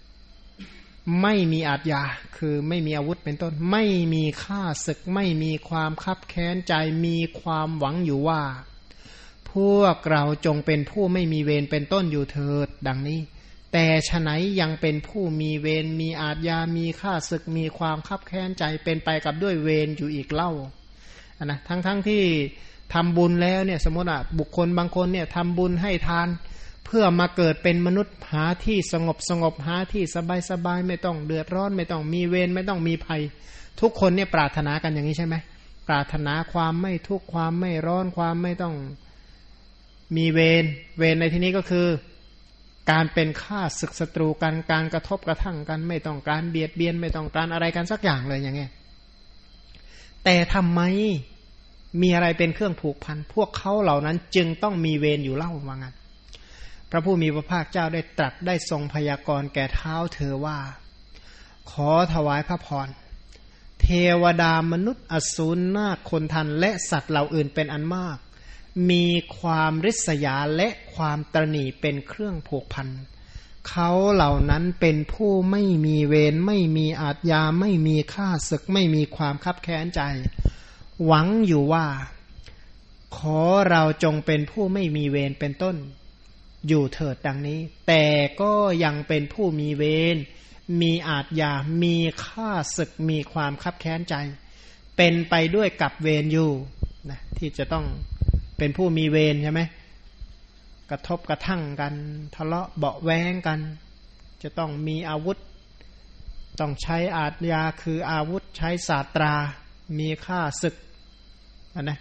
[1.23, 2.03] ไม่มีอาทยา
[2.37, 6.75] คือไม่มีอาวุธเป็นต้น ไม่มีค่าศึก ไม่มีความคับแค้นใจ
[7.07, 8.43] มีความหวังอยู่ว่า
[9.55, 13.21] พวกเราจงเป็นผู้ไม่มีเวรเป็นต้นอยู่เถิด ดังนี้
[13.73, 14.31] แต่ฉไหน
[14.61, 20.53] ยังเป็นผู้มีเวรมีอาทยามีค่าศึกมีความคับแค้นใจเป็นไปกับด้วยเวรอยู่อีกเล่า
[21.45, 22.23] นะทั้งๆทที่
[22.95, 26.29] ทำบุญแล้วเนี่ยสมมติอะบุคคลบางคนเนี่ยทำบุญให้ทาน
[26.85, 33.23] เพื่อมาเกิดเป็นมนุษย์หาที่สงบสงบหาที่สบายสบายไม่ต้องเดือดร้อน ไม่ต้องมีเวรไม่ต้องมีภัย
[33.81, 35.37] ทุกคนเนี่ยปรารถนากันอย่างนี้ใช่ไหม
[35.89, 38.75] ปรารถนาความไม่ทุกข์ความไม่ร้อนความไม่ต้อง
[40.17, 40.65] มีเวร
[40.99, 41.87] เวรในที่นี้ก็คือ
[42.91, 48.71] การเป็นฆ่าศึกศัตรูกันการกระทบกระทั่งกัน ไม่ต้องการเบียดเบียนไม่ต้องการอะไรกันสักอย่างเลยอย่างเงี้ย
[50.25, 50.81] แต่ทำไม
[52.01, 55.95] มีอะไรเป็นเครื่องผูกพัน พวกเขาเหล่านั้นจึงต้องมีเวรอยู่เล่าว่างั้น
[56.91, 60.59] พระผู้มีพระภาคเจ้าได้ตรัสได้ทรงพยากรณ์แก่เท้าเธอว่า
[61.71, 62.89] ขอถวายพระพร
[63.81, 63.87] เท
[64.23, 68.19] วดามนุษย์อสูรนาคคนทันและสัตว์เหล่าอื่นเป็นอันมาก
[68.91, 69.07] มี
[69.39, 72.89] ความริษยาและความตรณีเป็นเครื่องผูกพัน
[73.69, 80.01] เขาเหล่านั้นเป็นผู้ไม่มีเวรไม่มีอาทยาไม่มีค่าศึกไม่มีความคับแค้นใจ
[81.05, 81.87] หวังอยู่ว่า
[83.17, 83.41] ขอ
[83.71, 85.77] เราจงเป็นผู้ไม่มีเวรเป็นต้น
[86.67, 88.05] อยู่เถิดดังนี้ แต่
[88.41, 88.55] ก็
[88.85, 89.85] ยังเป็นผู้มีเว
[90.15, 90.17] ร
[90.81, 94.15] มีอาจยามีค่าศึกมีความคับแค้นใจ
[94.97, 96.53] เป็นไปด้วยกับเวรอยู่
[97.11, 97.87] นะที่จะต้อง
[98.59, 99.63] เป็นผู้มีเวรใช่ไหม
[100.91, 101.95] กระทบกระทั่งกัน
[102.35, 103.61] ทะเลาะเบาแวงกัน
[104.43, 105.39] จะต้องมีอาวุธ
[106.61, 109.35] ต้องใช้อาจยาคืออาวุธใช้ศาสตรา
[109.99, 110.75] มีค่าศึก
[111.75, 111.99] นนะ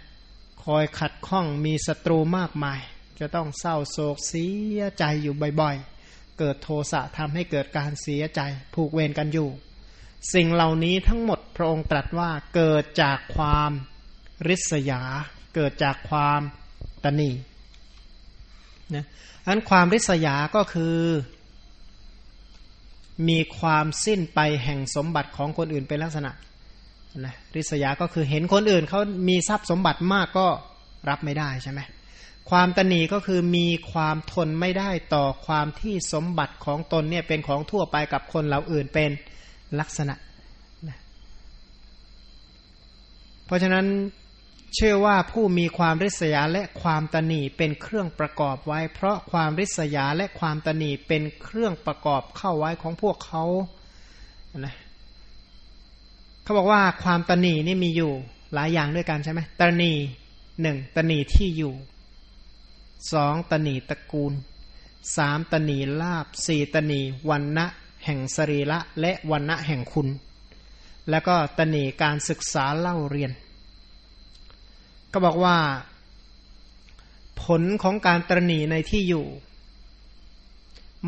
[0.64, 2.80] คอยขัดข้องมีศัตรูมากมาย
[3.18, 4.46] จะต้องเศร้าโศกเสี
[4.78, 8.40] ยใจอยู่บ่อยๆ เกิดโทสะทำให้เกิดการเสียใจ
[8.74, 9.48] ผูกเวรกันอยู่
[10.34, 13.70] สิ่งเหล่านี้ทั้งหมดพระองค์ตรัสว่าเกิดจากความ
[14.48, 15.02] ริษยา
[15.58, 16.40] เกิดจากความ
[17.04, 17.30] ตนี
[18.94, 19.04] นะ
[19.46, 20.96] อันความริษยาก็คือ
[23.28, 26.30] มีความสิ้นไปแห่งสมบัติของคนอื่นเป็นลักษณะ
[27.18, 30.46] นะริษยาก็คือเห็นคนอื่นเขามีทรัพย์สมบัติมากก็
[31.08, 31.80] รับไม่ได้ใช่ไหม
[32.50, 39.10] ความตนีก็คือมีความทนไม่ได้ต่อความที่สมบัติของตนเนี่ยเป็นของทั่วไปกับคนเหล่าอื่นเป็น
[39.80, 40.14] ลักษณะ
[40.88, 40.98] นะ
[43.46, 43.86] เพราะฉะนั้น
[44.76, 53.44] ชื่อว่าผู้มีความริษยาและความตนีเป็นเครื่องประกอบไว้ เพราะความริษยาและความตนีเป็นเครื่องประกอบเข้าไว้ของพวกเขา
[54.58, 54.74] นะ
[56.42, 58.12] เขาบอกว่าความตนีนี่มีอยู่
[58.54, 59.92] หลายอย่างด้วยกันใช่ไหมตนี
[60.62, 61.74] หนึ่งตนีที่อยู่
[63.12, 64.32] สองตนีตระกูล
[65.16, 67.00] สามตนีลาบสี่ตนี
[67.30, 67.66] วันณะ
[68.04, 70.08] แห่งสรีละและวันณะแห่งคุณ
[71.10, 73.32] แล้วก็ตนีการศึกษาเล่าเรียน
[75.12, 75.56] ก็บอกว่า
[77.42, 79.26] ผลของการตรณีในที่อยู่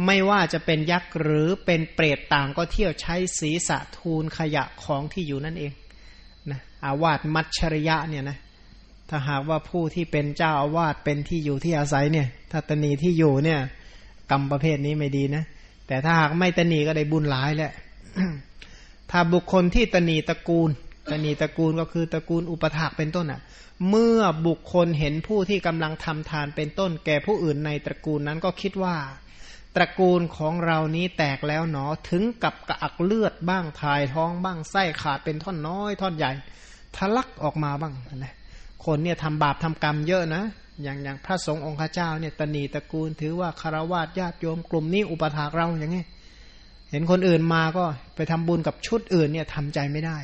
[0.07, 5.73] ไม่ว่าจะเป็นยักษ์หรือเป็นเปรตต่างก็เที่ยวใช้ศีรษะทูลขยะของที่อยู่นั่นเอง
[6.51, 8.39] นะอาวาสมัชชริยะเนี่ยนะ
[9.09, 13.61] ถ้าหากว่าผู้ที่เป็นเจ้าอาวาสเป็นที่อยู่ที่อาศัยเนี่ยถ้าตนีที่อยู่เนี่ย
[14.31, 15.45] กรรมประเภทนี้ไม่ดีนะ
[15.87, 17.73] แต่ถ้าหากไม่ตนีก็ได้บุญหลายแหละ
[19.11, 20.71] ถ้าบุคคลที่ตนีตระกูล
[21.11, 23.41] ตนีตระกูลก็คือตระกูลอุปถากเป็นต้นอะ
[23.91, 28.97] เมื่อบุคคลเห็นผู้ที่กำลังทำทานเป็นต้น แก่ผู้อื่นในตระกูลนั้นก็คิดว่า
[29.77, 36.31] ตระกูลของเรานี้แตกแล้วหนอถึงกับกระอักเลือดบ้างทายท้องบ้างไส้ขาดเป็นท่อนน้อยท่อนใหญ่
[36.97, 38.35] ทะลักออกมาบ้างนะ
[38.85, 40.43] คนเนี่ยทำบาปทำกรรมเยอะนะ
[40.83, 46.05] อย่างอย่างพระสงฆ์องค์ข้าเจ้าเนี่ยตนีตระกูลถือว่าคารวะญาติโยมกลุ่มนี้อุปถากเราอย่างนี้
[46.91, 47.85] เห็นคนอื่นมาก็
[48.17, 50.17] ไปทำบุญกับชุดอื่นเนี่ยทำใจไม่ได้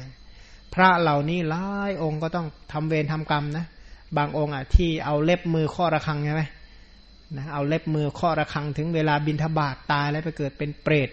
[0.74, 3.66] พระเหล่านี้หลายองค์ก็ต้องทำเวรทำกรรมนะ
[4.16, 6.44] บางองค์อะที่เอาเล็บมือข้อระฆังใช่ไหม
[7.36, 11.10] นะเอาเล็บมือข้อระฆังถึงเวลาบินทบาทตายแล้วไปเกิดเป็นเปรต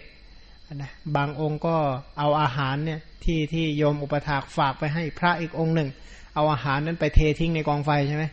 [0.76, 1.76] นะบางองค์ก็
[2.20, 5.90] เอาอาหารเนี่ยที่ที่โยมอุปถากฝากไปให้พระอีกองค์หนึ่ง
[6.36, 8.26] เอาอาหารนั้นไปเททิ้งในกองไฟใช่ไหม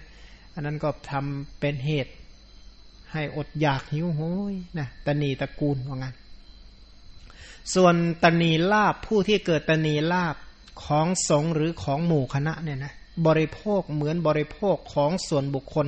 [0.54, 2.12] อันนั้นก็ทำเป็นเหตุ
[3.12, 4.20] ให้อดอยากหิวโห
[4.52, 6.14] ยนะตนีตระกูลว่างั้น
[7.74, 10.36] ส่วนตนีลาบผู้ที่เกิดตนีลาบ
[10.84, 12.94] ของสงหรือของหมู่คณะเนี่ยนะ
[13.26, 15.86] บริโภคเหมือนบริโภคของส่วนบุคคล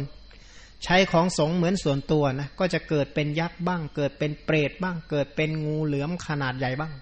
[0.84, 6.92] ใช้ของสงเหมือนส่วนตัวนะก็จะเกิดเป็นยักษ์บ้าง เกิดเป็นเปรตบ้าง เกิดเป็นงูเหลือมขนาดใหญ่บ้าง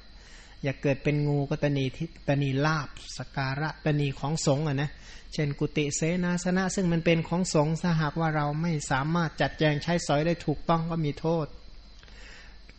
[0.62, 4.90] อย่าเกิดเป็นงูก็ตนีทิตนีลาบสการะตนีของสงอะนะ
[5.32, 11.46] เช่นกุติเสนาสนะ ซึ่งมันเป็นของสงฆ์ถ้าหากว่าเราไม่สามารถจัดแจงใช้สอยได้ถูกต้องก็มีโทษ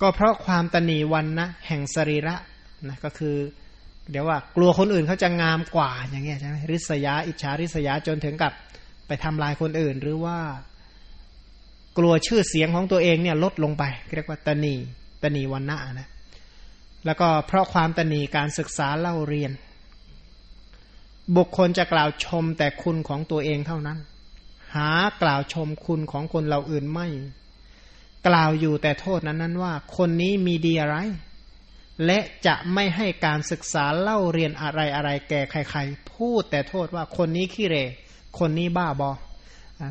[0.02, 2.36] ก็เพราะความตนีวันนะแห่งสรีระ
[2.88, 3.36] นะก็คือ
[4.10, 8.54] เดี๋ยวว่ากลัวคนอื่นเขาจะงามกว่าอย่างเงี้ยใช่ไหมริษยา อิจฉาริษยาจนถึงกับ
[9.08, 10.38] ไปทำลายคนอื่น หรือว่า
[11.98, 13.84] กลัวชื่อเสียงของตัวเองเนี่ยลดลงไป
[14.16, 14.76] เรียกว่าตนี
[15.24, 16.10] ตนีวันนะนะ
[17.06, 19.52] แล้วก็เพราะความตนีการศึกษาเล่าเรียน
[21.38, 24.00] บุคคลจะกล่าวชมแต่คุณของตัวเองเท่านั้น
[24.76, 24.92] หา
[25.22, 27.08] กล่าวชมคุณของคนเราอื่นไม่
[28.28, 30.98] กล่าวอยู่แต่โทษนั้นนั้นว่า คนนี้มีดีอะไร
[32.06, 37.78] และจะไม่ให้การศึกษาเล่าเรียนอะไรอะไรแก่ใคร ๆ พูดแต่โทษว่าคนนี้ขี้เร
[38.40, 39.12] คนนี้บ้าบอ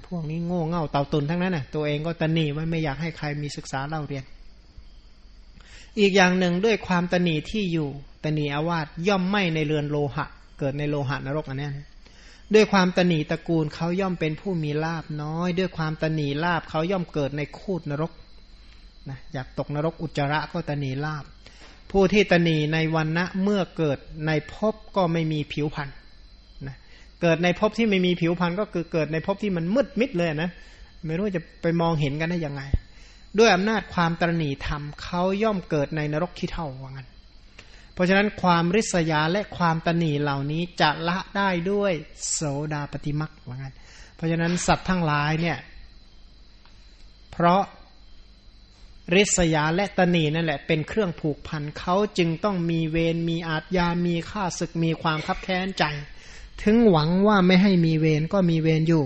[0.09, 4.25] พวกนี้โง่เง่าเต่าตุนทั้งนั้นน่ะตัวเองก็ตนีว่าไม่อยากให้ใครมีศึกษาเล่าเรียน
[5.99, 7.89] อีกอย่างหนึ่งด้วยความตนีที่อยู่
[8.25, 10.27] ตนีอาวาสย่อมไม่ในเรือนโลหะ
[10.59, 11.79] เกิดในโลหะนรกอันนี้น
[12.55, 18.13] ด้วยความตนีตระกูลเขาย่อมเป็นผู้มีลาบน้อย ด้วยความตนีลาบเขาย่อมเกิดในคูดนรก
[19.09, 21.25] นะอยากตกนรกอุจจาระก็ตนีลาบ
[21.91, 25.89] ผู้ที่ตนีในวันนะเมื่อเกิดในภพก็ไม่มีผิวพรรณ
[26.67, 26.77] นะ
[27.23, 30.51] เกิดในภพที่ไม่มีผิวพรรณก็คือเกิดในภพที่มันมืดมิดเลยนะ
[31.07, 32.63] ไม่รู้จะไปมองเห็นกันได้ยังไง
[33.39, 37.09] ด้วยอำนาจความตรณีธรรมเขาย่อมเกิดในนรกขี้เท่าว่างั้น
[38.01, 41.93] ราะฉะนั้นความริษยาและความตนีเหล่านี้จะละได้ด้วย
[42.33, 42.41] โส
[42.73, 43.75] ดาปฏิมักว่างั้น
[44.17, 45.59] เพราะฉะนั้นสัตว์ทั้งหลายเนี่ย
[47.33, 47.63] เพราะ
[49.15, 55.85] ริษยาและตนีนั่นแหละเป็นเครื่องผูกพันเขาจึงต้องมีเวรมีอาทยามีฆ่าศึกมีความคับแค้นใจ
[56.63, 59.05] ถึงหวังว่าไม่ให้มีเวรก็มีเวรอยู่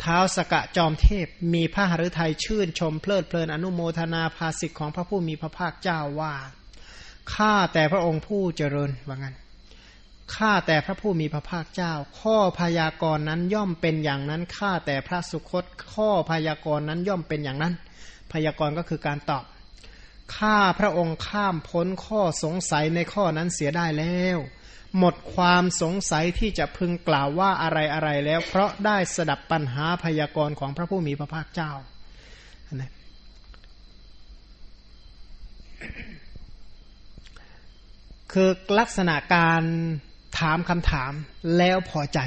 [0.00, 6.34] เท้าสกะจอมเทพมีพระหฤทัยชื่นชมเพลิดเพลินอนุโมทนาภาสิทธิของพระผู้มีพระภาคเจ้าว่า
[7.34, 9.36] ข้าแต่พระองค์ผู้เจริญว่างั้น
[10.36, 15.64] ข้าแต่พระผู้มีพระภาคเจ้า ข้อพยากรณ์นั้นย่อมเป็นอย่างนั้น ข้าแต่พระสุคต
[15.94, 17.74] ข้อพยากรณ์นั้นย่อมเป็นอย่างนั้น
[18.32, 19.44] พยากรณ์ก็คือการตอบ
[20.36, 24.38] ข้าพระองค์ข้ามพ้นข้อสงสัยในข้อนั้นเสียได้แล้ว
[24.98, 31.72] หมดความสงสัยที่จะพึงกล่าวว่าอะไรอะไรแล้ว เพราะได้สดับปัญหาพยากรณ์ของพระผู้มีพระภาคเจ้า
[32.74, 32.92] นะ
[38.32, 39.62] คือลักษณะการ
[40.38, 41.12] ถามคำถาม
[41.56, 42.20] แล้วพอใจ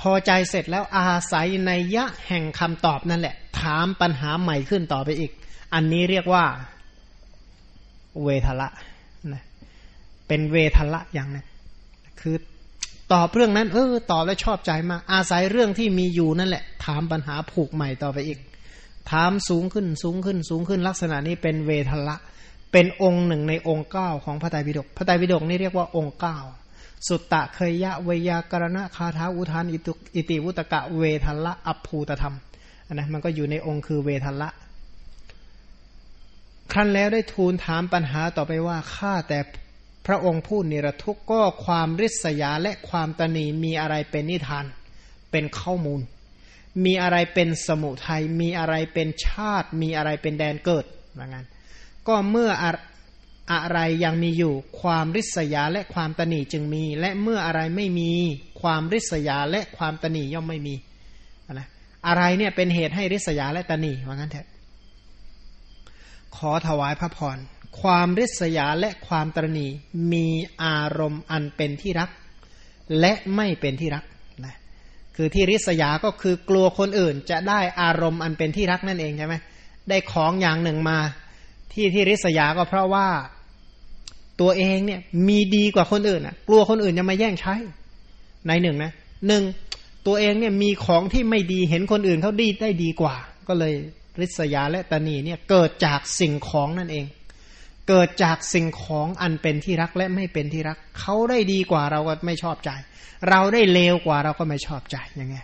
[0.00, 5.32] พอใจเสร็จแล้วอาศัยในยะแห่งคำตอบนั่นแหละ ถามปัญหาใหม่ขึ้นต่อไปอีก
[5.74, 6.44] อันนี้เรียกว่า
[8.22, 8.68] เวทละ
[9.32, 9.42] นะ
[10.28, 11.44] เป็นเวทละอย่างนึง
[12.20, 12.36] คือ
[13.12, 18.38] ตอบเรื่องนั้น เออตอบแล้วชอบใจมาก อาศัยเรื่องที่มีอยู่นั่นแหละ ถามปัญหาผูกใหม่ต่อไปอีก
[19.10, 22.16] ถามสูงขึ้นสูงขึ้นสูงขึ้นลักษณะนี้เป็นเวทละ
[22.72, 26.38] เป็นองค์หนึ่งในองค์เก้าของพระไตรปิฎกพระไตรปิฎกนี่เรียกว่าองค์เก้า
[27.08, 29.64] สุตตะเคยยะเวยากรณะคาถาอุทาน
[30.14, 32.36] อิติวุตกะเวทละอัพภูตธรรม
[32.86, 34.50] อันนะมันก็อยู่ในองค์คือเวทละ
[36.72, 39.38] ครั้นแล้วได้ทูลถามปัญหาต่อไปว่าข้าแต่
[40.06, 44.64] พระองค์ผู้นิรทุกข์ก็ความริษยาและความตนีมีอะไรเป็นนิทาน
[45.30, 46.00] เป็นข้อมูล
[46.84, 50.84] มีอะไรเป็นสมุทัยมีอะไรเป็นชาติ มีอะไรเป็นแดนเกิด
[51.18, 51.46] ว่างั้น
[52.08, 52.50] ก็เมื่อ
[53.52, 58.12] อะไรยังมีอยู่ ความริษยาและความตนีจึงมี และเมื่ออะไรไม่มี
[58.60, 60.74] ความริษยาและความตนีย่อมไม่มี
[61.52, 61.68] นะ
[62.06, 64.48] อะไรเนี่ยเป็นเหตุให้ริษยาและตนีว่างั้นเถอะ
[66.36, 67.38] ขอถวายพระพร
[67.80, 69.66] ความริษยาและความตรณี
[70.12, 70.26] มี
[70.64, 72.10] อารมณ์อันเป็นที่รัก
[73.00, 74.04] และไม่เป็นที่รัก
[74.44, 74.56] นะ
[75.16, 79.36] คือที่ริษยาก็คือกลัวคนอื่นจะได้อารมณ์อันเป็นที่รักนั่นเองใช่ไหม
[79.88, 80.98] ได้ของอย่างหนึ่งมา
[81.72, 83.08] ที่ที่ริษยาก็เพราะว่า
[84.40, 87.54] ตัวเองเนี่ยมีดีกว่าคนอื่นอะ กลัวคนอื่นจะมาแย่งใช้
[88.46, 88.92] ในหนึ่งนะ
[89.26, 89.42] หนึ่ง
[90.06, 93.16] ตัวเองเนี่ยมีของที่ไม่ดีเห็นคนอื่นเขาดีได้ดีกว่า
[93.48, 93.74] ก็เลย
[94.20, 97.06] ริษยาและตนีเนี่ยเกิดจากสิ่งของนั่นเอง
[97.88, 102.70] เกิดจากสิ่งของอันเป็นที่รักและไม่เป็นที่รักเขาได้ดีกว่าเราก็ไม่ชอบใจ
[103.28, 105.36] เราได้เลวกว่าเราก็ไม่ชอบใจยังไง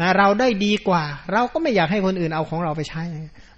[0.00, 3.02] นะเราได้ดีกว่า เราก็ไม่อยากให้คนอื่นเอาของเราไปใช้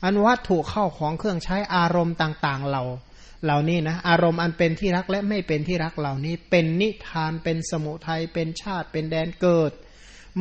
[0.04, 2.82] อันวัตถุเข้าของเครื่องใช้อารมณ์ต่าง ๆ เรา
[3.44, 9.72] เหล่านี้นะอารมณ์อันเป็นที่รักและไม่เป็นที่รักเหล่านี้ เป็นนิทานเป็นสมุทัยเป็นชาติเป็นแดนเกิด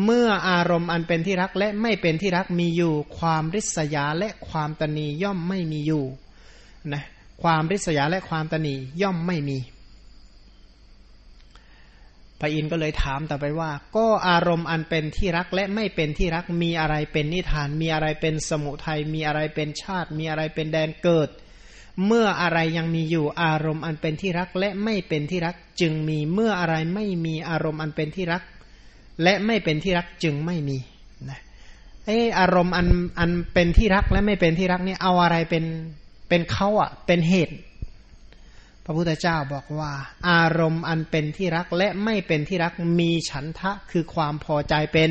[0.03, 6.05] เมื่ออารมณ์อันเป็นที่รักและไม่เป็นที่รักมีอยู่ ความริษยาและความตนีย่อมไม่มีอยู่
[6.93, 7.03] นะ
[7.43, 9.57] ความริษยาและความตนีย่อมไม่มี
[12.39, 21.29] พระอินทร์ก็เลยถามต่อไปว่า ก็อารมณ์อันเป็นที่รักและไม่เป็นที่รักมีอะไรเป็นนิทาน มีอะไรเป็นสมุทัยมีอะไรเป็นชาติ มีอะไรเป็นแดนเกิด
[22.05, 28.43] เมื่ออะไรยังมีอยู่อารมณ์อันเป็นที่รักและไม่เป็นที่รักจึงมีเมื่ออะไรไม่มีอารมณ์อันเป็นที่รัก
[29.23, 30.77] และไม่เป็นที่รักจึงไม่มี
[31.29, 31.39] นะ
[32.05, 32.87] ไออารมณ์อัน
[33.19, 35.65] อันเป็นที่รักและไม่เป็นที่รักนี่เอาอะไรเป็น
[36.29, 37.55] เป็นเขาอะเป็นเหตุ
[38.85, 39.91] พระพุทธเจ้าบอกว่า
[40.29, 45.09] อารมณ์อันเป็นที่รักและไม่เป็นที่รักมีฉันทะคือความพอใจเป็น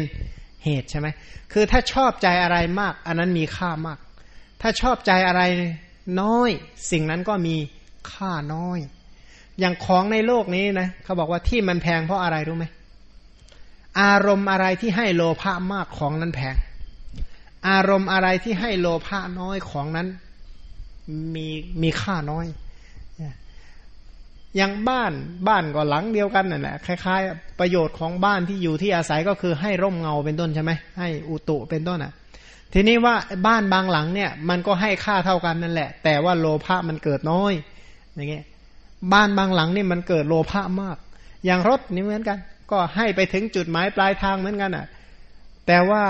[0.64, 1.08] เหตุใช่ไหม
[1.52, 3.98] คือถ้าชอบใจอะไรมาก อันนั้นมีค่ามาก
[4.60, 5.42] ถ้าชอบใจอะไร
[6.20, 6.50] น้อย
[6.90, 7.56] สิ่งนั้นก็มี
[8.12, 8.78] ค่าน้อย
[9.60, 12.66] อย่างของในโลกนี้นะเขาบอกว่าที่มันแพงเพราะอะไรรู้ไหม
[14.00, 16.56] อารมณ์อะไรที่ให้โลภะมากของนั้นแพง
[17.68, 20.08] อารมณ์อะไรที่ให้โลภะน้อยของนั้น
[21.34, 21.46] มี
[21.82, 22.46] มีค่าน้อย
[24.60, 25.12] ย่างบ้าน
[25.48, 32.12] บ้านก็หลังเดียวกันนั่นแหละคล้ายๆ ประโยชน์ของบ้านที่อยู่ที่อาศัยก็คือให้ร่มเงาเป็นต้นใช่ไหมให้อุตุเป็นต้นอะ
[32.72, 33.14] ทีนี้ว่า
[33.46, 37.52] บ้านบางหลังเนี่ย มันก็ให้ค่าเท่ากันนั่นแหละ แต่ว่าโลภะมันเกิดน้อย
[38.14, 38.44] อย่างเงี้ย
[39.12, 40.96] บ้านบางหลังนี่มันเกิดโลภะมาก
[41.44, 42.38] อย่างรถนี่เหมือนกัน
[42.70, 44.86] ก็ให้ไปถึงจุดหมายปลายทางเหมือนกันอะ
[45.66, 46.04] แต่ว่า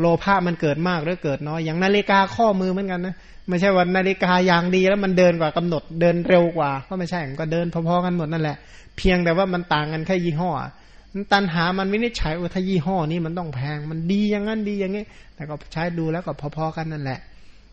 [0.00, 3.14] โลภะมันเกิดมากหรือเกิดน้อย อย่างนาฬิกาข้อมือเหมือนกันนะ
[3.48, 8.56] ไม่ใช่ว่านาฬิกาอย่างดีแล้วมันเดินกว่ากำหนดเดินเร็วกว่า ก็ไม่ใช่ก็เดินพอๆกันหมดนั่นแหละ
[8.96, 10.50] เพียงแต่ว่ามันต่างกันแค่ยี่ห้อ
[11.32, 15.04] ตันหามันวินิจฉัยว่าถ้ายี่ห้อนี้มันต้องแพง มันดีอย่างนั้นดีอย่างนี้
[15.34, 17.20] แต่ก็ใช้ดูแล้วก็พอๆกันนั่นแหละ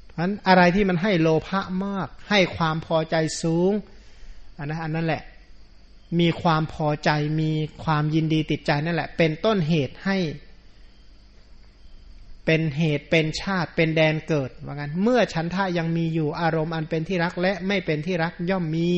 [0.05, 3.71] เพราะฉะนั้นอะไรที่มันให้โลภะมาก ให้ความพอใจสูง
[4.57, 5.23] อันนั้นอันนั้นแหละ
[6.19, 7.09] มีความพอใจ
[7.41, 7.51] มี
[7.83, 10.17] ความยินดีติดใจนั่นแหละ เป็นต้นเหตุให้
[12.45, 18.89] เป็นเหตุเป็นชาติเป็นแดนเกิดว่างั้น เมื่อฉันท่ายังมีอยู่อารมณ์อันเป็นที่รักและไม่เป็นที่รักย่อมมี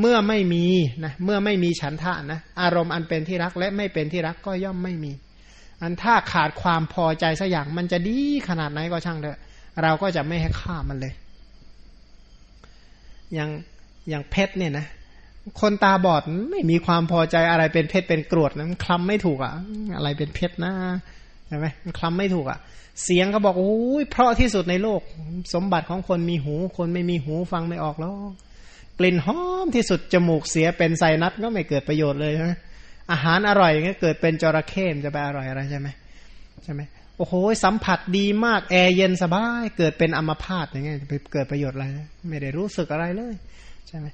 [0.00, 0.66] เมื่อไม่มี
[1.04, 5.12] นะเมื่อไม่มีฉันทะนะอารมณ์อันเป็นที่รักและไม่เป็นที่รักก็ย่อมไม่มี
[5.82, 8.18] อันถ้าขาดความพอใจสักอย่างมันจะดี
[8.48, 9.38] ขนาดไหนก็ช่างเถอะ
[9.82, 11.14] เราก็จะไม่ให้ค่ามันเลย
[13.34, 13.50] อย่าง
[14.08, 14.86] อย่างเพชรเนี่ยนะ
[15.60, 19.52] คนตาบอดไม่มีความพอใจอะไรเป็นเพชรเป็นกรวดนะมันคลำไม่ถูกอะ่ะ
[19.96, 20.72] อะไรเป็นเพชรนะ
[21.48, 22.58] ใช่ไหมมันคลำไม่ถูกอะ่ะ
[23.04, 25.00] เสียงก็บอกโอ้ยเพราะที่สุดในโลก
[25.54, 28.12] สมบัติของคนมีหู คนไม่มีหูฟังไม่ออกแล้ว
[28.98, 32.58] กลิ่นหอมที่สุดจมูกเสียเป็นไซนัสก็ไม่เกิดประโยชน์เลยนะ
[33.10, 35.88] อาหารอร่อยก็เกิดเป็นจระเข้จะไปอร่อยอะไรใช่ไหม
[36.64, 36.80] ใช่ไหม
[37.16, 37.34] โอ้โห
[37.64, 41.86] สัมผัสดีมากแอร์เย็นสบายเกิดเป็นอัมพาตอย่างเงี้ยไปเกิดประโยชน์อะไร
[42.28, 43.34] ไม่ได้รู้สึกอะไรเลย
[43.88, 44.06] ใช่ไหม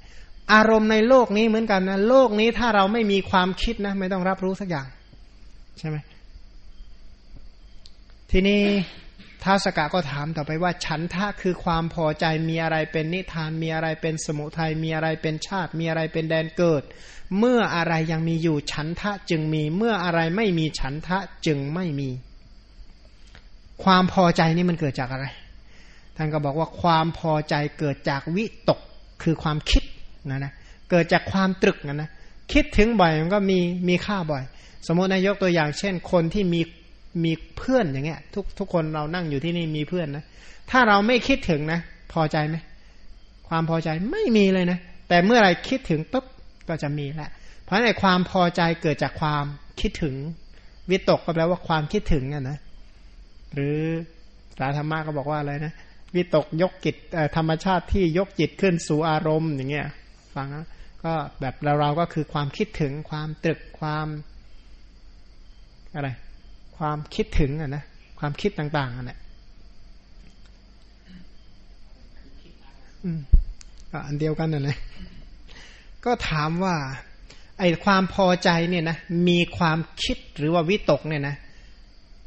[0.52, 4.86] อารมณ์ในโลกนี้เหมือนกันนะโลกนี้ถ้าเราไม่มีความคิดนะ ไม่ต้องรับรู้สักอย่าง
[5.78, 5.97] ใช่ไหม
[8.30, 8.62] ทีนี้
[9.42, 16.82] ท้าสกะก็ถามต่อไปว่า ฉันทะคือความพอใจมีอะไรเป็นนิทานมีอะไรเป็นสมุทัยมีอะไรเป็นชาติ มีอะไรเป็นแดนเกิด
[17.38, 22.10] เมื่ออะไรยังมีอยู่ฉันทะจึงมี เมื่ออะไรไม่มีฉันทะจึงไม่มี
[23.84, 25.26] ความพอใจนี่มันเกิดจากอะไร
[26.16, 28.80] ท่านก็บอกว่าความพอใจเกิดจากวิตก
[29.22, 29.82] คือความคิด
[30.30, 30.52] นะนะ
[30.90, 32.10] เกิดจากความตรึกนะนะ
[32.52, 34.42] คิดถึงบ่อยมันก็มีมีค่าบ่อย
[34.86, 36.60] สมมตินายกตัวอย่างเช่น คนที่มี
[37.24, 40.24] มีเพื่อนอย่างเงี้ย ทุกทุกคนเรานั่งอยู่ที่นี่มีเพื่อนนะ
[40.70, 41.80] ถ้าเราไม่คิดถึงนะ
[42.12, 42.56] พอใจไหม
[43.48, 44.78] ความพอใจไม่มีเลยนะ
[45.08, 46.24] แต่เมื่อไรคิดถึงปุ๊บ
[46.68, 47.30] ก็จะมีแหละ
[47.62, 49.44] เพราะในความพอใจเกิดจากความ
[49.80, 50.14] คิดถึง
[50.90, 52.58] วิตกก็แปลว่าความคิดถึงอะนะ
[53.54, 53.78] หรือ
[54.58, 55.72] สาธรรมะก็บอกว่าอะไรนะ
[56.14, 56.96] วิตกยกจิต
[57.36, 59.88] ธรรมชาติที่ยกจิตขึ้นสู่อารมณ์อย่างเงี้ย
[60.34, 60.66] ฟังนะ
[61.04, 64.06] ก็แบบเราเราก็คือความคิดถึงความตรึกความ
[65.94, 66.08] อะไร
[66.76, 67.84] ความคิดถึงอะนะ
[68.18, 69.18] ความคิดต่างๆอะนะ
[73.90, 74.78] ก็อันเดียวกันนั่นแหละ
[76.05, 76.76] ก็ถามว่า
[77.59, 78.96] ไอความพอใจเนี่ยนะ
[79.28, 81.36] มีความคิดหรือว่าวิตกเนี่ยนะ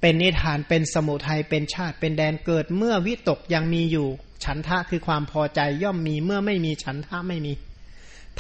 [0.02, 4.08] เป็นนิทานเป็นสมุทัยเป็นชาติเป็นแดนเกิดเมื่อวิตกยังมีอยู่
[4.44, 7.54] ฉันทะคือความพอใจย่อมมีเมื่อไม่มีฉันทะไม่มี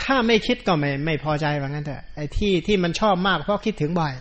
[0.01, 4.13] ถ้าไม่คิดก็ไม่ไม่พอใจว่างั้นแต่ไอ้ที่ที่มันชอบมากเพราะคิดถึงบ่อย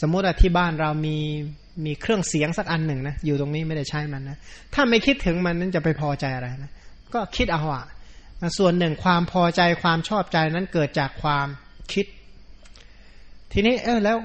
[0.00, 1.16] สมมติว่าที่บ้านเรามี
[1.84, 4.38] มีเครื่องเสียงสักอันหนึ่งนะอยู่ตรงนี้ไม่ได้ใช้มันนะ
[4.74, 6.72] ถ้าไม่คิดถึงมันนั้นจะไปพอใจอะไรนะ
[7.14, 7.84] ก็คิดเอาอะ
[8.58, 11.46] ส่วนหนึ่งความพอใจความชอบใจนั้นเกิดจากความ
[11.92, 12.06] คิด
[13.52, 14.16] ทีนี้เออแล้ว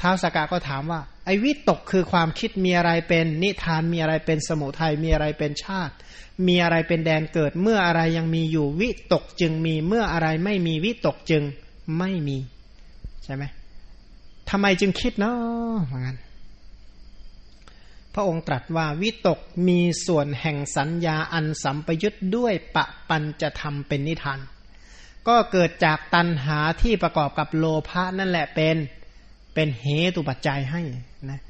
[0.00, 5.94] ท้าวสกาก็ถามว่า ไอ้วิตกคือความคิดมีอะไรเป็นนิทานมีอะไรเป็นสมุทัยมีอะไรเป็นชาติ
[6.46, 11.42] มีอะไรเป็นแดนเกิดเมื่ออะไรยังมีอยู่วิตกจึงมีเมื่ออะไรไม่มีวิตกจึง
[11.98, 12.38] ไม่มี
[13.24, 13.44] ใช่ไหม
[14.50, 16.16] ทำไมจึงคิดเนาะเหมือนกัน
[18.14, 19.38] พระองค์ตรัสว่าวิตก
[19.68, 24.40] มีส่วนแห่งสัญญาอันสัมปยุทธ์ด้วยปะปันจะทำเป็นนิทาน
[25.28, 28.76] ก็เกิดจากตัณหาที่ประกอบกับโลภะนั่นแหละเป็น
[29.54, 30.82] เป็นเหตุปัจจัยให้
[31.30, 31.40] นะ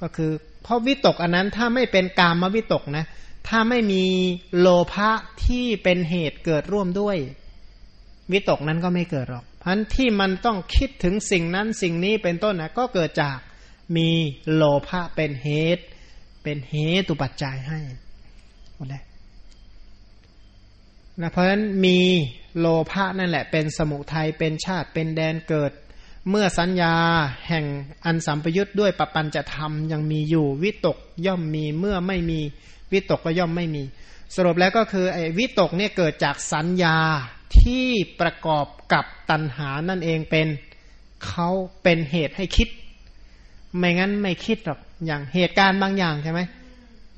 [0.00, 0.30] ก็คือ
[0.62, 3.04] เพราะวิตกอันนั้นถ้าไม่เป็นกามวิตกนะ
[3.48, 4.04] ถ้าไม่มี
[4.58, 5.10] โลภะ
[5.46, 7.16] ที่เป็นเหตุเกิดร่วมด้วย
[8.32, 13.38] วิตกนั้นก็ไม่เกิดหรอก เพราะที่มันต้องคิดถึงสิ่งนั้นสิ่งนี้เป็นต้นนะก็เกิดจาก
[13.96, 14.08] มี
[14.54, 15.84] โลภะเป็นเหตุ
[16.42, 16.74] เป็นเห
[17.08, 17.80] ตุปัจจัยให้
[18.74, 19.02] หมดเลย
[21.20, 21.98] นะเพราะฉะนั้นมี
[22.58, 25.72] โลภะนั่นแหละ เป็นสมุทัยเป็นชาติเป็นแดนเกิด
[26.28, 26.94] เมื่อสัญญา
[27.48, 27.64] แห่ง
[28.04, 30.96] อันสัมปยุทธ์ด้วยปปัญจะทำยังมีอยู่วิตก
[31.26, 32.40] ย่อมมีเมื่อไม่มี
[32.92, 33.82] วิตกก็ย่อมไม่มี
[34.34, 36.98] สรุปแล้วก็คือไอ้วิตกเนี่ยเกิดจากสัญญา
[37.60, 37.86] ที่
[38.22, 40.46] ประกอบ กับตัณหานั่นเองเป็น
[41.26, 41.48] เขา
[41.82, 42.68] เป็นเหตุให้คิด
[43.76, 46.40] ไม่งั้นไม่คิดหรอกอย่างเหตุการณ์บางอย่างใช่ไหม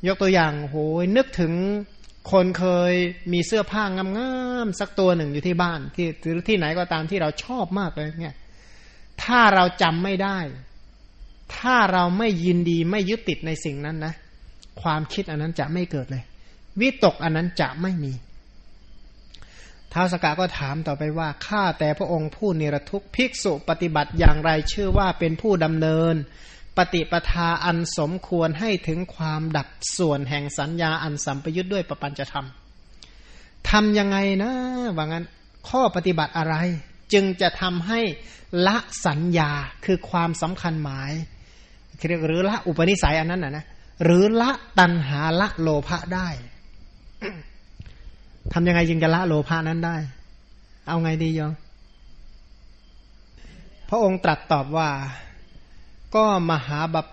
[0.07, 1.53] ยกตัวอย่างโหยนึกถึง
[2.33, 2.93] คนเคย
[3.33, 4.07] มีเสื้อผ้างา
[4.65, 8.35] มๆสักตัวหนึ่งอยู่ที่บ้าน ที่หรือที่ไหนก็ตามที่เราชอบมากเลยเนี่ย
[9.23, 10.39] ถ้าเราจำไม่ได้
[11.57, 14.15] ถ้าเราไม่ยินดีไม่ยึดติดในสิ่งนั้นนะ
[14.83, 16.23] ความคิดอันนั้นจะไม่เกิดเลย
[16.81, 18.13] วิตกอันนั้นจะไม่มี
[19.93, 26.15] ท้าวสกาก็ถามต่อไปว่าข้าแต่พระองค์ผู้นิรทุกภิกษุปฏิบัติอย่างไรชื่อว่าเป็นผู้ดำเนิน
[26.79, 34.53] ปฏิปทาอันสมควรให้ถึงความดับส่วนแห่งสัญญาอันสัมปยุทธ์ด้วยประปัญจะทำทำยังไงนะ
[34.97, 35.25] ว่างั้น
[35.69, 36.55] ข้อปฏิบัติอะไร
[37.13, 38.01] จึงจะทำให้
[38.67, 38.77] ละ
[39.07, 39.51] สัญญา
[39.85, 41.13] คือความสำคัญหมาย
[42.09, 43.65] เรียกหรือละอุปนิสัยอันนั้นนะนะ
[44.05, 46.29] หรือละตัณหาละโลภะได้
[48.53, 49.97] ทำยังไงจึงจะละโลภะนั้นได้
[50.89, 51.53] เอาไงดียอง
[53.89, 54.91] พระองค์ตรัสตอบว่า
[56.15, 57.07] ก็มหาบัพ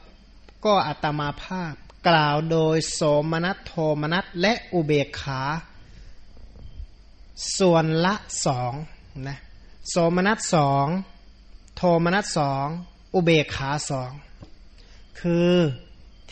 [0.65, 1.73] ก็อัตมาภาพ
[2.07, 3.01] กล่าวโดยโส
[3.31, 5.41] มนัสโทมนัสและอุเบกขา
[7.57, 8.73] ส่วนละสอง
[9.27, 9.37] นะ
[9.89, 10.85] โสมนัสสอง
[11.77, 12.65] โทมนัสสอง
[13.13, 14.11] อุเบกขาสอง
[15.19, 15.53] คือ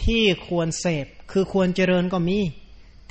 [0.04, 2.40] ที่ควรเสพคือควรเจริญก็มี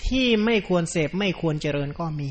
[0.07, 2.29] ที่ไม่ควรเสพไม่ควรเจริญก็มี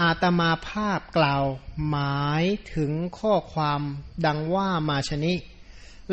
[0.00, 1.44] อาตมาภาพกล่าว
[1.88, 2.44] หมาย
[2.74, 3.80] ถึงข้อความ
[4.26, 5.34] ดังว่ามาชนิ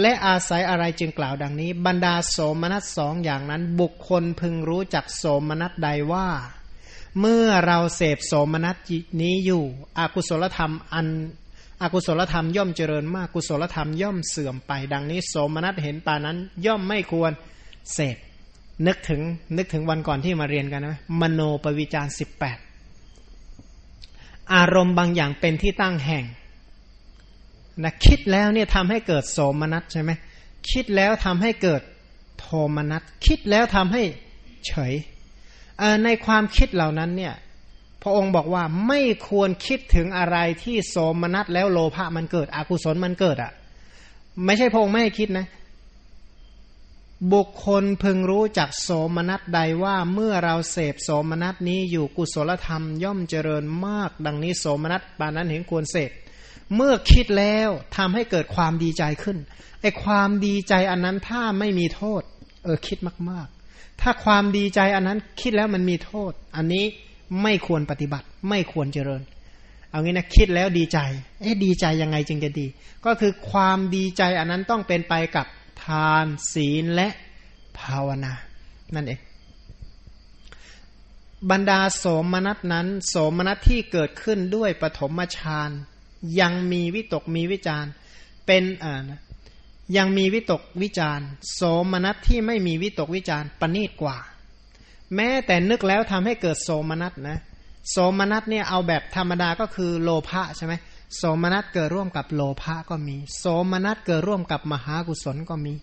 [0.01, 6.27] และอาศัยอะไรจึงกล่าวดังนี้ บรรดาโสมนัสสองอย่างนั้น บุคคลพึงรู้จักโสมนัสใดว่า
[7.19, 8.77] เมื่อเราเสพโสมนัส
[9.21, 9.63] นี้อยู่
[9.97, 11.07] อากุศลธรรมอัน
[11.81, 17.31] อากุศลธรรมย่อมเจริญมากกุศลธรรมย่อมเสื่อมไป ดังนี้ โสมนัสเห็นปานั้นย่อมไม่ควร
[17.93, 18.17] เสพ
[18.87, 19.21] นึกถึง
[19.57, 22.57] นึกถึงวันก่อนที่มาเรียนกันนะมโนปวิจารสิบแปด
[24.53, 26.25] อารมณ์บางอย่างเป็นที่ตั้งแห่ง
[27.83, 30.11] นะคิดแล้วเนี่ยทำให้เกิดโสมนัสใช่ไหม
[30.71, 31.81] คิดแล้วทำให้เกิด
[32.39, 34.03] โทมนัสคิดแล้วทำให้
[34.67, 34.93] เฉย
[36.03, 37.33] ในความคิดเหล่านั้นเนี่ย
[38.03, 43.51] พระองค์บอกว่าไม่ควรคิดถึงอะไรที่โสมนัสแล้วโลภะมันเกิดอกุศลมันเกิดอะ่ะ
[44.45, 45.45] ไม่ใช่พระองค์ไม่ให้คิดนะ
[47.33, 56.11] บุคคลพึงรู้จักโสมนัสใดว่าเมื่อเราเสพโสมนัสนี้อยู่กุศลธรรมย่อมเจริญมาก ดังนี้โสมนัสปานนั้นเห็นควรเสพ
[56.75, 59.37] เมื่อคิดแล้วทำให้เกิดความดีใจขึ้น
[59.81, 62.21] ไอความดีใจอันนั้นถ้าไม่มีโทษ
[62.63, 62.97] เออคิด
[63.29, 66.85] มากๆ ถ้าความดีใจอันนั้นคิดแล้วมันมีโทษ อันนี้
[67.43, 69.21] ไม่ควรปฏิบัติ ไม่ควรเจริญ
[69.89, 70.99] เอางี้นะคิดแล้วดีใจ
[71.41, 72.67] เอ๊ะดีใจยังไงจึงจะดี
[73.05, 75.45] ก็คือความดีใจอันนั้นต้องเป็นไปกับ
[75.83, 77.07] ทาน ศีลและ
[77.79, 78.33] ภาวนา
[78.95, 79.21] นั่นเอง
[81.51, 85.69] บรรดาโสมนัสนั้น โสมนัสที่เกิดขึ้นด้วยปฐมฌาน
[86.39, 87.85] ยังมีวิตกมีวิจาร
[88.45, 89.21] เป็นอ่านะ
[89.97, 91.19] ยังมีวิตกวิจาร
[91.53, 91.61] โส
[91.91, 94.17] มนัสที่ไม่มีวิตกวิจารปณีตกว่า
[95.15, 97.37] แม้แต่นึกแล้วทำให้เกิดโสมนัสนะ
[97.89, 100.73] โสมนัสเนี่ยเอาแบบธรรมดาก็คือโลภะใช่ไหม
[101.15, 105.73] โสมนัสเกิดร่วมกับโลภะก็มี โสมนัสเกิดร่วมกับมหากุศลก็มี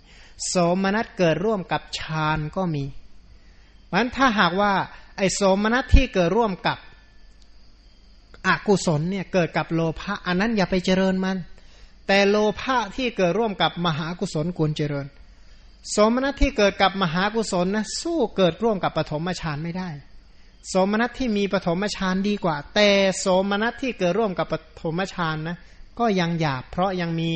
[0.47, 2.85] โสมนัสเกิดร่วมกับฌานก็มี
[3.87, 4.73] เพราะนั้นถ้าหากว่า
[5.17, 6.79] ไอโสมนัสที่เกิดร่วมกับ
[8.47, 11.37] อกุศลเนี่ยเกิดกับโลภะอันนั้นอย่าไปเจริญมัน
[12.07, 15.07] แต่โลภะที่เกิดร่วมกับมหากุศลควรเจริญ
[15.95, 19.89] สมนัตที่เกิดกับมหากุศลนะสู้เกิดร่วมกับปฐมฌานไม่ได้
[20.73, 22.89] สมนัตที่มีปฐมฌานดีกว่า แต่
[23.25, 25.57] สมนัตที่เกิดร่วมกับปฐมฌานนะ
[25.99, 27.31] ก็ยังหยาบเพราะยังมี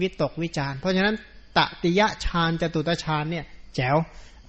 [0.00, 1.16] วิตกวิจารเพราะฉะนั้น
[1.56, 3.44] ตติยะฌานจตุตฌานเนี่ย
[3.74, 3.96] แจ๋ว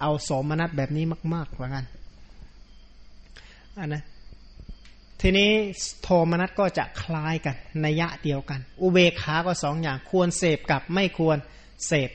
[0.00, 1.04] เอาสมนัตแบบนี้
[1.34, 1.86] มากๆว่างั้น
[3.78, 4.02] อันนะ
[5.20, 5.50] ทีนี้
[6.02, 11.38] โทมนัสก็จะคล้ายกันนัยะเดียวกัน อุเบกขาก็สองอย่างควรเสพกับไม่ควร
[11.86, 12.10] เสพ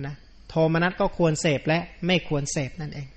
[0.00, 0.16] นะ
[0.48, 3.08] โทมนัสก็ควรเสพและไม่ควรเสพนั่นเอง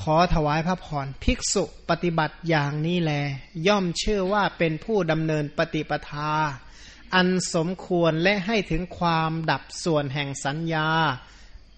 [0.00, 3.12] ขอถวายพระพรภิกษุปฏิบัติอย่างนี้แล
[3.66, 6.32] ย่อมเชื่อว่าเป็นผู้ดำเนินปฏิปทา
[7.14, 10.88] อันสมควรและให้ถึงความดับส่วนแห่งสัญญา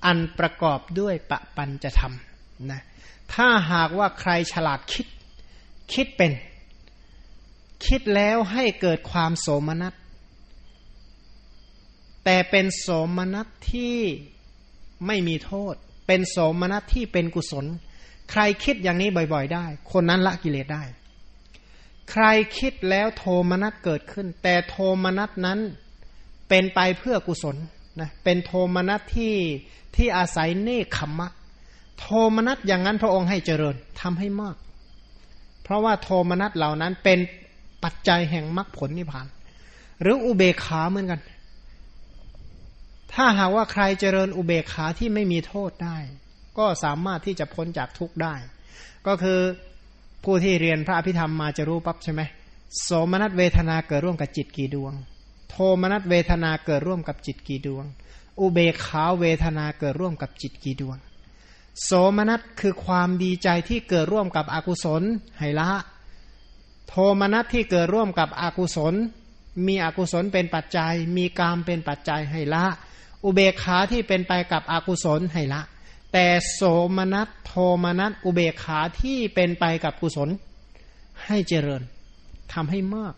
[0.06, 2.82] อันประกอบด้วยปะปัญจะทำนะ
[3.34, 5.06] ถ้าหากว่าใครฉลาดคิด
[5.92, 6.32] คิดเป็น
[7.86, 9.94] คิดแล้วให้เกิดความโสมนัส
[12.24, 13.98] แต่เป็นโสมนัสที่
[15.06, 15.74] ไม่มีโทษ
[16.06, 17.66] เป็นโสมนัสที่เป็นกุศล
[18.36, 20.84] ใครคิดอย่างนี้บ่อยๆ ได้ คนนั้นละกิเลสได้
[22.10, 22.24] ใคร
[22.58, 25.58] คิดแล้วโทมนัสเกิดขึ้น แต่โทมนัสนั้น
[26.48, 27.56] เป็นไปเพื่อกุศล
[28.00, 29.34] นะเป็นโทมนัสที่
[29.96, 31.28] ที่อาศัยเนคขมมะ
[31.98, 32.06] โท
[32.36, 34.56] มนัสอย่างนั้นพระองค์ให้เจริญทำให้มาก
[35.62, 37.18] เพราะว่าโทมนัสเหล่านั้นเป็น
[37.84, 39.26] ปัจจัยแห่งมรรคผลนิพพาน
[40.00, 41.20] หรืออุเบกขาเหมือนกัน
[43.12, 45.96] ถ้าหากว่าใครเจริญอุเบกขาที่ไม่มีโทษได้
[46.58, 48.34] ก็สามารถที่จะพ้นจากทุกข์ได้
[49.06, 49.40] ก็คือ
[50.24, 52.22] ผู้ที่เรียนพระอภิธรรมมาจะรู้ปั๊บใช่ไหม
[52.82, 54.92] โสมนัสเวทนาเกิดร่วมกับจิตกี่ดวง
[55.50, 57.84] โทมนัสเวทนาเกิดร่วมกับจิตกี่ดวง
[58.40, 60.98] อุเบกขาเวทนาเกิดร่วมกับจิตกี่ดวง
[61.82, 65.02] โสมนัสคือความดีใจที่เกิดร่วมกับอกุศล
[65.38, 65.70] ให้ละ
[66.88, 68.94] โทมนัสที่เกิดร่วมกับอกุศล
[69.66, 72.64] มีอกุศลเป็นปัจจัย มีกามเป็นปัจจัยให้ละ
[73.24, 75.60] อุเบกขาที่เป็นไปกับอกุศลให้ละ
[76.16, 76.62] แต่โส
[76.96, 77.52] มนัสโท
[77.84, 80.28] มนัสอุเบกขาที่เป็นไปกับกุศล
[81.24, 81.82] ให้เจริญ
[82.52, 83.14] ทำให้มาก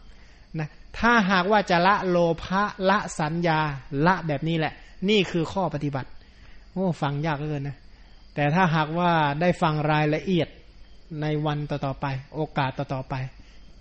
[0.58, 0.68] นะ
[0.98, 3.60] ถ้าหากว่าจะละโลภะละสัญญา
[4.06, 4.72] ละแบบนี้แหละ
[5.08, 6.08] นี่คือข้อปฏิบัติ
[6.72, 7.78] โอ้ฟังยากเกินนะ
[8.34, 10.48] แต่ถ้าหากว่าได้ฟังรายละเอียด
[11.20, 13.14] ในวันต่อๆไป โอกาสต่อๆไป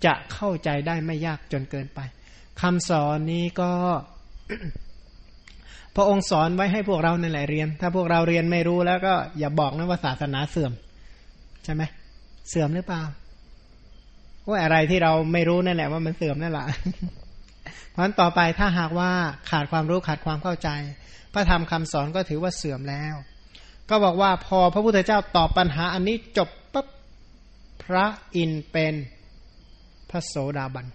[0.04, 2.00] จะเข้าใจได้ไม่ยากจนเกินไป
[2.60, 3.70] คำสอนนี้ก็
[5.96, 10.72] พระองค์สอนไว้ให้พวกเราในหลายเรียน ถ้าพวกเราเรียนไม่รู้แล้วก็อย่าบอกนะว่าศาสนาเสื่อม
[11.64, 11.82] ใช่ไหม
[12.48, 13.02] เสื่อมหรือเปล่า
[14.48, 16.64] ว่าอะไรที่เราไม่รู้นั่นแหละว่ามันเสื่อมนั่นแหละ
[17.90, 19.10] เพราะฉะนั้นต่อไปถ้าหากว่า
[19.50, 20.68] ขาดความรู้ขาดความเข้าใจ
[21.32, 23.14] พระธรรมคำสอนก็ถือว่าเสื่อมแล้ว
[23.90, 26.86] ก็บอกว่าพอพระพุทธเจ้าตอบปัญหาอันนี้จบปั๊บ
[27.84, 28.04] พระ
[28.36, 28.94] อินเป็น
[30.10, 30.86] พระโสดาบัน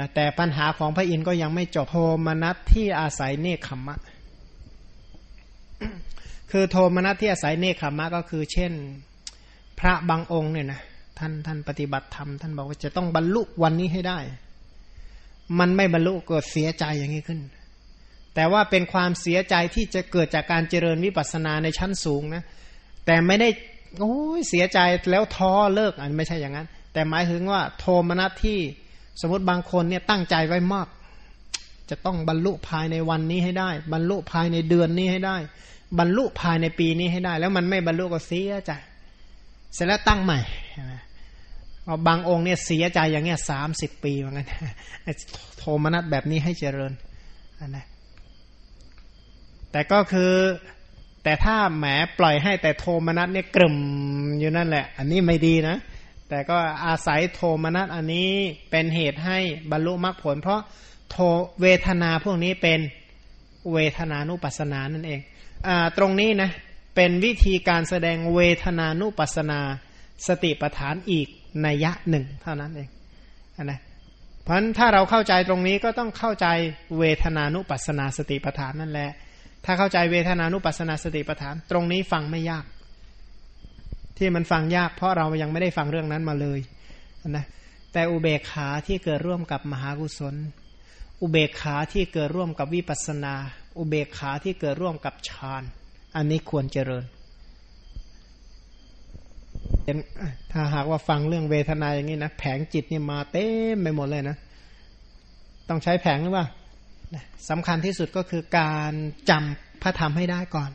[0.00, 1.96] นะแต่ปัญหาของพระอินทร์ก็ยังไม่จบโท
[2.26, 3.96] มนัสที่อาศัยเนคขมะ
[6.50, 8.72] คือโทมนัสที่อาศัยเนคขมะก็คือ เช่น
[9.78, 10.80] พระบางองค์เนี่ยนะ
[11.18, 14.18] ท่านท่านปฏิบัติธรรมท่านบอกว่าจะต้องบรรลุวันนี้ให้ได้
[15.58, 17.40] มันไม่บรรลุก็เสียใจอย่างนี้ขึ้น
[18.34, 22.44] แต่ว่าเป็นความเสียใจที่จะเกิดจากการเจริญวิปัสสนาในชั้นสูงนะ
[23.06, 23.48] แต่ไม่ได้
[24.00, 24.78] โอ้ยเสียใจ
[25.10, 28.58] แล้วท้อเลิกอันไม่ใช่อย่างนั้น แต่หมายถึงว่า โทมนัสที่
[29.20, 30.88] สมมติบางคนเนี่ยตั้งใจไว้มาก
[31.90, 35.36] จะต้องบรรลุภายในวันนี้ให้ได้ บรรลุภายในเดือนนี้ให้ได้
[35.98, 38.72] บรรลุภายในปีนี้ให้ได้ แล้วมันไม่บรรลุก็เสียใจ
[39.74, 40.40] เสร็จแล้วตั้งใหม่
[42.06, 44.46] บางองค์เนี่ยเสียใจอย่างเงี้ยสามสิบปีเหมือนกัน
[45.58, 46.92] โทมนัสแบบนี้ให้เจริญ
[47.68, 47.86] นะ
[49.72, 50.32] แต่ก็คือ
[51.22, 51.84] แต่ถ้าแหม
[52.18, 53.76] ปล่อยให้แต่โทมนัสเนี่ยกลุ่ม
[54.38, 55.76] อยู่นั่นแหละ อันนี้ไม่ดีนะ
[56.32, 58.30] แต่ก็อาศัยโทมนัสอันนี้
[58.70, 59.38] เป็นเหตุให้
[59.70, 60.60] บรรลุมรรคผล เพราะ
[61.10, 61.16] โท
[61.60, 62.80] เวทนาพวกนี้เป็น
[63.72, 65.20] เวทนานุปัสสนานั่นเอง
[65.66, 66.50] อตรงนี้นะ
[66.96, 69.60] เป็นวิธีการแสดงเวทนานุปัสสนา
[70.28, 71.28] สติปัฏฐานอีก
[71.64, 72.88] นัยะหนึ่งเท่านั้นเอง
[73.64, 73.80] นะ
[74.42, 76.46] เพราะฉะนั้นถ้าเราเข้าใจตรงนี้ก็ต้องเข้าใจ
[76.98, 79.10] เวทนานุปัสสนาสติปัฏฐานนั่นแหละ
[79.64, 82.64] ถ้าเข้าใจเวทนานุปัสสนาสติปัฏฐาน ตรงนี้ฟังไม่ยาก
[84.18, 86.60] ที่มันฟังยากเพราะเรายังไม่ได้ฟังเรื่องนั้นมาเลย
[87.28, 87.44] นะ
[87.92, 90.34] แต่อุเบกขาที่เกิดร่วมกับมหากุศล
[91.20, 93.34] อุเบกขาที่เกิดร่วมกับวิปัสนา
[93.78, 95.62] อุเบกขาที่เกิดร่วมกับฌาน
[96.16, 97.04] อันนี้ควรเจริญ
[100.52, 104.36] ถ้าหากว่าฟังเรื่องเวทนาอย่างนี้นะแผงจิตนี่มาเต็มไปหมดเลยนะ
[105.68, 106.46] ต้องใช้แผงหรือเปล่า
[107.50, 108.92] สำคัญที่สุดก็คือการ
[109.30, 110.70] จำพระธรรมให้ได้ก่อน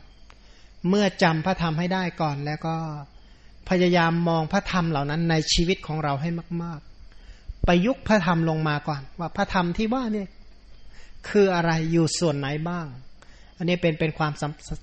[0.88, 2.76] เมื่อจำพระธรรมให้ได้ก่อนแล้วก็
[3.68, 6.30] พยายามมองพระธรรมเหล่านั้นในชีวิตของเราให้
[6.62, 6.80] มาก
[7.22, 10.28] ๆ ประยุกต์พระธรรมลงมาก่อน ว่าพระธรรมที่ว่าเนี่ย
[11.28, 12.86] คืออะไรอยู่ส่วนไหนบ้าง
[13.56, 14.32] อันนี้เป็นเป็นความ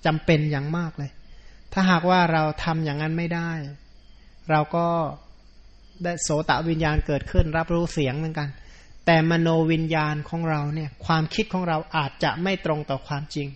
[0.05, 1.11] จำเป็นอย่างมากเลย
[1.73, 3.51] ถ้าหากว่าเราทำอย่างนั้นไม่ได้
[4.51, 4.87] เราก็
[6.03, 8.49] ได้โสตวิญญาณเกิดขึ้น รับรู้เสียงเหมือนกัน
[9.05, 13.47] แต่มโนวิญญาณของเราเนี่ยความคิดของเราอาจจะไม่ตรงต่อความจริง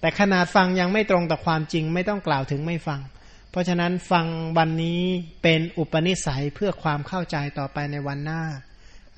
[0.00, 3.00] แต่ขนาดฟังยังไม่ตรงต่อความจริง ไม่ต้องกล่าวถึงไม่ฟัง
[3.54, 4.26] เพราะฉะนั้นฟัง
[4.58, 5.00] วันนี้
[5.42, 8.42] เป็นอุปนิสัยเพื่อความเข้าใจต่อไปในวันหน้า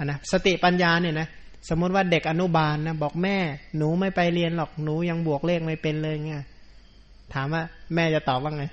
[0.04, 1.28] นะสติปัญญาเนี่ยนะ
[1.68, 3.38] สมมติว่าเด็กอนุบาลนะบอกแม่
[3.76, 6.44] หนูไม่ไปเรียนหรอกหนูยังบวกเลขไม่เป็นเลยเงี้ย
[7.34, 7.62] ถามว่า
[7.94, 8.64] แม่จะตอบว่าไง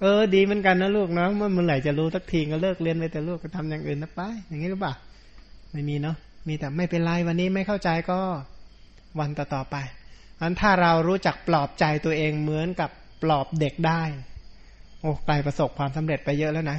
[0.00, 4.94] เออ ดีเหมือนกันนะลูกเนาะเมื่อเมื่อไหร่จะรู้สักทีก็เลิกเรียนไปแต่ลูกก็ทำอย่างอื่นนะไปอย่างนี้หรือเปล่า
[5.72, 6.16] ไม่มีเนาะ
[6.48, 8.18] มีแต่ไม่เป็นไรวันนี้ไม่เข้าใจก็
[9.20, 9.76] วันต่อต่อไป
[10.40, 12.90] อันถ้าเรารู้จักปลอบใจตัวเองเหมือนกับ
[13.22, 14.02] ปลอบเด็กได้
[15.00, 16.78] โอ้ไกลประสบความสำเร็จไปเยอะแล้วนะ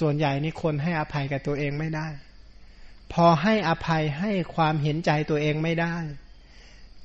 [0.00, 2.06] ส่วนใหญ่นี่คนให้อภัยกับตัวเองไม่ได้
[3.12, 5.94] พอให้อภัยให้ความเห็นใจตัวเองไม่ได้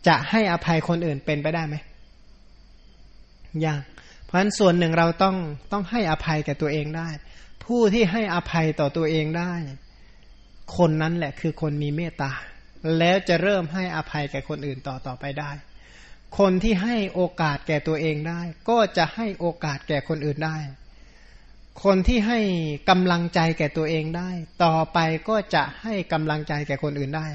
[0.07, 1.75] จะให้อภัยคนอื่นเป็นไปได้ไหม
[3.65, 3.81] ยาก
[4.25, 5.35] เพราะฉะนั้นส่วนหนึ่งเราต้อง
[5.71, 7.09] ต้องให้อภัยแก่ตัวเองได้
[7.65, 9.53] ผู้ที่ให้อภัยต่อตัวเองได้
[10.77, 12.31] คนนั้นแหละคือคนมีเมตตา
[12.99, 15.51] แล้วจะเริ่มให้อภัยแก่คนอื่นต่อต่อไปได้
[16.39, 20.57] คนที่ให้โอกาสแก่ตัวเองได้ ก็จะให้โอกาสแก่คนอื่นได้
[21.83, 22.39] คนที่ให้
[22.89, 24.29] กำลังใจแก่ตัวเองได้
[24.63, 24.97] ต่อไป
[25.29, 27.27] ก็จะให้กำลังใจแก่คนอื่นได้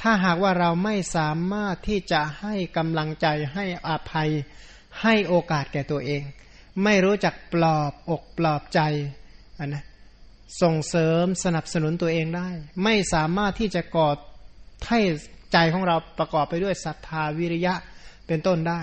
[0.00, 4.30] ถ้าหากว่าเราไม่สามารถที่จะให้กำลังใจให้อภัย
[5.02, 6.22] ให้โอกาสแก่ตัวเอง
[6.84, 8.80] ไม่รู้จักปลอบอกปลอบใจ
[9.66, 9.84] นนะ
[10.62, 12.48] ส่งเสริมสนับสนุนตัวเองได้
[12.84, 14.16] ไม่สามารถที่จะกอด
[14.88, 15.00] ให้
[15.52, 17.74] ใจของเราประกอบไปด้วยศรัทธาวิริยะ
[18.30, 18.82] เป็นต้นได้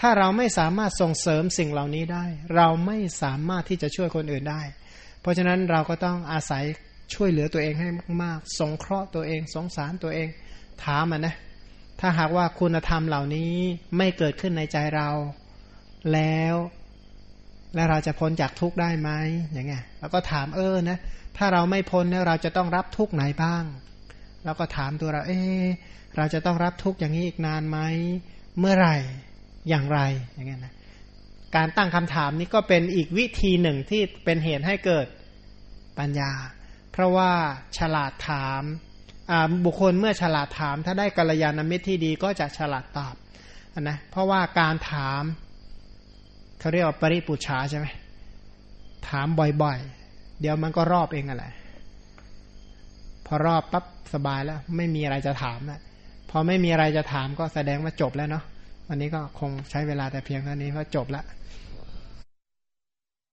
[0.00, 2.24] ถ้าเราไม่สามารถส่งเสริมสิ่งเหล่านี้ได้
[2.56, 4.62] เราไม่สามารถที่จะช่วยคนอื่นได้
[5.20, 6.64] เพราะฉะนั้นเราก็ต้องอาศัย
[7.14, 7.88] ช่วยเหลือตัวเองให้
[8.22, 10.28] มากๆ สงเคราะห์ตัวเอง สงสารตัวเอง
[10.84, 11.34] ถามมันนะ
[12.00, 13.54] ถ้าหากว่าคุณธรรมเหล่านี้
[13.96, 15.10] ไม่เกิดขึ้นในใจเรา
[16.12, 16.54] แล้ว
[17.74, 19.10] แล้วเราจะพ้นจากทุกข์ได้ไหม
[19.52, 20.98] อย่างเงี้ยแล้วก็ถามเออนะ
[21.36, 23.64] ถ้าเราไม่พ้นเนี่ยเราจะต้องรับทุกข์ไหนบ้าง
[24.44, 25.64] แล้วก็ถามตัวเรา เออ
[26.16, 27.78] เราจะต้องรับทุกข์อย่างนี้อีกนานไหม
[28.60, 28.96] เมื่อไหร่
[29.68, 29.98] อย่างไร
[30.34, 30.74] อย่างเงี้ยนะ
[31.56, 35.06] การตั้งคำถามนี้ก็เป็นอีกวิธีหนึ่งที่เป็นเหตุให้เกิด
[35.98, 36.32] ปัญญา
[36.92, 37.32] เพราะว่า
[37.78, 38.62] ฉลาดถาม
[39.64, 43.14] บุคคลเมื่อฉลาดถาม ถ้าได้กัลยาณมิตรที่ดีก็จะฉลาดตอบ
[43.80, 45.22] นะเพราะว่าการถาม
[46.58, 47.86] เขาเรียกว่าปริปุชาใช่ไหม
[49.08, 49.26] ถาม
[49.62, 51.44] บ่อยๆ เดี๋ยวมันก็รอบเองอะไร
[53.26, 55.80] พอรอบปั๊บสบายแล้ว ไม่มีอะไรจะถามแล้ว
[56.36, 58.44] พอไม่มีอะไรจะถามก็แสดงว่าจบแล้วเนาะ
[58.88, 61.24] วันนี้ก็คงใช้เวลาแต่เพียงเท่านี้เพราะจบแล้ว